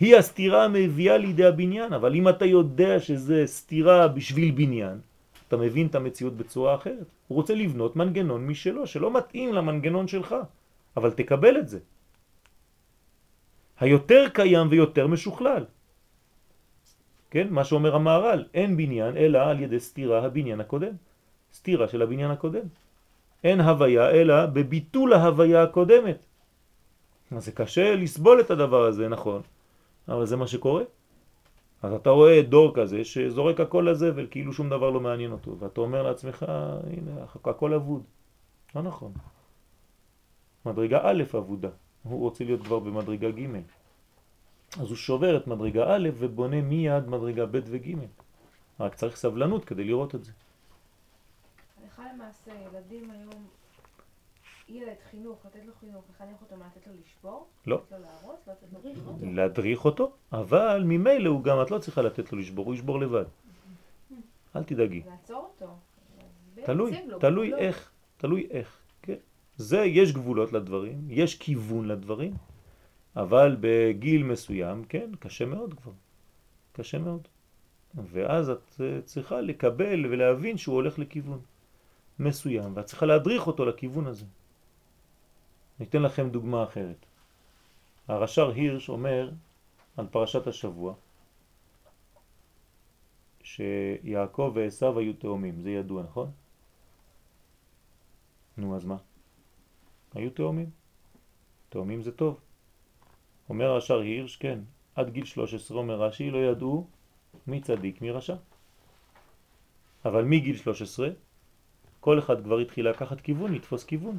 היא 0.00 0.16
הסתירה 0.16 0.64
המביאה 0.64 1.16
לידי 1.18 1.44
הבניין, 1.44 1.92
אבל 1.92 2.14
אם 2.14 2.28
אתה 2.28 2.44
יודע 2.44 3.00
שזה 3.00 3.46
סתירה 3.46 4.08
בשביל 4.08 4.50
בניין, 4.50 5.00
אתה 5.48 5.56
מבין 5.56 5.86
את 5.86 5.94
המציאות 5.94 6.36
בצורה 6.36 6.74
אחרת. 6.74 7.08
הוא 7.28 7.36
רוצה 7.36 7.54
לבנות 7.54 7.96
מנגנון 7.96 8.46
משלו, 8.46 8.86
שלא 8.86 9.08
מתאים 9.16 9.54
למנגנון 9.54 10.08
שלך, 10.08 10.34
אבל 10.96 11.10
תקבל 11.10 11.58
את 11.58 11.68
זה. 11.68 11.80
היותר 13.80 14.28
קיים 14.28 14.66
ויותר 14.70 15.06
משוכלל. 15.06 15.64
כן, 17.30 17.46
מה 17.50 17.64
שאומר 17.64 17.94
המערל, 17.94 18.44
אין 18.54 18.76
בניין 18.76 19.16
אלא 19.16 19.38
על 19.38 19.60
ידי 19.60 19.80
סתירה 19.80 20.24
הבניין 20.24 20.60
הקודם. 20.60 20.92
סתירה 21.54 21.88
של 21.88 22.02
הבניין 22.02 22.30
הקודם. 22.30 22.66
אין 23.44 23.60
הוויה 23.60 24.10
אלא 24.10 24.46
בביטול 24.46 25.12
ההוויה 25.12 25.62
הקודמת. 25.62 26.18
אז 27.36 27.44
זה 27.44 27.52
קשה 27.52 27.94
לסבול 27.94 28.40
את 28.40 28.50
הדבר 28.50 28.84
הזה, 28.84 29.08
נכון, 29.08 29.42
אבל 30.08 30.26
זה 30.26 30.36
מה 30.36 30.46
שקורה. 30.46 30.82
אז 31.82 31.92
אתה 31.92 32.10
רואה 32.10 32.42
דור 32.42 32.74
כזה 32.74 33.04
שזורק 33.04 33.60
הכל 33.60 33.86
לזבל, 33.90 34.26
כאילו 34.30 34.52
שום 34.52 34.68
דבר 34.68 34.90
לא 34.90 35.00
מעניין 35.00 35.32
אותו, 35.32 35.58
ואתה 35.58 35.80
אומר 35.80 36.02
לעצמך, 36.02 36.44
הנה, 36.48 37.24
הכל 37.44 37.74
אבוד. 37.74 38.02
לא 38.74 38.82
נכון. 38.82 39.12
מדרגה 40.66 41.00
א' 41.02 41.22
אבודה, 41.38 41.68
הוא 42.02 42.20
רוצה 42.20 42.44
להיות 42.44 42.62
כבר 42.62 42.78
במדרגה 42.78 43.30
ג'. 43.30 43.46
אז 44.72 44.88
הוא 44.88 44.96
שובר 44.96 45.36
את 45.36 45.46
מדרגה 45.46 45.94
א' 45.94 46.08
ובונה 46.18 46.62
מיד 46.62 47.08
מדרגה 47.08 47.46
ב' 47.46 47.60
וג'. 47.64 47.94
רק 48.80 48.94
צריך 48.94 49.16
סבלנות 49.16 49.64
כדי 49.64 49.84
לראות 49.84 50.14
את 50.14 50.24
זה. 50.24 50.32
הלכה 51.82 52.02
למעשה, 52.14 52.50
ילדים 52.50 53.10
היום, 53.10 53.46
ילד 54.68 54.96
חינוך, 55.10 55.46
לתת 55.46 55.64
לו 55.66 55.72
חינוך, 55.80 56.04
לחנך 56.10 56.42
אותו, 56.42 56.56
מה 56.56 56.66
לתת 56.66 56.86
לו 56.86 56.92
לשבור? 57.02 57.46
לא. 57.66 57.76
לתת 57.76 57.92
לו 57.92 57.98
להרוס? 57.98 58.48
לא 58.48 58.52
לתת 58.52 59.22
לו 59.22 59.34
להדריך 59.34 59.84
אותו, 59.84 60.12
אבל 60.32 60.82
ממילא 60.84 61.28
הוא 61.28 61.42
גם, 61.42 61.62
את 61.62 61.70
לא 61.70 61.78
צריכה 61.78 62.02
לתת 62.02 62.32
לו 62.32 62.38
לשבור, 62.38 62.66
הוא 62.66 62.74
ישבור 62.74 63.00
לבד. 63.00 63.24
אל 64.56 64.64
תדאגי. 64.64 65.02
לעצור 65.06 65.50
אותו. 65.58 65.76
תלוי, 66.64 67.00
תלוי 67.20 67.54
איך, 67.54 67.90
תלוי 68.16 68.46
איך. 68.50 68.78
כן. 69.02 69.14
זה, 69.56 69.78
יש 69.78 70.12
גבולות 70.12 70.52
לדברים, 70.52 71.06
יש 71.08 71.38
כיוון 71.38 71.88
לדברים, 71.88 72.34
אבל 73.16 73.56
בגיל 73.60 74.22
מסוים, 74.22 74.84
כן, 74.84 75.10
קשה 75.18 75.44
מאוד 75.44 75.74
כבר. 75.74 75.92
קשה 76.72 76.98
מאוד. 76.98 77.28
ואז 77.94 78.50
את 78.50 78.80
אה, 78.80 79.02
צריכה 79.04 79.40
לקבל 79.40 80.06
ולהבין 80.06 80.58
שהוא 80.58 80.74
הולך 80.74 80.98
לכיוון 80.98 81.40
מסוים, 82.18 82.76
ואת 82.76 82.84
צריכה 82.84 83.06
להדריך 83.06 83.46
אותו 83.46 83.64
לכיוון 83.64 84.06
הזה. 84.06 84.26
ניתן 85.80 86.02
לכם 86.02 86.30
דוגמה 86.30 86.64
אחרת. 86.64 87.06
הרש"ר 88.08 88.50
הירש 88.50 88.88
אומר 88.88 89.30
על 89.96 90.06
פרשת 90.06 90.46
השבוע 90.46 90.94
שיעקב 93.42 94.52
ועשיו 94.54 94.98
היו 94.98 95.12
תאומים, 95.12 95.60
זה 95.60 95.70
ידוע, 95.70 96.02
נכון? 96.02 96.30
נו, 98.56 98.76
אז 98.76 98.84
מה? 98.84 98.96
היו 100.14 100.30
תאומים. 100.30 100.70
תאומים 101.68 102.02
זה 102.02 102.12
טוב. 102.12 102.40
אומר 103.50 103.70
הרש"ר 103.70 103.98
הירש, 103.98 104.36
כן, 104.36 104.58
עד 104.94 105.10
גיל 105.10 105.24
13 105.24 105.78
אומר 105.78 106.02
רש"י 106.02 106.30
לא 106.30 106.38
ידעו 106.38 106.86
מי 107.46 107.60
צדיק 107.60 108.02
מי 108.02 108.10
רשע. 108.10 108.36
אבל 110.04 110.24
מגיל 110.24 110.56
13 110.56 111.08
כל 112.00 112.18
אחד 112.18 112.44
כבר 112.44 112.58
התחיל 112.58 112.88
לקחת 112.88 113.20
כיוון, 113.20 113.54
לתפוס 113.54 113.84
כיוון. 113.84 114.18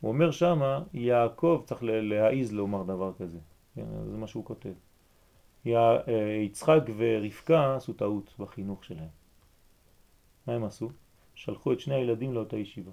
הוא 0.00 0.08
אומר 0.12 0.30
שמה, 0.30 0.82
יעקב 0.92 1.62
צריך 1.64 1.82
להעיז 1.82 2.52
לומר 2.52 2.82
דבר 2.82 3.12
כזה, 3.18 3.38
כן, 3.74 3.84
זה 4.10 4.16
מה 4.16 4.26
שהוא 4.26 4.44
כותב. 4.44 4.72
אה, 5.66 5.98
יצחק 6.44 6.80
ורבקה 6.96 7.76
עשו 7.76 7.92
טעות 7.92 8.34
בחינוך 8.38 8.84
שלהם. 8.84 9.08
מה 10.46 10.52
הם 10.52 10.64
עשו? 10.64 10.90
שלחו 11.34 11.72
את 11.72 11.80
שני 11.80 11.94
הילדים 11.94 12.34
לאותה 12.34 12.56
ישיבה. 12.56 12.90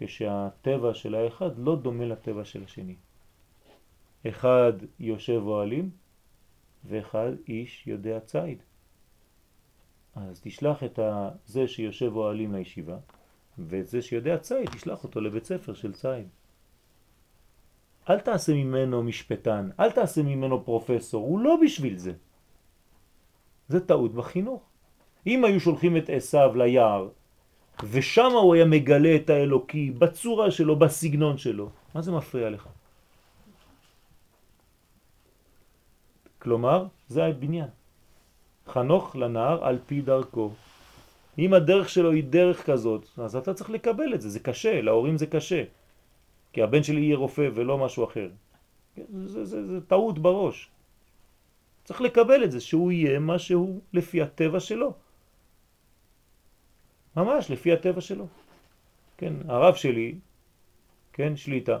כשהטבע 0.00 0.94
של 0.94 1.14
האחד 1.14 1.58
לא 1.58 1.76
דומה 1.76 2.04
לטבע 2.04 2.44
של 2.44 2.64
השני. 2.64 2.94
אחד 4.28 4.72
יושב 5.00 5.42
אוהלים 5.44 5.90
ואחד 6.84 7.30
איש 7.48 7.86
יודע 7.86 8.20
ציד. 8.20 8.62
אז 10.14 10.40
תשלח 10.40 10.84
את 10.84 10.98
זה 11.46 11.68
שיושב 11.68 12.16
אוהלים 12.16 12.54
לישיבה, 12.54 12.96
ואת 13.58 13.88
זה 13.88 14.02
שיודע 14.02 14.38
ציד, 14.38 14.68
תשלח 14.68 15.04
אותו 15.04 15.20
לבית 15.20 15.44
ספר 15.44 15.74
של 15.74 15.92
ציד. 15.92 16.28
אל 18.10 18.20
תעשה 18.20 18.54
ממנו 18.54 19.02
משפטן, 19.02 19.70
אל 19.80 19.90
תעשה 19.90 20.22
ממנו 20.22 20.64
פרופסור, 20.64 21.26
הוא 21.26 21.40
לא 21.40 21.56
בשביל 21.64 21.98
זה. 21.98 22.12
זה 23.68 23.86
טעות 23.86 24.14
בחינוך. 24.14 24.62
אם 25.26 25.44
היו 25.44 25.60
שולחים 25.60 25.96
את 25.96 26.10
עשיו 26.10 26.56
ליער, 26.56 27.08
ושם 27.84 28.30
הוא 28.32 28.54
היה 28.54 28.64
מגלה 28.64 29.16
את 29.16 29.30
האלוקי 29.30 29.90
בצורה 29.90 30.50
שלו, 30.50 30.76
בסגנון 30.76 31.38
שלו, 31.38 31.68
מה 31.94 32.02
זה 32.02 32.12
מפריע 32.12 32.50
לך? 32.50 32.68
כלומר, 36.38 36.86
זה 37.08 37.24
הבניין. 37.24 37.68
חנוך 38.68 39.16
לנער 39.16 39.64
על 39.64 39.78
פי 39.86 40.00
דרכו. 40.00 40.50
אם 41.38 41.54
הדרך 41.54 41.88
שלו 41.88 42.10
היא 42.10 42.24
דרך 42.24 42.66
כזאת, 42.66 43.06
אז 43.16 43.36
אתה 43.36 43.54
צריך 43.54 43.70
לקבל 43.70 44.14
את 44.14 44.20
זה, 44.20 44.28
זה 44.28 44.40
קשה, 44.40 44.80
להורים 44.80 45.18
זה 45.18 45.26
קשה. 45.26 45.64
כי 46.52 46.62
הבן 46.62 46.82
שלי 46.82 47.00
יהיה 47.00 47.16
רופא 47.16 47.48
ולא 47.54 47.78
משהו 47.78 48.04
אחר. 48.04 48.28
זה, 48.96 49.28
זה, 49.28 49.44
זה, 49.44 49.66
זה 49.66 49.80
טעות 49.80 50.18
בראש. 50.18 50.68
צריך 51.84 52.00
לקבל 52.00 52.44
את 52.44 52.50
זה, 52.50 52.60
שהוא 52.60 52.92
יהיה 52.92 53.18
מה 53.18 53.38
שהוא 53.38 53.80
לפי 53.92 54.22
הטבע 54.22 54.60
שלו. 54.60 54.92
ממש 57.16 57.50
לפי 57.50 57.72
הטבע 57.72 58.00
שלו. 58.00 58.26
כן, 59.16 59.34
הרב 59.48 59.74
שלי, 59.74 60.18
כן, 61.12 61.36
שליטה, 61.36 61.78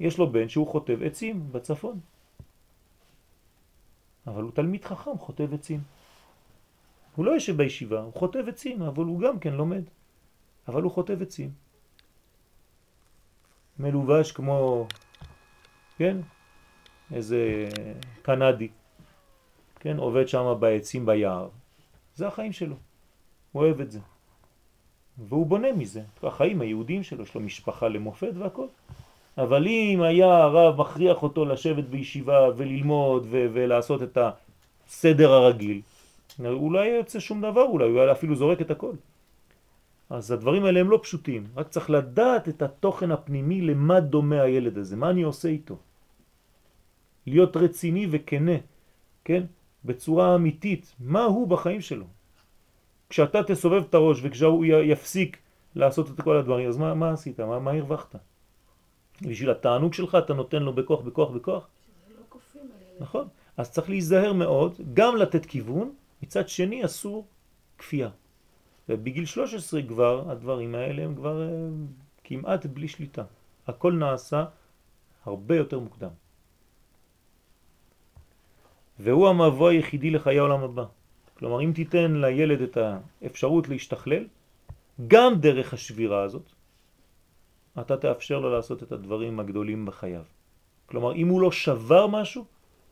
יש 0.00 0.18
לו 0.18 0.32
בן 0.32 0.48
שהוא 0.48 0.66
חוטב 0.66 1.02
עצים 1.02 1.52
בצפון. 1.52 2.00
אבל 4.26 4.42
הוא 4.42 4.52
תלמיד 4.52 4.84
חכם, 4.84 5.18
חוטב 5.18 5.54
עצים. 5.54 5.80
הוא 7.16 7.26
לא 7.26 7.30
יושב 7.30 7.56
בישיבה, 7.56 8.00
הוא 8.00 8.12
חוטב 8.12 8.48
עצים, 8.48 8.82
אבל 8.82 9.04
הוא 9.04 9.20
גם 9.20 9.38
כן 9.38 9.52
לומד. 9.52 9.82
אבל 10.68 10.82
הוא 10.82 10.92
חוטב 10.92 11.22
עצים. 11.22 11.50
מלובש 13.78 14.32
כמו, 14.32 14.86
כן, 15.96 16.16
איזה 17.12 17.68
קנדי, 18.22 18.68
כן, 19.80 19.96
עובד 19.96 20.28
שם 20.28 20.56
בעצים 20.60 21.06
ביער. 21.06 21.48
זה 22.14 22.26
החיים 22.26 22.52
שלו. 22.52 22.76
הוא 23.52 23.62
אוהב 23.62 23.80
את 23.80 23.90
זה. 23.90 24.00
והוא 25.18 25.46
בונה 25.46 25.72
מזה. 25.72 26.02
החיים 26.22 26.60
היהודיים 26.60 27.02
שלו, 27.02 27.22
יש 27.22 27.34
לו 27.34 27.40
משפחה 27.40 27.88
למופת 27.88 28.32
והכל. 28.38 28.66
אבל 29.38 29.66
אם 29.66 30.02
היה 30.02 30.36
הרב 30.36 30.80
מכריח 30.80 31.22
אותו 31.22 31.44
לשבת 31.44 31.84
בישיבה 31.84 32.48
וללמוד 32.56 33.26
ו- 33.30 33.46
ולעשות 33.52 34.02
את 34.02 34.18
הסדר 34.18 35.32
הרגיל, 35.32 35.80
הוא 36.38 36.72
לא 36.72 36.78
יוצא 36.78 37.20
שום 37.20 37.40
דבר 37.40 37.62
אולי, 37.62 37.84
הוא 37.84 38.12
אפילו 38.12 38.34
זורק 38.34 38.60
את 38.60 38.70
הכל. 38.70 38.92
אז 40.10 40.30
הדברים 40.30 40.64
האלה 40.64 40.80
הם 40.80 40.90
לא 40.90 41.00
פשוטים, 41.02 41.46
רק 41.56 41.68
צריך 41.68 41.90
לדעת 41.90 42.48
את 42.48 42.62
התוכן 42.62 43.10
הפנימי 43.10 43.60
למה 43.60 44.00
דומה 44.00 44.42
הילד 44.42 44.78
הזה, 44.78 44.96
מה 44.96 45.10
אני 45.10 45.22
עושה 45.22 45.48
איתו. 45.48 45.76
להיות 47.26 47.56
רציני 47.56 48.06
וכנה, 48.10 48.56
כן? 49.24 49.42
בצורה 49.84 50.34
אמיתית, 50.34 50.94
מה 51.00 51.24
הוא 51.24 51.48
בחיים 51.48 51.80
שלו. 51.80 52.04
כשאתה 53.08 53.42
תסובב 53.42 53.82
את 53.88 53.94
הראש 53.94 54.18
וכשהוא 54.22 54.64
יפסיק 54.64 55.38
לעשות 55.74 56.10
את 56.10 56.20
כל 56.20 56.36
הדברים, 56.36 56.68
אז 56.68 56.76
מה, 56.76 56.94
מה 56.94 57.10
עשית? 57.10 57.40
מה, 57.40 57.58
מה 57.58 57.70
הרווחת? 57.70 58.16
בשביל 59.22 59.50
התענוג 59.50 59.94
שלך 59.94 60.14
אתה 60.14 60.34
נותן 60.34 60.62
לו 60.62 60.72
בכוח, 60.72 61.00
בכוח, 61.00 61.30
בכוח? 61.30 61.68
נכון. 63.00 63.28
אז 63.56 63.70
צריך 63.70 63.88
להיזהר 63.88 64.32
מאוד, 64.32 64.80
גם 64.94 65.16
לתת 65.16 65.46
כיוון, 65.46 65.92
מצד 66.22 66.48
שני 66.48 66.84
אסור 66.84 67.26
כפייה. 67.78 68.08
ובגיל 68.88 69.24
13 69.24 69.82
כבר 69.82 70.30
הדברים 70.30 70.74
האלה 70.74 71.02
הם 71.02 71.14
כבר 71.14 71.42
אה, 71.42 71.48
כמעט 72.24 72.66
בלי 72.66 72.88
שליטה. 72.88 73.24
הכל 73.66 73.92
נעשה 73.92 74.44
הרבה 75.24 75.56
יותר 75.56 75.78
מוקדם. 75.78 76.10
והוא 78.98 79.28
המבוא 79.28 79.68
היחידי 79.68 80.10
לחיי 80.10 80.38
העולם 80.38 80.62
הבא. 80.62 80.84
כלומר, 81.38 81.60
אם 81.60 81.72
תיתן 81.74 82.12
לילד 82.12 82.60
את 82.60 82.78
האפשרות 83.22 83.68
להשתכלל, 83.68 84.24
גם 85.06 85.40
דרך 85.40 85.74
השבירה 85.74 86.22
הזאת, 86.22 86.52
אתה 87.80 87.96
תאפשר 87.96 88.40
לו 88.40 88.50
לעשות 88.50 88.82
את 88.82 88.92
הדברים 88.92 89.40
הגדולים 89.40 89.86
בחייו. 89.86 90.22
כלומר, 90.86 91.14
אם 91.14 91.28
הוא 91.28 91.40
לא 91.40 91.52
שבר 91.52 92.06
משהו, 92.06 92.44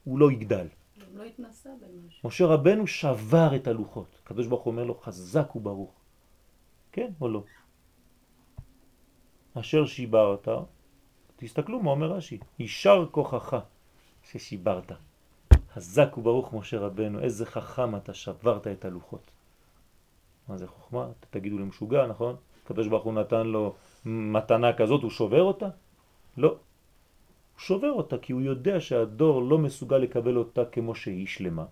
הוא 0.05 0.19
לא 0.19 0.33
יגדל. 0.33 0.67
לא 1.15 1.23
התנסה 1.23 1.71
במשהו. 1.81 2.29
משה 2.29 2.47
רבנו 2.47 2.87
שבר 2.87 3.57
את 3.57 3.67
הלוחות. 3.67 4.19
הקדוש 4.25 4.47
ברוך 4.47 4.67
אומר 4.67 4.85
לו, 4.85 4.95
חזק 4.95 5.57
וברוך. 5.57 5.93
כן 6.93 7.11
או 7.21 7.29
לא? 7.29 7.43
אשר 9.55 9.87
שיברת, 9.87 10.49
תסתכלו 11.37 11.83
מה 11.83 11.91
אומר 11.91 12.13
רש"י, 12.13 12.39
יישר 12.59 13.07
כוחך 13.11 13.57
ששיברת. 14.23 14.93
חזק 15.75 16.19
וברוך 16.19 16.55
משה 16.55 16.79
רבנו, 16.79 17.21
איזה 17.21 17.47
חכם 17.47 17.97
אתה 17.97 18.15
שברת 18.15 18.67
את 18.67 18.85
הלוחות. 18.85 19.31
מה 20.49 20.57
זה 20.57 20.67
חוכמה? 20.67 21.09
תגידו 21.31 21.59
לי 21.59 21.65
משוגע, 21.65 22.07
נכון? 22.07 22.37
הקדוש 22.65 22.89
ברוך 22.89 23.05
הוא 23.05 23.13
נתן 23.13 23.47
לו 23.47 23.75
מתנה 24.05 24.73
כזאת, 24.73 25.03
הוא 25.03 25.11
שובר 25.11 25.43
אותה? 25.43 25.69
לא. 26.37 26.49
הוא 26.49 26.59
שובר 27.59 27.93
אותה 27.93 28.19
כי 28.19 28.33
הוא 28.33 28.41
יודע 28.41 28.81
שהדור 28.81 29.43
לא 29.43 29.59
מסוגל 29.59 29.99
לקבל 29.99 30.37
אותה 30.37 30.65
כמו 30.65 30.95
שהיא 30.95 31.27
שלמה. 31.27 31.65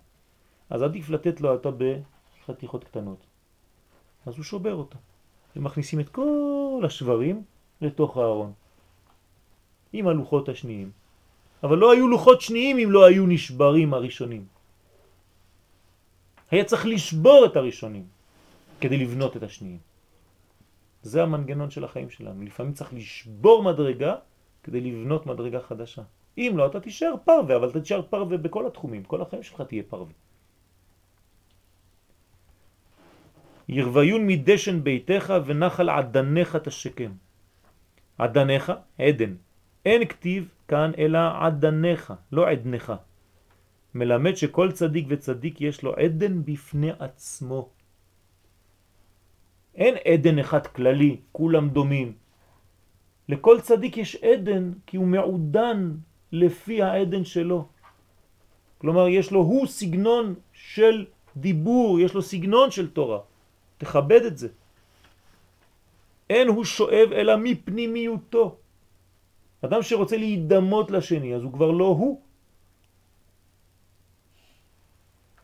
אז 0.69 0.81
עדיף 0.81 1.09
לתת 1.09 1.41
לו 1.41 1.51
אותה 1.51 1.69
בחתיכות 1.71 2.83
קטנות. 2.83 3.25
אז 4.25 4.35
הוא 4.35 4.43
שובר 4.43 4.75
אותה. 4.75 4.97
ומכניסים 5.55 5.99
את 5.99 6.09
כל 6.09 6.81
השברים 6.85 7.43
לתוך 7.81 8.17
הארון. 8.17 8.53
עם 9.93 10.07
הלוחות 10.07 10.49
השניים. 10.49 10.91
אבל 11.63 11.77
לא 11.77 11.91
היו 11.91 12.07
לוחות 12.07 12.41
שניים 12.41 12.77
אם 12.77 12.91
לא 12.91 13.05
היו 13.05 13.25
נשברים 13.27 13.93
הראשונים. 13.93 14.45
היה 16.51 16.63
צריך 16.63 16.85
לשבור 16.85 17.45
את 17.45 17.55
הראשונים 17.55 18.05
כדי 18.81 18.97
לבנות 18.97 19.37
את 19.37 19.43
השניים. 19.43 19.79
זה 21.03 21.23
המנגנון 21.23 21.69
של 21.71 21.83
החיים 21.83 22.09
שלנו. 22.09 22.43
לפעמים 22.43 22.73
צריך 22.73 22.93
לשבור 22.93 23.63
מדרגה 23.63 24.15
כדי 24.63 24.81
לבנות 24.81 25.25
מדרגה 25.25 25.59
חדשה. 25.59 26.01
אם 26.37 26.53
לא, 26.55 26.67
אתה 26.67 26.79
תישאר 26.79 27.13
פרווה, 27.23 27.55
אבל 27.55 27.69
אתה 27.69 27.79
תישאר 27.79 28.01
פרווה 28.01 28.37
בכל 28.37 28.67
התחומים. 28.67 29.03
כל 29.03 29.21
החיים 29.21 29.43
שלך 29.43 29.61
תהיה 29.61 29.83
פרווה. 29.83 30.13
ירוויון 33.69 34.27
מדשן 34.27 34.83
ביתך 34.83 35.33
ונחל 35.45 35.89
עדניך 35.89 36.55
תשקם. 36.55 37.11
עדניך, 38.17 38.71
עדן. 38.99 39.33
אין 39.85 40.05
כתיב 40.05 40.49
כאן 40.67 40.91
אלא 40.97 41.19
עדניך, 41.41 42.13
לא 42.31 42.49
עדנך. 42.49 42.93
מלמד 43.95 44.35
שכל 44.35 44.71
צדיק 44.71 45.05
וצדיק 45.09 45.61
יש 45.61 45.83
לו 45.83 45.93
עדן 45.95 46.43
בפני 46.45 46.91
עצמו. 46.99 47.69
אין 49.75 49.95
עדן 50.05 50.39
אחד 50.39 50.67
כללי, 50.67 51.17
כולם 51.31 51.69
דומים. 51.69 52.13
לכל 53.29 53.61
צדיק 53.61 53.97
יש 53.97 54.15
עדן 54.15 54.71
כי 54.87 54.97
הוא 54.97 55.07
מעודן 55.07 55.91
לפי 56.31 56.81
העדן 56.83 57.23
שלו. 57.25 57.67
כלומר, 58.77 59.07
יש 59.07 59.31
לו 59.31 59.39
הוא 59.39 59.67
סגנון 59.67 60.35
של 60.53 61.05
דיבור, 61.37 61.99
יש 61.99 62.13
לו 62.13 62.21
סגנון 62.21 62.71
של 62.71 62.89
תורה. 62.89 63.19
תכבד 63.77 64.21
את 64.25 64.37
זה. 64.37 64.47
אין 66.29 66.47
הוא 66.47 66.63
שואב 66.63 67.09
אלא 67.11 67.33
מפנימיותו. 67.37 68.62
אדם 69.65 69.81
שרוצה 69.81 70.17
להידמות 70.17 70.91
לשני, 70.91 71.35
אז 71.35 71.43
הוא 71.43 71.53
כבר 71.53 71.71
לא 71.71 71.85
הוא. 71.85 72.21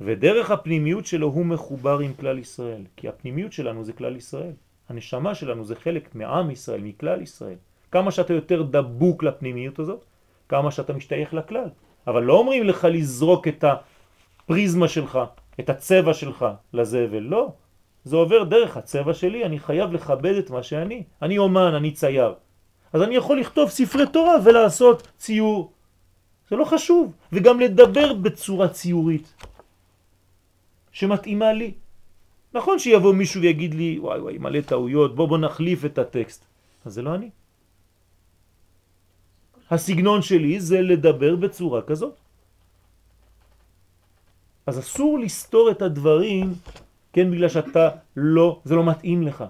ודרך 0.02 0.52
הפנימיות 0.52 1.06
שלו 1.06 1.28
הוא 1.28 1.46
מחובר 1.46 2.00
עם 2.00 2.14
כלל 2.14 2.40
ישראל, 2.40 2.84
כי 2.96 3.08
הפנימיות 3.08 3.54
שלנו 3.54 3.84
זה 3.84 3.94
כלל 3.94 4.16
ישראל. 4.16 4.54
הנשמה 4.90 5.36
שלנו 5.36 5.64
זה 5.64 5.76
חלק 5.76 6.16
מעם 6.16 6.52
ישראל, 6.52 6.82
מכלל 6.82 7.22
ישראל. 7.22 7.58
כמה 7.92 8.12
שאתה 8.12 8.34
יותר 8.34 8.62
דבוק 8.62 9.24
לפנימיות 9.24 9.80
הזאת, 9.80 10.06
כמה 10.50 10.72
שאתה 10.72 10.94
משתייך 10.94 11.34
לכלל. 11.34 11.70
אבל 12.08 12.24
לא 12.24 12.34
אומרים 12.34 12.64
לך 12.64 12.88
לזרוק 12.92 13.48
את 13.48 13.64
הפריזמה 13.64 14.88
שלך, 14.88 15.20
את 15.60 15.70
הצבע 15.70 16.14
שלך 16.14 16.46
לזבל, 16.74 17.20
לא. 17.20 17.52
זה 18.04 18.16
עובר 18.16 18.44
דרך 18.44 18.78
הצבע 18.78 19.14
שלי, 19.14 19.46
אני 19.46 19.60
חייב 19.60 19.94
לכבד 19.94 20.36
את 20.36 20.50
מה 20.50 20.64
שאני. 20.64 21.04
אני 21.22 21.38
אומן, 21.38 21.74
אני 21.76 21.92
צייר. 21.92 22.34
אז 22.94 23.02
אני 23.02 23.16
יכול 23.16 23.40
לכתוב 23.40 23.70
ספרי 23.70 24.08
תורה 24.08 24.36
ולעשות 24.44 25.08
ציור. 25.18 25.72
זה 26.50 26.56
לא 26.56 26.66
חשוב. 26.66 27.14
וגם 27.34 27.60
לדבר 27.60 28.14
בצורה 28.14 28.68
ציורית 28.68 29.34
שמתאימה 30.92 31.54
לי. 31.54 31.74
נכון 32.54 32.80
שיבוא 32.80 33.14
מישהו 33.14 33.42
ויגיד 33.42 33.74
לי, 33.74 34.00
וואי 34.00 34.20
וואי, 34.20 34.38
מלא 34.38 34.62
טעויות, 34.62 35.16
בוא 35.16 35.28
בוא 35.28 35.38
נחליף 35.38 35.86
את 35.86 35.98
הטקסט. 35.98 36.46
אז 36.86 36.94
זה 36.94 37.02
לא 37.02 37.16
אני. 37.16 37.30
הסגנון 39.70 40.22
שלי 40.22 40.60
זה 40.60 40.82
לדבר 40.82 41.36
בצורה 41.36 41.82
כזאת. 41.82 42.16
אז 44.66 44.80
אסור 44.80 45.20
לסתור 45.20 45.72
את 45.72 45.82
הדברים, 45.82 46.54
כן, 47.14 47.32
בגלל 47.32 47.50
שאתה 47.50 47.90
לא, 48.16 48.62
זה 48.66 48.76
לא 48.76 48.84
מתאים 48.86 49.24
לך. 49.24 49.44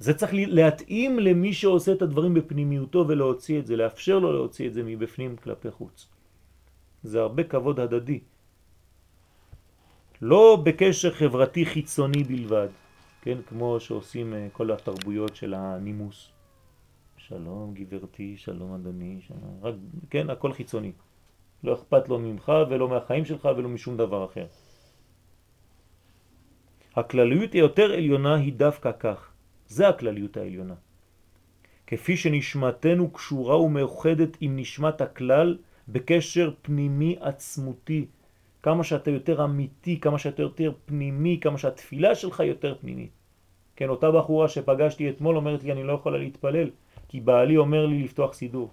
זה 0.00 0.14
צריך 0.14 0.32
להתאים 0.34 1.18
למי 1.18 1.52
שעושה 1.52 1.92
את 1.92 2.02
הדברים 2.02 2.34
בפנימיותו 2.34 3.04
ולהוציא 3.08 3.58
את 3.58 3.66
זה, 3.66 3.76
לאפשר 3.76 4.18
לו 4.18 4.32
להוציא 4.32 4.68
את 4.68 4.74
זה 4.74 4.82
מבפנים 4.82 5.36
כלפי 5.36 5.70
חוץ. 5.70 6.08
זה 7.02 7.20
הרבה 7.20 7.44
כבוד 7.44 7.80
הדדי. 7.80 8.20
לא 10.22 10.62
בקשר 10.64 11.10
חברתי 11.10 11.66
חיצוני 11.66 12.24
בלבד, 12.24 12.68
כן, 13.22 13.38
כמו 13.48 13.80
שעושים 13.80 14.34
אה, 14.34 14.48
כל 14.52 14.70
התרבויות 14.70 15.36
של 15.36 15.54
הנימוס. 15.54 16.28
שלום 17.16 17.74
גברתי, 17.74 18.36
שלום 18.36 18.74
אדוני, 18.74 19.20
שלום, 19.20 19.60
רק, 19.62 19.74
כן, 20.10 20.30
הכל 20.30 20.52
חיצוני. 20.52 20.92
לא 21.64 21.74
אכפת 21.74 22.08
לו 22.08 22.18
ממך 22.18 22.52
ולא 22.70 22.88
מהחיים 22.88 23.24
שלך 23.24 23.48
ולא 23.56 23.68
משום 23.68 23.96
דבר 23.96 24.24
אחר. 24.24 24.46
הכלליות 26.96 27.52
היותר 27.52 27.92
עליונה 27.92 28.34
היא 28.34 28.52
דווקא 28.52 28.90
כך. 28.98 29.29
זה 29.70 29.88
הכלליות 29.88 30.36
העליונה. 30.36 30.74
כפי 31.86 32.16
שנשמתנו 32.16 33.10
קשורה 33.10 33.60
ומאוחדת 33.60 34.36
עם 34.40 34.56
נשמת 34.56 35.00
הכלל 35.00 35.58
בקשר 35.88 36.50
פנימי 36.62 37.16
עצמותי. 37.20 38.06
כמה 38.62 38.84
שאתה 38.84 39.10
יותר 39.10 39.44
אמיתי, 39.44 40.00
כמה 40.00 40.18
שאתה 40.18 40.42
יותר 40.42 40.72
פנימי, 40.84 41.38
כמה 41.40 41.58
שהתפילה 41.58 42.14
שלך 42.14 42.40
יותר 42.40 42.74
פנימית. 42.80 43.10
כן, 43.76 43.88
אותה 43.88 44.10
בחורה 44.10 44.48
שפגשתי 44.48 45.10
אתמול 45.10 45.36
אומרת 45.36 45.64
לי 45.64 45.72
אני 45.72 45.82
לא 45.82 45.92
יכולה 45.92 46.18
להתפלל, 46.18 46.70
כי 47.08 47.20
בעלי 47.20 47.56
אומר 47.56 47.86
לי 47.86 48.02
לפתוח 48.02 48.34
סידור. 48.34 48.70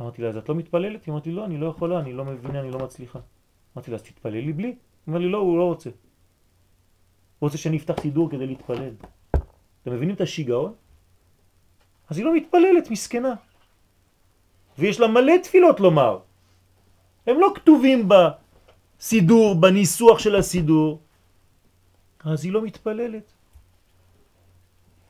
אמרתי 0.00 0.22
לה, 0.22 0.28
אז 0.28 0.36
את 0.36 0.48
לא 0.48 0.54
מתפללת? 0.54 1.04
היא 1.04 1.12
אמרתי, 1.12 1.32
לא, 1.32 1.44
אני 1.44 1.58
לא 1.58 1.66
יכולה, 1.66 2.00
אני 2.00 2.12
לא 2.12 2.24
מבינה, 2.24 2.60
אני 2.60 2.70
לא 2.70 2.78
מצליחה. 2.78 3.18
אמרתי 3.76 3.90
לה, 3.90 3.94
אז 3.96 4.02
תתפללי 4.02 4.52
בלי. 4.52 4.76
אמר 5.08 5.18
לי, 5.18 5.28
לא, 5.28 5.38
הוא 5.38 5.58
לא 5.58 5.64
רוצה. 5.64 5.90
רוצה 7.40 7.58
שאני 7.58 7.76
אפתח 7.76 8.00
סידור 8.00 8.30
כדי 8.30 8.46
להתפלל. 8.46 8.94
אתם 9.82 9.92
מבינים 9.92 10.14
את 10.14 10.20
השיגעון? 10.20 10.74
אז 12.08 12.16
היא 12.18 12.24
לא 12.24 12.34
מתפללת, 12.34 12.90
מסכנה. 12.90 13.34
ויש 14.78 15.00
לה 15.00 15.06
מלא 15.08 15.32
תפילות 15.42 15.80
לומר. 15.80 16.18
הם 17.26 17.40
לא 17.40 17.52
כתובים 17.54 18.08
סידור 19.00 19.54
בניסוח 19.54 20.18
של 20.18 20.36
הסידור, 20.36 21.00
אז 22.24 22.44
היא 22.44 22.52
לא 22.52 22.62
מתפללת. 22.62 23.32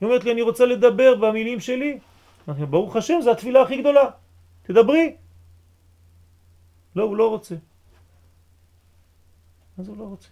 היא 0.00 0.06
אומרת 0.06 0.24
לי, 0.24 0.32
אני 0.32 0.42
רוצה 0.42 0.66
לדבר 0.66 1.14
במילים 1.14 1.60
שלי. 1.60 1.98
ברוך 2.46 2.96
השם, 2.96 3.20
זו 3.22 3.30
התפילה 3.30 3.62
הכי 3.62 3.80
גדולה. 3.80 4.10
תדברי. 4.62 5.16
לא, 6.96 7.02
הוא 7.02 7.16
לא 7.16 7.30
רוצה. 7.30 7.54
אז 9.78 9.88
הוא 9.88 9.96
לא 9.96 10.04
רוצה. 10.04 10.28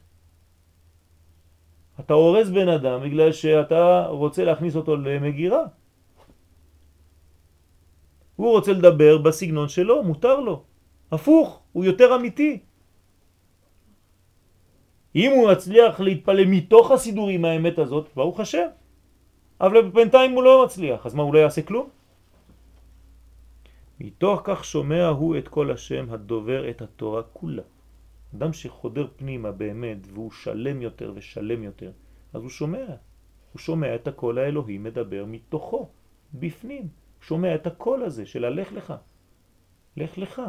אתה 2.06 2.14
הורס 2.14 2.48
בן 2.48 2.68
אדם 2.68 3.02
בגלל 3.02 3.32
שאתה 3.32 4.06
רוצה 4.10 4.44
להכניס 4.44 4.76
אותו 4.76 4.96
למגירה. 4.96 5.64
הוא 8.36 8.50
רוצה 8.50 8.72
לדבר 8.72 9.18
בסגנון 9.18 9.68
שלו, 9.68 10.02
מותר 10.02 10.40
לו. 10.40 10.62
הפוך, 11.12 11.62
הוא 11.72 11.84
יותר 11.84 12.16
אמיתי. 12.16 12.58
אם 15.14 15.30
הוא 15.30 15.50
מצליח 15.52 16.00
להתפלל 16.00 16.44
מתוך 16.44 16.90
הסידורים 16.90 17.44
האמת 17.44 17.78
הזאת, 17.78 18.08
ברוך 18.16 18.40
השם. 18.40 18.66
אבל 19.60 19.90
בינתיים 19.90 20.32
הוא 20.32 20.42
לא 20.42 20.64
מצליח, 20.64 21.06
אז 21.06 21.14
מה, 21.14 21.22
הוא 21.22 21.34
לא 21.34 21.38
יעשה 21.38 21.62
כלום? 21.62 21.88
מתוך 24.00 24.40
כך 24.44 24.64
שומע 24.64 25.06
הוא 25.06 25.38
את 25.38 25.48
כל 25.48 25.70
השם 25.70 26.06
הדובר 26.10 26.70
את 26.70 26.82
התורה 26.82 27.22
כולה. 27.22 27.62
אדם 28.36 28.52
שחודר 28.52 29.06
פנימה 29.16 29.52
באמת 29.52 29.98
והוא 30.12 30.30
שלם 30.30 30.82
יותר 30.82 31.12
ושלם 31.14 31.62
יותר, 31.62 31.92
אז 32.32 32.42
הוא 32.42 32.50
שומע. 32.50 32.86
הוא 33.52 33.60
שומע 33.60 33.94
את 33.94 34.08
הקול 34.08 34.38
האלוהי 34.38 34.78
מדבר 34.78 35.24
מתוכו, 35.28 35.88
בפנים. 36.34 36.88
שומע 37.20 37.54
את 37.54 37.66
הקול 37.66 38.02
הזה 38.02 38.26
של 38.26 38.44
הלך 38.44 38.72
לך. 38.72 38.94
לך 39.96 40.18
לך. 40.18 40.42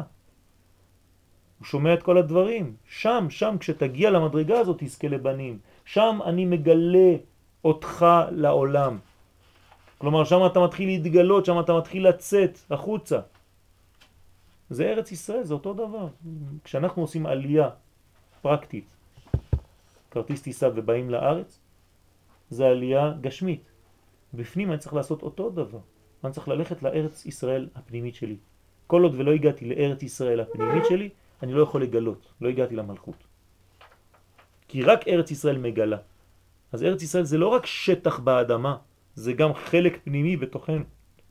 הוא 1.58 1.66
שומע 1.66 1.94
את 1.94 2.02
כל 2.02 2.18
הדברים. 2.18 2.76
שם, 2.84 3.26
שם, 3.30 3.56
כשתגיע 3.60 4.10
למדרגה 4.10 4.58
הזאת 4.60 4.76
תזכה 4.78 5.08
לבנים. 5.08 5.58
שם 5.84 6.18
אני 6.24 6.44
מגלה 6.44 7.16
אותך 7.64 8.06
לעולם. 8.30 8.98
כלומר, 9.98 10.24
שם 10.24 10.46
אתה 10.46 10.60
מתחיל 10.60 10.88
להתגלות, 10.88 11.44
שם 11.44 11.60
אתה 11.60 11.78
מתחיל 11.78 12.08
לצאת 12.08 12.58
החוצה. 12.70 13.20
זה 14.70 14.84
ארץ 14.84 15.12
ישראל, 15.12 15.44
זה 15.44 15.54
אותו 15.54 15.74
דבר. 15.74 16.08
כשאנחנו 16.64 17.02
עושים 17.02 17.26
עלייה 17.26 17.70
פרקטית, 18.42 18.96
כרטיס 20.10 20.42
טיסה 20.42 20.68
ובאים 20.74 21.10
לארץ, 21.10 21.60
זה 22.50 22.66
עלייה 22.66 23.12
גשמית. 23.20 23.70
בפנים 24.34 24.70
אני 24.70 24.78
צריך 24.78 24.94
לעשות 24.94 25.22
אותו 25.22 25.50
דבר. 25.50 25.78
אני 26.24 26.32
צריך 26.32 26.48
ללכת 26.48 26.82
לארץ 26.82 27.26
ישראל 27.26 27.68
הפנימית 27.74 28.14
שלי. 28.14 28.36
כל 28.86 29.02
עוד 29.02 29.14
ולא 29.14 29.32
הגעתי 29.32 29.64
לארץ 29.68 30.02
ישראל 30.02 30.40
הפנימית 30.40 30.84
שלי, 30.88 31.08
אני 31.42 31.52
לא 31.52 31.62
יכול 31.62 31.82
לגלות, 31.82 32.32
לא 32.40 32.48
הגעתי 32.48 32.76
למלכות. 32.76 33.26
כי 34.68 34.82
רק 34.82 35.08
ארץ 35.08 35.30
ישראל 35.30 35.58
מגלה. 35.58 35.96
אז 36.72 36.82
ארץ 36.82 37.02
ישראל 37.02 37.24
זה 37.24 37.38
לא 37.38 37.48
רק 37.48 37.66
שטח 37.66 38.18
באדמה, 38.18 38.76
זה 39.14 39.32
גם 39.32 39.54
חלק 39.54 39.98
פנימי 40.04 40.36
בתוכנו. 40.36 40.84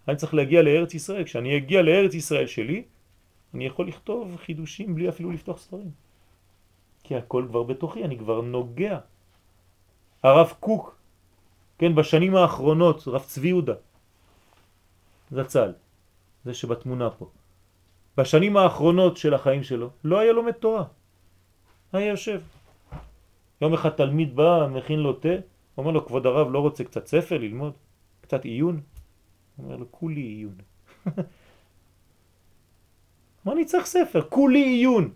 אני 0.07 0.15
צריך 0.15 0.33
להגיע 0.33 0.61
לארץ 0.61 0.93
ישראל. 0.93 1.23
כשאני 1.23 1.57
אגיע 1.57 1.81
לארץ 1.81 2.13
ישראל 2.13 2.47
שלי, 2.47 2.83
אני 3.53 3.65
יכול 3.65 3.87
לכתוב 3.87 4.37
חידושים 4.37 4.95
בלי 4.95 5.09
אפילו 5.09 5.31
לפתוח 5.31 5.57
ספרים. 5.57 5.91
כי 7.03 7.15
הכל 7.15 7.45
כבר 7.49 7.63
בתוכי, 7.63 8.03
אני 8.03 8.17
כבר 8.17 8.41
נוגע. 8.41 8.99
הרב 10.23 10.53
קוק, 10.59 10.95
כן, 11.77 11.95
בשנים 11.95 12.35
האחרונות, 12.35 13.07
רב 13.07 13.23
צבי 13.23 13.47
יהודה, 13.47 13.73
זצ"ל, 15.31 15.73
זה 16.45 16.53
שבתמונה 16.53 17.09
פה, 17.09 17.29
בשנים 18.17 18.57
האחרונות 18.57 19.17
של 19.17 19.33
החיים 19.33 19.63
שלו, 19.63 19.89
לא 20.03 20.19
היה 20.19 20.31
לומד 20.31 20.51
תורה. 20.51 20.83
היה 21.93 22.07
יושב. 22.07 22.41
יום 23.61 23.73
אחד 23.73 23.89
תלמיד 23.89 24.35
בא, 24.35 24.67
מכין 24.71 24.99
לו 24.99 25.13
תה, 25.13 25.35
אומר 25.77 25.91
לו, 25.91 26.05
כבוד 26.05 26.25
הרב 26.25 26.51
לא 26.51 26.59
רוצה 26.59 26.83
קצת 26.83 27.07
ספר 27.07 27.37
ללמוד? 27.37 27.73
קצת 28.21 28.45
עיון? 28.45 28.81
אומר 29.59 29.75
לו, 29.75 29.85
כולי 29.91 30.21
עיון. 30.21 30.55
מה 33.45 33.51
אני 33.51 33.65
צריך 33.65 33.85
ספר? 33.85 34.21
כולי 34.29 34.63
עיון. 34.63 35.13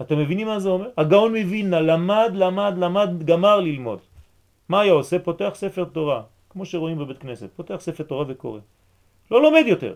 אתם 0.00 0.18
מבינים 0.18 0.46
מה 0.46 0.60
זה 0.60 0.68
אומר? 0.68 0.90
הגאון 0.96 1.32
מבינה, 1.32 1.80
למד, 1.80 2.30
למד, 2.34 2.74
למד, 2.76 3.10
גמר 3.24 3.60
ללמוד. 3.60 3.98
מה 4.68 4.80
היה 4.80 4.92
עושה? 4.92 5.18
פותח 5.18 5.52
ספר 5.54 5.84
תורה, 5.84 6.22
כמו 6.50 6.66
שרואים 6.66 6.98
בבית 6.98 7.18
כנסת, 7.18 7.48
פותח 7.56 7.76
ספר 7.80 8.04
תורה 8.04 8.24
וקורא. 8.28 8.60
לא 9.30 9.42
לומד 9.42 9.64
יותר. 9.66 9.94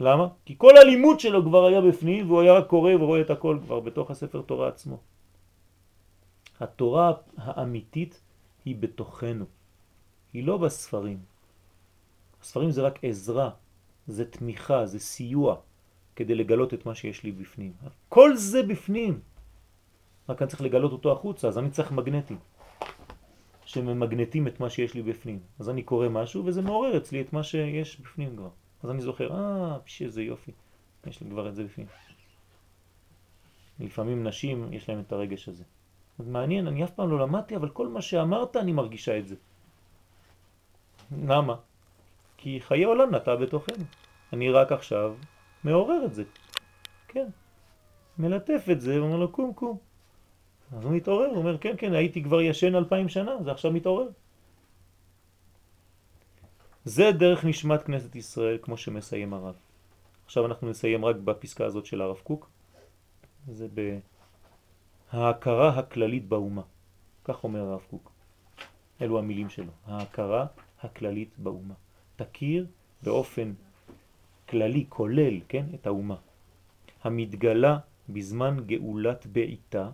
למה? 0.00 0.28
כי 0.44 0.54
כל 0.58 0.76
הלימוד 0.76 1.20
שלו 1.20 1.44
כבר 1.44 1.64
היה 1.66 1.80
בפנים 1.80 2.26
והוא 2.26 2.40
היה 2.40 2.62
קורא 2.62 2.92
ורואה 2.94 3.20
את 3.20 3.30
הכל 3.30 3.58
כבר 3.64 3.80
בתוך 3.80 4.10
הספר 4.10 4.42
תורה 4.42 4.68
עצמו. 4.68 4.98
התורה 6.60 7.12
האמיתית 7.36 8.20
היא 8.64 8.76
בתוכנו, 8.80 9.44
היא 10.32 10.44
לא 10.44 10.56
בספרים. 10.56 11.18
הספרים 12.42 12.70
זה 12.70 12.82
רק 12.82 12.98
עזרה, 13.02 13.50
זה 14.06 14.24
תמיכה, 14.30 14.86
זה 14.86 14.98
סיוע, 14.98 15.56
כדי 16.16 16.34
לגלות 16.34 16.74
את 16.74 16.86
מה 16.86 16.94
שיש 16.94 17.22
לי 17.22 17.32
בפנים. 17.32 17.72
כל 18.08 18.36
זה 18.36 18.62
בפנים, 18.62 19.20
רק 20.28 20.42
אני 20.42 20.50
צריך 20.50 20.62
לגלות 20.62 20.92
אותו 20.92 21.12
החוצה, 21.12 21.48
אז 21.48 21.58
אני 21.58 21.70
צריך 21.70 21.92
מגנטים 21.92 22.38
שממגנטים 23.66 24.48
את 24.48 24.60
מה 24.60 24.70
שיש 24.70 24.94
לי 24.94 25.02
בפנים. 25.02 25.38
אז 25.58 25.70
אני 25.70 25.82
קורא 25.82 26.08
משהו 26.08 26.44
וזה 26.44 26.62
מעורר 26.62 26.96
אצלי 26.96 27.20
את 27.20 27.32
מה 27.32 27.42
שיש 27.42 28.00
בפנים 28.00 28.36
כבר. 28.36 28.50
אז 28.82 28.90
אני 28.90 29.00
זוכר, 29.00 29.32
אה, 29.32 29.78
איזה 30.00 30.22
יופי, 30.22 30.52
יש 31.06 31.20
לי 31.20 31.30
כבר 31.30 31.48
את 31.48 31.54
זה 31.54 31.64
בפנים. 31.64 31.86
לפעמים 33.80 34.26
נשים 34.26 34.72
יש 34.72 34.88
להם 34.88 35.00
את 35.00 35.12
הרגש 35.12 35.48
הזה. 35.48 35.64
אז 36.18 36.28
מעניין, 36.28 36.66
אני 36.66 36.84
אף 36.84 36.90
פעם 36.90 37.10
לא 37.10 37.18
למדתי, 37.18 37.56
אבל 37.56 37.68
כל 37.68 37.88
מה 37.88 38.02
שאמרת 38.02 38.56
אני 38.56 38.72
מרגישה 38.72 39.18
את 39.18 39.28
זה. 39.28 39.34
למה? 41.26 41.54
כי 42.36 42.60
חיי 42.60 42.84
עולם 42.84 43.14
נטע 43.14 43.34
בתוכנו. 43.34 43.84
אני 44.32 44.50
רק 44.50 44.72
עכשיו 44.72 45.14
מעורר 45.64 46.04
את 46.04 46.14
זה. 46.14 46.24
כן. 47.08 47.28
מלטף 48.18 48.66
את 48.72 48.80
זה, 48.80 49.02
ואומר 49.02 49.16
לו 49.16 49.32
קום 49.32 49.52
קום. 49.52 49.78
אז 50.72 50.84
הוא 50.84 50.92
מתעורר, 50.92 51.26
הוא 51.26 51.36
אומר 51.36 51.58
כן 51.58 51.74
כן 51.78 51.94
הייתי 51.94 52.22
כבר 52.22 52.40
ישן 52.40 52.74
אלפיים 52.74 53.08
שנה, 53.08 53.42
זה 53.44 53.50
עכשיו 53.50 53.72
מתעורר. 53.72 54.08
זה 56.84 57.12
דרך 57.12 57.44
נשמת 57.44 57.82
כנסת 57.82 58.16
ישראל 58.16 58.58
כמו 58.62 58.76
שמסיים 58.76 59.34
הרב. 59.34 59.54
עכשיו 60.24 60.46
אנחנו 60.46 60.70
נסיים 60.70 61.04
רק 61.04 61.16
בפסקה 61.16 61.64
הזאת 61.64 61.86
של 61.86 62.00
הרב 62.00 62.16
קוק. 62.16 62.50
זה 63.48 63.66
בהכרה 65.12 65.78
הכללית 65.78 66.28
באומה. 66.28 66.62
כך 67.24 67.44
אומר 67.44 67.60
הרב 67.60 67.82
קוק. 67.90 68.10
אלו 69.02 69.18
המילים 69.18 69.48
שלו. 69.50 69.72
ההכרה 69.86 70.46
הכללית 70.80 71.38
באומה. 71.38 71.74
תכיר 72.16 72.66
באופן 73.02 73.52
כללי, 74.48 74.86
כולל, 74.88 75.40
כן, 75.48 75.66
את 75.74 75.86
האומה. 75.86 76.16
המתגלה 77.04 77.78
בזמן 78.08 78.56
גאולת 78.66 79.26
בעיתה, 79.26 79.90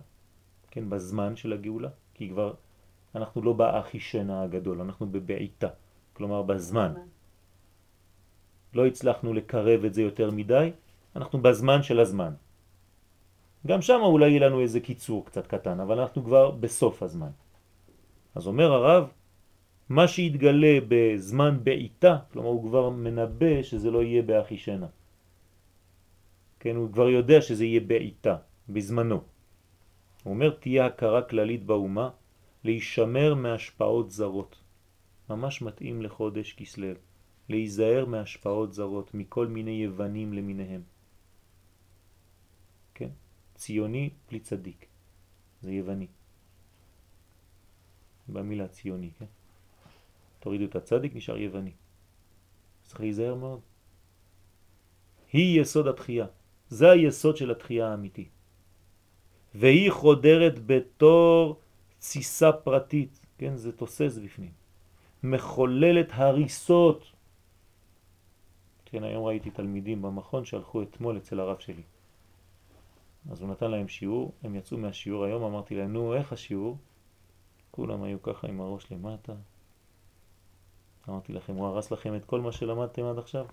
כן, 0.71 0.89
בזמן 0.89 1.35
של 1.35 1.53
הגאולה, 1.53 1.89
כי 2.13 2.29
כבר 2.29 2.53
אנחנו 3.15 3.41
לא 3.41 3.53
באחישנה 3.53 4.43
הגדול, 4.43 4.81
אנחנו 4.81 5.05
בבעיתה. 5.05 5.67
כלומר 6.13 6.41
בזמן. 6.41 6.93
לא 8.73 8.85
הצלחנו 8.85 9.33
לקרב 9.33 9.85
את 9.85 9.93
זה 9.93 10.01
יותר 10.01 10.31
מדי, 10.31 10.71
אנחנו 11.15 11.41
בזמן 11.41 11.83
של 11.83 11.99
הזמן. 11.99 12.33
גם 13.67 13.81
שם 13.81 13.99
אולי 14.01 14.29
יהיה 14.29 14.49
לנו 14.49 14.61
איזה 14.61 14.79
קיצור 14.79 15.25
קצת 15.25 15.47
קטן, 15.47 15.79
אבל 15.79 15.99
אנחנו 15.99 16.23
כבר 16.23 16.51
בסוף 16.51 17.03
הזמן. 17.03 17.31
אז 18.35 18.47
אומר 18.47 18.71
הרב, 18.71 19.09
מה 19.93 20.07
שיתגלה 20.07 20.77
בזמן 20.87 21.63
בעיתה, 21.63 22.17
כלומר 22.31 22.49
הוא 22.49 22.63
כבר 22.69 22.89
מנבא 22.89 23.61
שזה 23.61 23.91
לא 23.91 24.03
יהיה 24.03 24.21
באחישנה. 24.21 24.89
כן, 26.59 26.75
הוא 26.75 26.89
כבר 26.93 27.09
יודע 27.09 27.41
שזה 27.41 27.65
יהיה 27.65 27.79
בעיתה, 27.79 28.35
בזמנו. 28.69 29.15
הוא 30.23 30.33
אומר, 30.33 30.49
תהיה 30.49 30.85
הכרה 30.85 31.21
כללית 31.21 31.63
באומה, 31.65 32.09
להישמר 32.63 33.35
מהשפעות 33.35 34.11
זרות. 34.11 34.53
ממש 35.29 35.61
מתאים 35.61 36.01
לחודש 36.01 36.53
כסלב, 36.53 36.97
להיזהר 37.49 38.05
מהשפעות 38.05 38.73
זרות, 38.73 39.13
מכל 39.13 39.47
מיני 39.47 39.85
יוונים 39.85 40.33
למיניהם. 40.33 40.81
כן? 42.97 43.09
ציוני 43.55 44.09
בלי 44.29 44.39
צדיק, 44.39 44.85
זה 45.61 45.71
יווני. 45.71 46.07
במילה 48.27 48.67
ציוני, 48.67 49.11
כן? 49.19 49.42
תורידו 50.43 50.65
את 50.65 50.75
הצדיק, 50.75 51.15
נשאר 51.15 51.37
יווני. 51.37 51.71
צריך 52.83 52.99
להיזהר 52.99 53.35
מאוד. 53.35 53.59
היא 55.33 55.61
יסוד 55.61 55.87
התחייה, 55.87 56.25
זה 56.67 56.91
היסוד 56.91 57.37
של 57.37 57.51
התחייה 57.51 57.87
האמיתי. 57.87 58.27
והיא 59.55 59.91
חודרת 59.91 60.65
בתור 60.65 61.59
ציסה 61.99 62.51
פרטית, 62.51 63.19
כן? 63.37 63.55
זה 63.55 63.71
תוסס 63.71 64.19
בפנים. 64.23 64.51
מחוללת 65.23 66.07
הריסות. 66.11 67.11
כן, 68.85 69.03
היום 69.03 69.25
ראיתי 69.25 69.49
תלמידים 69.49 70.01
במכון 70.01 70.45
שהלכו 70.45 70.83
אתמול 70.83 71.17
אצל 71.17 71.39
הרב 71.39 71.59
שלי. 71.59 71.83
אז 73.31 73.41
הוא 73.41 73.49
נתן 73.49 73.71
להם 73.71 73.87
שיעור, 73.87 74.33
הם 74.43 74.55
יצאו 74.55 74.77
מהשיעור 74.77 75.23
היום, 75.23 75.43
אמרתי 75.43 75.75
להם, 75.75 75.93
נו, 75.93 76.13
איך 76.13 76.33
השיעור? 76.33 76.77
כולם 77.71 78.03
היו 78.03 78.21
ככה 78.21 78.47
עם 78.47 78.61
הראש 78.61 78.91
למטה. 78.91 79.33
אמרתי 81.09 81.33
לכם, 81.33 81.55
הוא 81.55 81.67
הרס 81.67 81.91
לכם 81.91 82.15
את 82.15 82.25
כל 82.25 82.41
מה 82.41 82.51
שלמדתם 82.51 83.05
עד 83.05 83.17
עכשיו? 83.17 83.45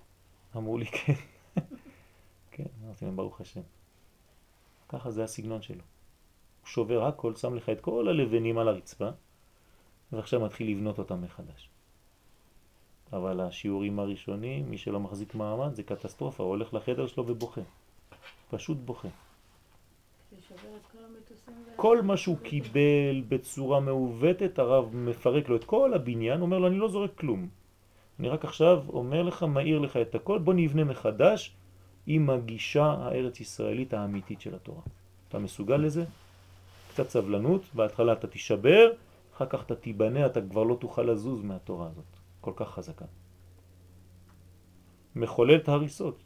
אמרו 0.57 0.79
לי 0.79 0.87
כן. 0.87 1.13
כן, 2.53 2.65
אמרתי 2.85 3.05
להם, 3.05 3.17
ברוך 3.17 3.41
השם. 3.41 3.61
ככה 4.89 5.11
זה 5.11 5.25
הסגנון 5.25 5.63
שלו. 5.63 5.83
הוא 6.61 6.67
שובר 6.67 7.05
הכל, 7.05 7.37
שם 7.37 7.55
לך 7.55 7.69
את 7.69 7.81
כל 7.81 8.09
הלבנים 8.09 8.59
על 8.59 8.69
הרצפה, 8.69 9.09
ועכשיו 10.13 10.41
מתחיל 10.41 10.71
לבנות 10.71 10.99
אותם 10.99 11.23
מחדש. 11.23 11.69
אבל 13.13 13.41
השיעורים 13.41 13.99
הראשונים, 13.99 14.71
מי 14.71 14.79
שלא 14.79 15.01
מחזיק 15.01 15.35
מעמד, 15.35 15.75
זה 15.75 15.83
קטסטרופה, 15.83 16.43
הוא 16.43 16.51
הולך 16.51 16.75
לחדר 16.75 17.07
שלו 17.07 17.27
ובוכה. 17.27 17.61
פשוט 18.51 18.79
בוכה. 18.85 19.09
כל 21.77 22.03
מה 22.03 22.17
שהוא 22.17 22.37
קיבל 22.43 23.23
בצורה 23.29 23.81
מעוותת, 23.81 24.59
הרב 24.59 24.97
מפרק 24.97 25.49
לו 25.49 25.57
את 25.57 25.65
כל 25.65 25.95
הבניין, 25.95 26.41
אומר 26.41 26.59
לו, 26.59 26.67
אני 26.67 26.79
לא 26.79 26.89
זורק 26.89 27.11
כלום. 27.15 27.49
אני 28.21 28.29
רק 28.29 28.45
עכשיו 28.45 28.83
אומר 28.89 29.23
לך, 29.23 29.43
מאיר 29.43 29.79
לך 29.79 29.97
את 29.97 30.15
הכל, 30.15 30.39
בוא 30.39 30.55
נבנה 30.55 30.85
מחדש 30.85 31.55
עם 32.07 32.31
הגישה 32.31 32.85
הארץ 32.85 33.41
ישראלית 33.41 33.95
האמיתית 33.95 34.41
של 34.41 34.55
התורה. 34.55 34.83
אתה 35.29 35.39
מסוגל 35.39 35.77
לזה? 35.77 36.05
קצת 36.93 37.09
סבלנות, 37.09 37.63
בהתחלה 37.75 38.13
אתה 38.13 38.27
תישבר, 38.27 38.93
אחר 39.37 39.47
כך 39.47 39.63
אתה 39.63 39.75
תיבנה, 39.75 40.27
אתה 40.27 40.41
כבר 40.41 40.63
לא 40.63 40.77
תוכל 40.81 41.03
לזוז 41.03 41.43
מהתורה 41.43 41.87
הזאת, 41.87 42.05
כל 42.41 42.53
כך 42.57 42.69
חזקה. 42.69 43.05
מחוללת 45.17 45.69
הריסות, 45.69 46.19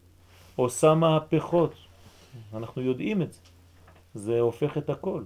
עושה 0.56 0.94
מהפכות, 0.94 1.74
אנחנו 2.54 2.82
יודעים 2.82 3.22
את 3.22 3.32
זה. 3.32 3.40
זה 4.14 4.40
הופך 4.40 4.78
את 4.78 4.90
הכל. 4.90 5.24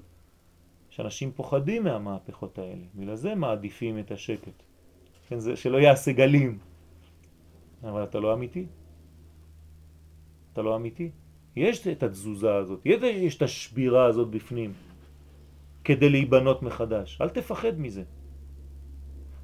שאנשים 0.91 1.33
פוחדים 1.33 1.85
מהמהפכות 1.85 2.59
האלה, 2.59 2.85
בגלל 2.95 3.15
זה 3.15 3.35
מעדיפים 3.35 3.99
את 3.99 4.11
השקט. 4.11 4.63
כן, 5.29 5.39
זה 5.39 5.57
שלא 5.57 5.77
יעשה 5.79 6.13
גלים. 6.13 6.59
אבל 7.83 8.05
אתה 8.05 8.21
לא 8.21 8.35
אמיתי. 8.35 8.67
אתה 10.53 10.63
לא 10.63 10.77
אמיתי. 10.77 11.11
יש 11.57 11.87
את 11.87 12.03
התזוזה 12.03 12.55
הזאת, 12.55 12.81
יש- 12.85 13.37
את 13.37 13.43
השבירה 13.43 14.07
הזאת 14.07 14.29
בפנים, 14.31 14.73
כדי 15.85 16.09
להיבנות 16.09 16.63
מחדש. 16.63 17.21
אל 17.21 17.29
תפחד 17.29 17.79
מזה. 17.81 18.05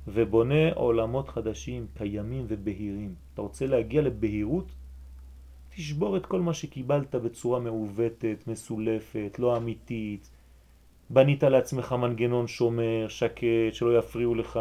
ובונה 0.06 0.72
עולמות 0.74 1.28
חדשים, 1.28 1.86
קיימים 1.94 2.44
ובהירים. 2.48 3.14
אתה 3.34 3.42
רוצה 3.42 3.66
להגיע 3.66 4.02
לבהירות? 4.02 4.72
תשבור 5.76 6.16
את 6.16 6.26
כל 6.26 6.40
מה 6.40 6.54
שקיבלת 6.54 7.14
בצורה 7.14 7.60
מעוותת, 7.60 8.44
מסולפת, 8.46 9.36
לא 9.38 9.56
אמיתית. 9.56 10.30
בנית 11.10 11.42
לעצמך 11.42 11.92
מנגנון 11.92 12.46
שומר, 12.46 13.06
שקט, 13.08 13.72
שלא 13.72 13.98
יפריעו 13.98 14.34
לך. 14.34 14.60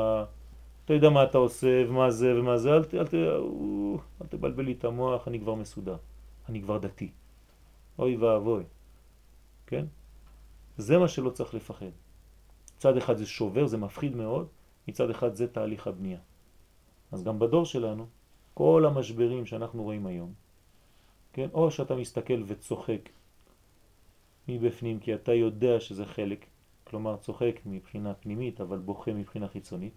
אתה 0.86 0.94
יודע 0.94 1.10
מה 1.10 1.24
אתה 1.24 1.38
עושה 1.38 1.84
ומה 1.88 2.12
זה 2.12 2.40
ומה 2.40 2.58
זה, 2.58 2.70
אל, 2.70 2.84
אל, 2.94 3.38
או, 3.38 3.98
אל 4.22 4.28
תבלבל 4.28 4.64
לי 4.64 4.72
את 4.72 4.86
המוח, 4.86 5.28
אני 5.28 5.40
כבר 5.40 5.56
מסודר. 5.56 5.98
אני 6.50 6.62
כבר 6.62 6.78
דתי. 6.78 7.12
אוי 8.00 8.16
ואבוי. 8.16 8.64
כן? 9.68 9.86
זה 10.78 10.98
מה 10.98 11.08
שלא 11.08 11.30
צריך 11.30 11.54
לפחד. 11.54 11.94
מצד 12.78 12.98
אחד 12.98 13.18
זה 13.18 13.26
שובר, 13.26 13.68
זה 13.68 13.78
מפחיד 13.78 14.16
מאוד, 14.16 14.48
מצד 14.88 15.10
אחד 15.10 15.36
זה 15.36 15.48
תהליך 15.48 15.88
הבנייה. 15.88 16.20
אז 17.12 17.24
גם 17.24 17.40
בדור 17.40 17.66
שלנו, 17.66 18.06
כל 18.54 18.86
המשברים 18.88 19.46
שאנחנו 19.46 19.84
רואים 19.84 20.06
היום, 20.06 20.34
כן? 21.34 21.48
או 21.54 21.72
שאתה 21.72 21.96
מסתכל 21.96 22.44
וצוחק 22.48 23.10
מבפנים 24.48 25.00
כי 25.00 25.16
אתה 25.16 25.34
יודע 25.34 25.80
שזה 25.80 26.06
חלק, 26.06 26.46
כלומר 26.84 27.18
צוחק 27.18 27.60
מבחינה 27.66 28.14
פנימית 28.14 28.62
אבל 28.62 28.78
בוכה 28.78 29.14
מבחינה 29.14 29.48
חיצונית. 29.48 29.94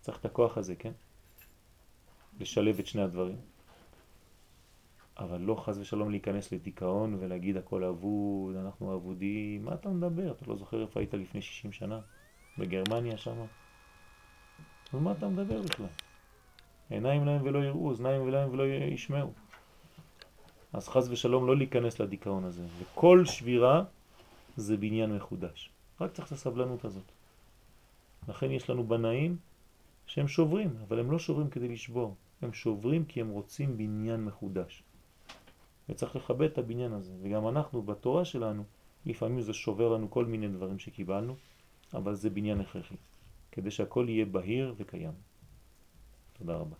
צריך 0.00 0.18
את 0.18 0.24
הכוח 0.24 0.58
הזה, 0.58 0.76
כן? 0.76 0.92
לשלב 2.40 2.78
את 2.78 2.86
שני 2.86 3.02
הדברים. 3.02 3.36
אבל 5.18 5.40
לא 5.40 5.54
חז 5.54 5.78
ושלום 5.78 6.10
להיכנס 6.10 6.52
לדיכאון 6.52 7.16
ולהגיד 7.20 7.56
הכל 7.56 7.84
אבוד, 7.84 8.56
אנחנו 8.56 8.94
אבודים, 8.94 9.64
מה 9.64 9.74
אתה 9.74 9.88
מדבר? 9.88 10.32
אתה 10.32 10.44
לא 10.46 10.56
זוכר 10.56 10.82
איפה 10.82 11.00
היית 11.00 11.14
לפני 11.14 11.42
60 11.42 11.72
שנה? 11.72 12.00
בגרמניה 12.58 13.16
שמה? 13.16 13.44
אז 14.92 15.00
מה 15.00 15.12
אתה 15.12 15.28
מדבר 15.28 15.62
בכלל? 15.62 15.86
עיניים 16.90 17.26
להם 17.26 17.42
ולא 17.42 17.58
יראו, 17.58 17.88
אוזניים 17.88 18.28
להם 18.28 18.50
ולא 18.50 18.62
ישמעו. 18.66 19.32
אז 20.72 20.88
חז 20.88 21.10
ושלום 21.10 21.46
לא 21.46 21.56
להיכנס 21.56 22.00
לדיכאון 22.00 22.44
הזה. 22.44 22.62
וכל 22.78 23.24
שבירה 23.24 23.84
זה 24.56 24.76
בניין 24.76 25.16
מחודש. 25.16 25.70
רק 26.00 26.12
צריך 26.12 26.26
את 26.26 26.32
הסבלנות 26.32 26.84
הזאת. 26.84 27.04
לכן 28.28 28.50
יש 28.50 28.70
לנו 28.70 28.84
בנאים 28.84 29.36
שהם 30.06 30.28
שוברים, 30.28 30.70
אבל 30.88 30.98
הם 30.98 31.10
לא 31.10 31.18
שוברים 31.18 31.50
כדי 31.50 31.68
לשבור. 31.68 32.14
הם 32.42 32.52
שוברים 32.52 33.04
כי 33.04 33.20
הם 33.20 33.28
רוצים 33.28 33.78
בניין 33.78 34.24
מחודש. 34.24 34.82
וצריך 35.88 36.16
לכבד 36.16 36.50
את 36.50 36.58
הבניין 36.58 36.92
הזה. 36.92 37.12
וגם 37.22 37.48
אנחנו 37.48 37.82
בתורה 37.82 38.24
שלנו, 38.24 38.64
לפעמים 39.06 39.40
זה 39.40 39.52
שובר 39.52 39.88
לנו 39.88 40.10
כל 40.10 40.24
מיני 40.24 40.48
דברים 40.48 40.78
שקיבלנו, 40.78 41.36
אבל 41.94 42.14
זה 42.14 42.30
בניין 42.30 42.60
הכרחי. 42.60 42.96
כדי 43.52 43.70
שהכל 43.70 44.06
יהיה 44.08 44.24
בהיר 44.24 44.74
וקיים. 44.78 45.12
תודה 46.38 46.54
רבה. 46.54 46.76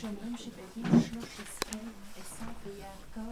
שאומרים 0.00 0.36
שבגיל 0.36 0.86
13 0.90 1.80
עשו 2.20 2.44
ויעקב 2.64 3.20